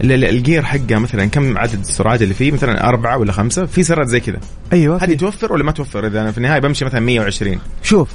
ال 0.00 0.12
gear 0.12 0.62
حقه 0.62 0.98
مثلا 0.98 1.26
كم 1.26 1.58
عدد 1.58 1.78
السرعات 1.80 2.22
اللي 2.22 2.34
فيه؟ 2.34 2.52
مثلا 2.52 2.88
أربعة 2.88 3.18
ولا 3.18 3.32
خمسة؟ 3.32 3.66
في 3.66 3.82
سيارات 3.82 4.06
زي 4.08 4.20
كذا. 4.20 4.38
أيوه 4.72 5.04
هذه 5.04 5.14
توفر 5.14 5.52
ولا 5.52 5.64
ما 5.64 5.72
توفر؟ 5.72 6.06
إذا 6.06 6.20
أنا 6.20 6.32
في 6.32 6.38
النهاية 6.38 6.60
بمشي 6.60 6.84
مثلا 6.84 7.00
120 7.00 7.58
شوف. 7.82 8.08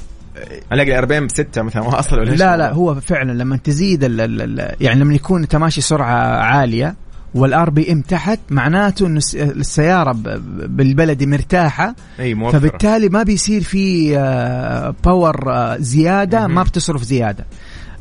ألاقي 0.72 0.90
ال 0.90 1.04
RPM 1.04 1.26
بستة 1.26 1.62
مثلا 1.62 1.82
واصل 1.82 2.18
ولا 2.18 2.30
لا 2.30 2.56
لا؟ 2.56 2.72
هو 2.72 2.94
فعلا 2.94 3.32
لما 3.32 3.56
تزيد 3.56 4.04
ال 4.04 4.20
ال 4.20 4.60
ال 4.60 4.74
يعني 4.80 5.00
لما 5.00 5.14
يكون 5.14 5.42
انت 5.42 5.56
ماشي 5.56 5.80
سرعة 5.80 6.36
عالية 6.42 6.94
وال 7.34 7.70
RPM 7.70 8.00
تحت 8.00 8.40
معناته 8.50 9.06
إنه 9.06 9.16
الس- 9.18 9.34
السيارة 9.34 10.12
ب- 10.12 10.22
ب- 10.22 10.76
بالبلدي 10.76 11.26
مرتاحة. 11.26 11.94
أي 12.20 12.34
موفرة. 12.34 12.58
فبالتالي 12.58 13.08
ما 13.08 13.22
بيصير 13.22 13.62
في 13.62 14.18
آه، 14.18 14.94
power 15.04 15.52
آه، 15.52 15.76
زيادة 15.80 16.46
ما 16.46 16.62
بتصرف 16.62 17.02
زيادة. 17.02 17.44
آه، 17.44 17.54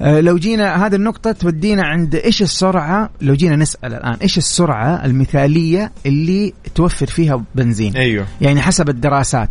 لو 0.04 0.38
جينا 0.38 0.86
هذه 0.86 0.96
النقطة 0.96 1.32
تودينا 1.32 1.84
عند 1.84 2.16
إيش 2.16 2.42
السرعة 2.42 3.10
لو 3.22 3.34
جينا 3.34 3.56
نسأل 3.56 3.94
الآن 3.94 4.14
إيش 4.22 4.38
السرعة 4.38 5.06
المثالية 5.06 5.92
اللي 6.06 6.54
توفر 6.76 7.06
فيها 7.06 7.44
بنزين؟ 7.56 7.96
أيوه. 7.96 8.28
يعني 8.42 8.62
حسب 8.62 8.90
الدراسات. 8.90 9.50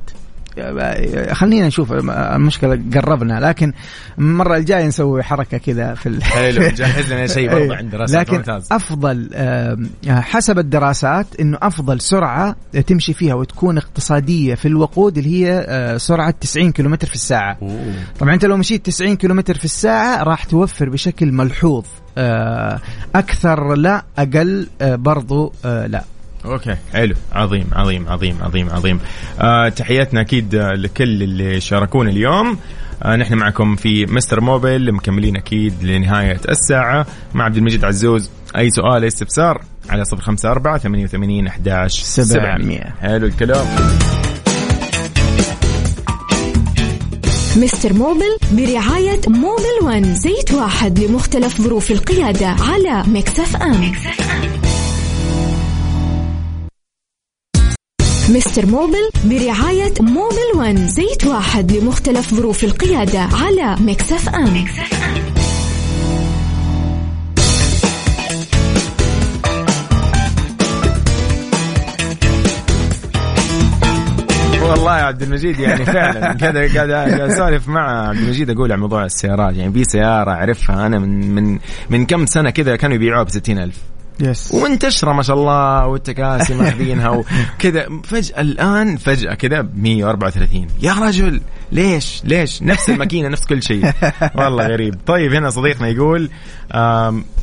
خلينا 1.33 1.67
نشوف 1.67 1.93
المشكلة 1.93 2.83
قربنا 2.95 3.41
لكن 3.41 3.73
المرة 4.19 4.57
الجاية 4.57 4.87
نسوي 4.87 5.23
حركة 5.23 5.59
كذا 5.59 5.95
في 5.95 6.09
ال... 6.09 6.25
حلو 6.25 6.63
جهز 6.79 7.13
لنا 7.13 7.27
شيء 7.27 7.51
برضه 7.51 7.77
عند 7.77 7.91
دراسات 7.91 8.29
لكن 8.29 8.37
ممتاز 8.37 8.69
أفضل 8.73 9.31
آم، 9.35 9.91
حسب 10.09 10.59
الدراسات 10.59 11.27
إنه 11.41 11.59
أفضل 11.63 12.01
سرعة 12.01 12.57
تمشي 12.87 13.15
فيها 13.15 13.35
وتكون 13.35 13.79
اقتصادية 13.79 14.55
في 14.55 14.69
الوقود 14.69 15.19
اللي 15.19 15.45
هي 15.45 15.67
آه، 15.69 15.97
سرعة 15.97 16.35
90 16.41 16.73
كم 16.73 16.97
في 16.97 17.15
الساعة. 17.15 17.59
أوه. 17.63 17.95
طبعا 18.21 18.35
أنت 18.35 18.45
لو 18.45 18.57
مشيت 18.57 18.87
90 18.87 19.17
كم 19.17 19.43
في 19.43 19.65
الساعة 19.65 20.23
راح 20.23 20.45
توفر 20.45 20.89
بشكل 20.89 21.33
ملحوظ 21.33 21.85
آه، 22.19 22.81
أكثر 23.15 23.75
لا 23.75 24.05
أقل 24.19 24.67
آه، 24.81 24.95
برضو 24.95 25.53
آه، 25.65 25.87
لا. 25.87 26.05
أوكي. 26.45 26.76
حلو. 26.93 27.14
عظيم 27.32 27.66
عظيم 27.72 28.09
عظيم 28.09 28.36
عظيم 28.43 28.70
عظيم. 28.70 29.01
آه 29.40 29.68
تحياتنا 29.68 30.20
أكيد 30.20 30.55
آه، 30.55 30.72
لكل 30.72 31.22
اللي 31.22 31.61
شاركونا 31.61 32.11
اليوم. 32.11 32.59
آه 33.03 33.16
نحن 33.16 33.34
معكم 33.34 33.76
في 33.76 34.07
مستر 34.07 34.40
موبيل 34.40 34.93
مكملين 34.93 35.36
أكيد 35.36 35.82
لنهاية 35.82 36.40
الساعة. 36.49 37.07
مع 37.34 37.45
عبد 37.45 37.57
المجيد 37.57 37.84
عزوز 37.84 38.30
أي 38.57 38.70
سؤال 38.70 39.03
أي 39.03 39.09
استفسار 39.09 39.62
على 39.90 40.05
صفر 40.05 40.20
خمسة 40.20 40.51
أربعة 40.51 40.78
ثمانية 40.78 41.05
وثمانين 41.05 41.47
أحداش 41.47 42.01
سبعمية. 42.03 42.95
حلو 43.01 43.26
الكلام. 43.26 43.66
mister 47.57 47.93
Mobil 47.93 48.37
برعاية 48.53 49.20
Mobil 49.29 49.79
One 49.83 50.14
زيت 50.14 50.53
واحد 50.53 50.99
لمختلف 50.99 51.61
ظروف 51.61 51.90
القيادة 51.90 52.47
على 52.47 53.03
Mix 53.09 53.57
FM. 53.57 53.93
mister 58.33 58.66
Mobil 58.66 59.11
برعاية 59.24 59.95
Mobil 60.01 60.57
One 60.57 60.89
زيت 60.89 61.26
واحد 61.26 61.72
لمختلف 61.72 62.35
ظروف 62.35 62.64
القيادة 62.64 63.20
على 63.20 63.76
Mix 63.81 64.29
FM. 64.29 64.66
والله 74.62 74.99
يا 74.99 75.03
عبد 75.03 75.22
المجيد 75.22 75.61
يعني 75.61 75.85
فعلا. 75.85 76.20
قاعد 76.41 76.57
قاعد 76.57 76.91
أسولف 77.20 77.68
مع 77.68 78.09
عبد 78.09 78.18
المجيد 78.18 78.51
أقول 78.51 78.72
على 78.72 78.80
موضوع 78.80 79.05
السيارات. 79.05 79.57
يعني 79.57 79.72
في 79.72 79.85
سيارة 79.85 80.30
أعرفها. 80.30 80.87
أنا 80.87 80.99
من 80.99 81.35
من 81.35 81.59
من 81.91 82.07
كم 82.07 82.26
سنة 82.26 82.51
كذا 82.51 82.76
كانوا 82.76 82.97
يبيعوها 82.97 83.22
ب 83.22 83.28
ألف. 83.49 83.78
يس 84.21 84.55
ومنتشره 84.55 85.13
ما 85.13 85.23
شاء 85.23 85.37
الله 85.37 85.87
والتكاسي 85.87 86.55
ماخذينها 86.55 87.09
وكذا. 87.11 87.89
فجأة 88.05 88.41
الآن 88.41 88.97
فجأة 88.97 89.35
كذا 89.35 89.61
ب 89.61 89.79
134 89.83 90.67
يا 90.83 90.93
رجل! 90.93 91.41
ليش؟ 91.73 92.23
ليش؟ 92.25 92.62
نفس 92.62 92.91
الماكينة 92.91 93.29
نفس 93.29 93.47
كل 93.47 93.62
شيء. 93.62 93.85
والله 94.39 94.66
غريب. 94.66 94.95
طيب 95.07 95.35
هنا 95.35 95.51
صديقنا 95.51 95.89
يقول 95.89 96.31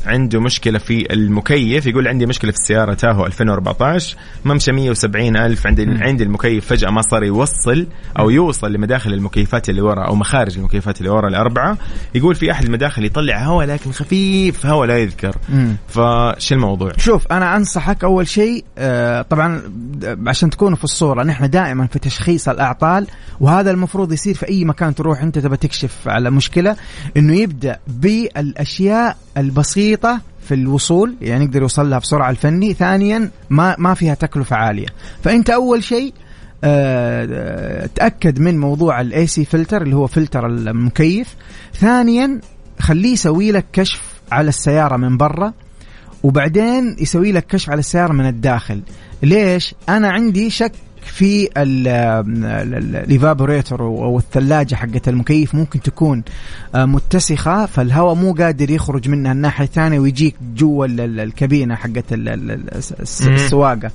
عنده 0.06 0.40
مشكلة 0.40 0.78
في 0.78 1.12
المكيف. 1.12 1.86
يقول 1.86 2.08
عندي 2.08 2.26
مشكلة 2.26 2.50
في 2.50 2.56
السيارة 2.56 2.94
تاهو 2.94 3.26
2014 3.26 4.16
ممشى 4.44 4.72
170 4.72 5.36
ألف. 5.36 5.66
عندي 5.66 5.86
عندي 6.00 6.24
المكيف 6.24 6.66
فجأة 6.66 6.90
ما 6.90 7.02
صار 7.02 7.24
يوصل 7.24 7.86
أو 8.18 8.30
يوصل 8.30 8.72
لمداخل 8.72 9.12
المكيفات 9.12 9.68
اللي 9.68 9.80
ورا 9.80 10.06
أو 10.06 10.14
مخارج 10.14 10.58
المكيفات 10.58 10.98
اللي 10.98 11.10
ورا 11.10 11.28
الأربعة. 11.28 11.78
يقول 12.14 12.34
في 12.34 12.50
أحد 12.50 12.64
المداخل 12.64 13.04
يطلع 13.04 13.44
هواء 13.44 13.66
لكن 13.66 13.92
خفيف 13.92 14.66
هواء 14.66 14.88
لا 14.88 14.98
يذكر. 14.98 15.36
فش 15.88 16.52
الموضوع؟ 16.52 16.92
شوف 16.96 17.26
أنا 17.32 17.56
أنصحك 17.56 18.04
أول 18.04 18.28
شيء 18.28 18.64
آه، 18.78 19.22
طبعا 19.22 19.62
عشان 20.26 20.50
تكونوا 20.50 20.76
في 20.76 20.84
الصورة 20.84 21.22
نحن 21.22 21.50
دائما 21.50 21.86
في 21.86 21.98
تشخيص 21.98 22.48
الأعطال 22.48 23.06
وهذا 23.40 23.70
المفروض 23.70 24.12
يصير 24.20 24.34
في 24.34 24.48
أي 24.48 24.64
مكان 24.64 24.94
تروح 24.94 25.22
أنت 25.22 25.38
تبى 25.38 25.56
تكشف 25.56 26.08
على 26.08 26.30
مشكلة 26.30 26.76
إنه 27.16 27.36
يبدأ 27.36 27.78
بالأشياء 27.86 29.16
البسيطة 29.36 30.20
في 30.48 30.54
الوصول 30.54 31.14
يعني 31.20 31.44
يقدر 31.44 31.62
يوصل 31.62 31.90
لها 31.90 31.98
بسرعة 31.98 32.30
الفني 32.30 32.74
ثانيا 32.74 33.30
ما 33.50 33.76
ما 33.78 33.94
فيها 33.94 34.14
تكلفة 34.14 34.56
عالية. 34.56 34.86
فأنت 35.24 35.50
أول 35.50 35.84
شيء 35.84 36.14
آه، 36.64 37.86
تأكد 37.94 38.40
من 38.40 38.58
موضوع 38.58 39.00
ال 39.00 39.26
AC 39.26 39.44
filter 39.44 39.82
اللي 39.82 39.96
هو 39.96 40.06
فلتر 40.06 40.46
المكيف. 40.46 41.34
ثانيا 41.74 42.40
خليه 42.80 43.12
يسوي 43.12 43.52
لك 43.52 43.64
كشف 43.72 44.02
على 44.32 44.48
السيارة 44.48 44.96
من 44.96 45.16
برا 45.16 45.52
وبعدين 46.22 46.96
يسوي 46.98 47.32
لك 47.32 47.46
كشف 47.46 47.70
على 47.70 47.78
السيارة 47.78 48.12
من 48.12 48.26
الداخل. 48.26 48.82
ليش؟ 49.22 49.74
أنا 49.88 50.08
عندي 50.10 50.50
شك 50.50 50.72
في 51.02 51.48
ال 51.56 51.76
evaporator 51.76 53.80
أو 53.82 54.18
الثلاجه 54.18 54.74
حقت 54.74 55.08
المكيف 55.08 55.54
ممكن 55.54 55.80
تكون 55.82 56.22
آه، 56.74 56.84
متسخة 56.84 57.66
فالهواء 57.66 58.14
مو 58.14 58.32
قادر 58.32 58.70
يخرج 58.70 59.08
منها 59.08 59.32
الناحية 59.32 59.64
الثانية 59.64 59.98
ويجيك 60.00 60.34
جوا 60.56 60.86
ال- 60.86 61.00
ال- 61.00 61.20
الكابينة 61.20 61.74
حقت. 61.74 62.04
السواقة 62.12 63.90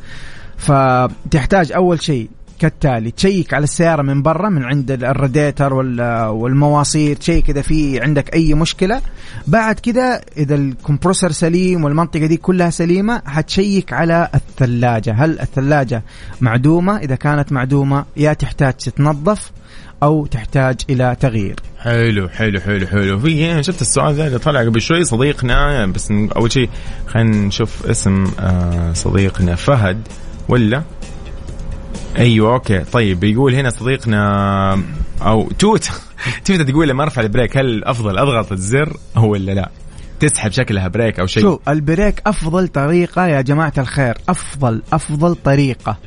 فتحتاج 0.57 1.71
أول 1.71 2.01
شيء 2.01 2.29
كالتالي. 2.59 3.11
تشيك 3.11 3.53
على 3.53 3.63
السيارة 3.63 4.01
من 4.01 4.21
برا 4.21 4.49
من 4.49 4.63
عند 4.63 4.91
الراديتر 4.91 5.73
وال- 5.73 6.27
والمواصير 6.27 7.15
تشيك 7.15 7.49
إذا 7.49 7.61
في 7.61 8.01
عندك 8.01 8.33
أي 8.33 8.53
مشكلة. 8.53 9.01
بعد 9.47 9.79
كذا 9.79 10.21
إذا 10.37 10.55
ال 10.55 10.62
compressor 10.62 11.31
سليم 11.31 11.83
والمنطقة 11.83 12.25
دي 12.25 12.37
كلها 12.37 12.69
سليمة 12.69 13.21
حتشيك 13.25 13.93
على 13.93 14.29
الثلاجة. 14.35 15.13
هل 15.13 15.39
الثلاجة 15.39 16.03
معدومة؟ 16.41 16.97
إذا 16.97 17.15
كانت 17.15 17.51
معدومة 17.51 18.05
يا 18.17 18.33
تحتاج 18.33 18.73
تتنظف 18.73 19.51
أو 20.03 20.25
تحتاج 20.25 20.75
إلى 20.89 21.15
تغيير. 21.19 21.55
حلو 21.79 22.29
حلو 22.29 22.59
حلو 22.59 22.87
حلو. 22.87 23.19
في 23.19 23.63
شفت 23.63 23.81
السؤال 23.81 24.15
ذا 24.15 24.27
اللي 24.27 24.39
طلع 24.39 24.61
قبل 24.63 24.81
شوي 24.81 25.03
صديقنا 25.03 25.85
بس 25.85 26.11
أول 26.11 26.51
شيء 26.51 26.69
خلينا 27.07 27.37
نشوف 27.37 27.85
اسم 27.85 28.27
آه 28.39 28.93
صديقنا 28.93 29.55
فهد 29.55 30.01
ولا؟ 30.49 30.83
أيوه 32.17 32.53
okay. 32.53 32.79
طيب 32.79 33.19
بيقول 33.19 33.55
هنا 33.55 33.69
صديقنا 33.69 34.83
أو 35.21 35.49
توت 35.59 35.91
توت 36.45 36.61
تقول 36.61 36.87
لما 36.87 37.03
ارفع 37.03 37.21
ال 37.21 37.27
brake 37.27 37.57
هل 37.57 37.83
أفضل 37.83 38.17
أضغط 38.17 38.51
الزر؟ 38.51 38.97
ولا 39.17 39.51
لا؟ 39.51 39.69
تسحب 40.19 40.51
شكلها 40.51 40.87
brake 40.87 41.19
أو 41.19 41.25
شيء. 41.25 41.43
شو 41.43 41.59
ال 41.67 41.76
brake 41.76 42.21
أفضل 42.27 42.67
طريقة 42.67 43.27
يا 43.27 43.41
جماعة 43.41 43.73
الخير. 43.77 44.17
أفضل 44.29 44.81
أفضل 44.93 45.35
طريقة. 45.35 45.97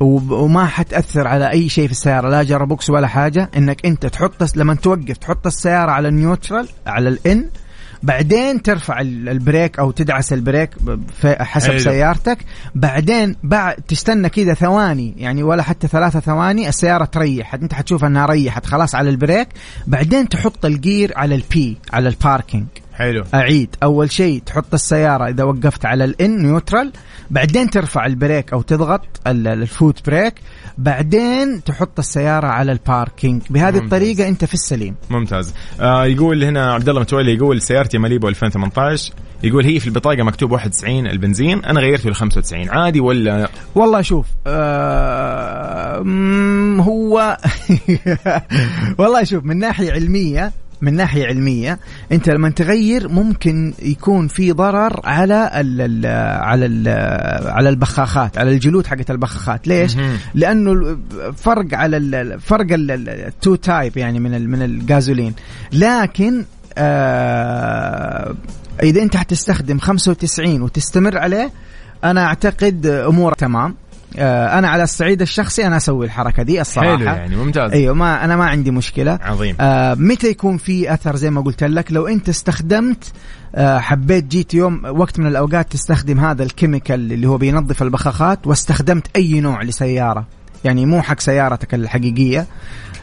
وما 0.00 0.66
حتأثر 0.66 1.26
على 1.26 1.50
أي 1.50 1.68
شيء 1.68 1.86
في 1.86 1.92
السيارة 1.92 2.28
لا 2.28 2.42
gearbox 2.42 2.90
ولا 2.90 3.06
حاجة. 3.06 3.50
إنك 3.56 3.86
أنت 3.86 4.06
تحط 4.06 4.56
لما 4.56 4.74
توقف 4.74 5.16
تحط 5.16 5.46
السيارة 5.46 5.90
على 5.90 6.08
ال 6.08 6.15
neutral 6.15 6.68
على 6.86 7.08
ال 7.08 7.29
N 7.29 7.50
بعدين 8.02 8.62
ترفع 8.62 9.00
ال- 9.00 9.28
ال 9.28 9.36
brake 9.36 9.78
أو 9.78 9.90
تدعس 9.90 10.32
ال 10.32 10.38
brake 10.38 10.70
حسب 11.24 11.70
حلو. 11.70 11.78
سيارتك. 11.78 12.38
بعدين 12.74 13.36
بعد 13.42 13.74
تستنى 13.74 14.28
كذا 14.28 14.54
ثواني 14.54 15.14
يعني 15.16 15.42
ولا 15.42 15.62
حتى 15.62 15.88
ثلاثة 15.88 16.20
ثواني 16.20 16.68
السيارة 16.68 17.04
تريح 17.04 17.54
أنت 17.54 17.74
حتشوف 17.74 18.04
أنها 18.04 18.26
ريحت 18.26 18.66
خلاص 18.66 18.94
على 18.94 19.10
ال 19.10 19.15
brake. 19.15 19.48
بعدين 19.86 20.28
تحط 20.28 20.64
ال 20.64 20.74
gear 20.74 21.12
على 21.16 21.34
ال 21.34 21.55
P 21.55 21.76
على 21.92 22.08
ال 22.08 22.14
parking. 22.14 22.66
حلو. 23.00 23.24
أعيد. 23.34 23.76
أول 23.82 24.10
شيء 24.12 24.42
تحط 24.46 24.74
السيارة 24.74 25.28
إذا 25.28 25.44
وقفت 25.44 25.84
على 25.86 26.04
ال 26.04 26.23
N 26.23 26.42
neutral 26.42 26.92
بعدين 27.30 27.70
ترفع 27.70 28.06
ال 28.06 28.14
brake 28.14 28.52
أو 28.52 28.62
تضغط 28.62 29.00
ال- 29.26 29.46
ال 29.48 29.60
foot 29.60 30.06
brake 30.06 30.34
بعدين 30.78 31.64
تحط 31.64 31.98
السيارة 31.98 32.46
على 32.46 32.72
ال 32.72 32.80
parking. 32.80 33.42
بهذه 33.50 33.64
ممتاز. 33.74 33.82
الطريقة 33.82 34.28
أنت 34.28 34.44
في 34.44 34.54
السليم. 34.54 34.94
ممتاز. 35.10 35.54
آه 35.80 36.04
يقول 36.06 36.44
هنا 36.44 36.72
عبد 36.74 36.88
الله 36.88 37.00
متولي 37.00 37.34
يقول 37.34 37.62
سيارتي 37.62 37.98
ماليبو 37.98 38.28
2018 38.28 39.12
يقول 39.42 39.64
هي 39.64 39.80
في 39.80 39.86
البطاقة 39.86 40.22
مكتوب 40.22 40.52
91 40.52 41.06
البنزين 41.06 41.64
أنا 41.64 41.80
غيرته 41.80 42.10
ل 42.10 42.14
95 42.14 42.68
عادي 42.70 43.00
ولا؟ 43.00 43.48
والله 43.74 44.02
شوف 44.02 44.26
آه 44.46 45.98
هو 46.80 47.36
والله 48.98 49.24
شوف 49.24 49.44
من 49.44 49.58
ناحية 49.58 49.92
علمية 49.92 50.52
من 50.82 50.94
ناحية 50.94 51.26
علمية 51.26 51.78
أنت 52.12 52.28
لما 52.30 52.50
تغير 52.50 53.08
ممكن 53.08 53.74
يكون 53.82 54.28
في 54.28 54.52
ضرر 54.52 55.00
على 55.04 55.50
ال 55.54 55.80
ال 55.80 56.06
على 56.42 56.66
ال 56.66 56.88
على 57.50 57.68
البخاخات 57.68 58.38
على 58.38 58.50
الجلود 58.50 58.86
حقت 58.86 59.10
البخاخات. 59.10 59.68
ليش. 59.68 59.96
لأنه 60.34 60.98
فرق 61.36 61.74
على 61.74 61.96
ال- 61.96 62.40
فرق 62.40 62.66
ال 62.70 62.91
two 62.91 63.54
type 63.54 63.96
يعني 63.96 64.20
من 64.20 64.50
من 64.50 64.62
الجازولين 64.62 65.34
لكن 65.72 66.44
آه 66.78 68.34
إذا 68.82 69.02
أنت 69.02 69.16
حتستخدم 69.16 69.78
95 69.78 70.62
وتستمر 70.62 71.18
عليه 71.18 71.50
أنا 72.04 72.24
أعتقد 72.24 72.86
أمورك 72.86 73.36
تمام. 73.36 73.74
أنا 74.18 74.68
على 74.68 74.82
الصعيد 74.82 75.22
الشخصي 75.22 75.66
أنا 75.66 75.76
أسوي 75.76 76.06
الحركة 76.06 76.42
دي 76.42 76.60
الصراحة. 76.60 76.96
حلو 76.96 77.04
يعني 77.04 77.36
ممتاز. 77.36 77.72
أيوه 77.72 77.94
ما 77.94 78.24
أنا 78.24 78.36
ما 78.36 78.44
عندي 78.44 78.70
مشكلة. 78.70 79.18
عظيم. 79.22 79.56
آه 79.60 79.94
متى 79.94 80.26
يكون 80.26 80.56
في 80.56 80.94
أثر 80.94 81.16
زي 81.16 81.30
ما 81.30 81.40
قلت 81.40 81.64
لك؟ 81.64 81.92
لو 81.92 82.06
أنت 82.06 82.28
استخدمت 82.28 83.12
آه 83.54 83.78
حبيت 83.78 84.24
جيت 84.24 84.54
يوم 84.54 84.82
وقت 84.84 85.18
من 85.18 85.26
الأوقات 85.26 85.72
تستخدم 85.72 86.20
هذا 86.20 86.42
ال 86.42 86.50
chemical 86.50 87.12
اللي 87.12 87.26
هو 87.26 87.36
بينظف 87.36 87.82
البخاخات 87.82 88.46
واستخدمت 88.46 89.06
أي 89.16 89.40
نوع 89.40 89.62
لسيارة. 89.62 90.26
يعني 90.64 90.86
مو 90.86 91.02
حق 91.02 91.20
سيارتك 91.20 91.74
الحقيقية. 91.74 92.46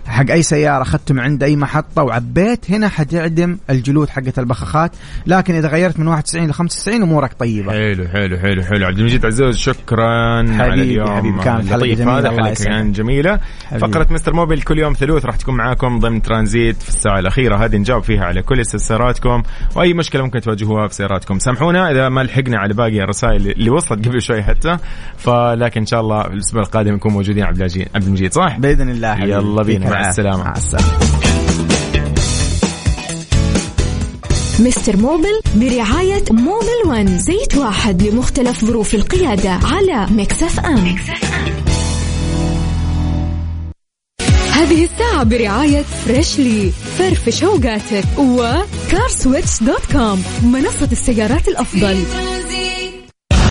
حق 0.08 0.32
أي 0.32 0.44
سيارة 0.44 0.82
اخذته 0.82 1.14
من 1.14 1.20
عند 1.20 1.44
أي 1.44 1.56
محطة 1.56 2.04
وعبيت 2.04 2.72
هنا 2.72 2.90
حتعدم 2.90 3.58
الجلود 3.70 4.10
حقت 4.10 4.40
البخاخات. 4.40 4.92
لكن 5.28 5.56
إذا 5.56 5.68
غيرت 5.68 6.00
من 6.00 6.08
91 6.08 6.48
ل 6.50 6.54
95 6.54 7.02
أمورك 7.02 7.34
طيبة. 7.40 7.72
حلو 7.72 8.08
حلو 8.08 8.38
حلو 8.38 8.64
حلو. 8.64 8.86
عبد 8.86 9.00
المجيد 9.00 9.26
عزوز 9.26 9.58
شكرا 9.58 10.08
على 10.38 10.58
حبيبي، 10.58 10.82
اليوم. 10.82 11.18
حبيبي، 11.18 11.44
كانت 11.44 11.74
جميلة، 11.74 12.18
هذا 12.18 12.30
الله 12.30 12.44
حلقة. 12.44 12.64
كان 12.64 12.92
جميلة. 12.92 13.40
حبيبي. 13.66 13.88
فقرة 13.88 14.08
مستر 14.14 14.34
موبيل 14.34 14.62
كل 14.62 14.80
يوم 14.80 14.94
ثلوث 14.94 15.26
راح 15.26 15.36
تكون 15.36 15.56
معاكم 15.56 16.00
ضمن 16.00 16.22
ترانزيت 16.22 16.82
في 16.82 16.90
الساعة 16.90 17.20
الأخيرة. 17.20 17.66
هذه 17.66 17.78
نجاوب 17.78 18.04
فيها 18.04 18.26
على 18.26 18.42
كل 18.42 18.62
استفساراتكم. 18.62 19.44
وأي 19.76 19.94
مشكلة 19.94 20.24
ممكن 20.24 20.42
تواجهوها 20.42 20.88
في 20.88 20.96
سياراتكم. 20.96 21.40
سامحونا 21.40 21.92
إذا 21.92 22.10
ما 22.10 22.22
لحقنا 22.22 22.58
على 22.58 22.74
باقي 22.74 23.04
الرسائل 23.04 23.52
اللي 23.52 23.70
وصلت 23.70 24.08
قبل 24.08 24.22
شوي 24.22 24.44
حتى. 24.44 24.78
فلكن 25.18 25.80
إن 25.80 25.86
شاء 25.86 26.02
الله 26.02 26.22
الأسبوع 26.22 26.62
القادم 26.62 26.94
نكون 26.94 27.14
موجودين. 27.14 27.44
عبد 27.44 27.88
المجيد 27.96 28.34
صح؟ 28.34 28.60
بإذن 28.60 28.90
الله 28.90 29.16
حبيبي. 29.16 29.32
يلا 29.32 29.64
بينا، 29.64 29.97
مع. 30.02 30.10
السلامة. 30.10 30.44
مع 30.44 30.54
السلامة. 30.58 30.98
مستر 34.60 34.98
موبل 34.98 35.40
برعاية 35.56 36.24
موبل 36.32 36.82
ون 36.86 37.18
زيت 37.20 37.56
واحد 37.58 38.04
لمختلف 38.04 38.66
ظروف 38.66 38.96
القيادة 38.96 39.50
على 39.50 40.08
Mix 40.12 40.60
FM. 40.60 40.96
هذه 44.52 44.84
الساعة 44.84 45.24
برعاية 45.24 45.82
فريشلي. 45.82 46.72
فرفش 46.98 47.44
اوقاتك 47.44 48.06
و 48.18 48.32
CarSwitch 48.32 49.64
dot 49.64 49.92
com. 49.92 50.24
منصة 50.44 50.90
السيارات 50.92 51.48
الأفضل. 51.48 52.04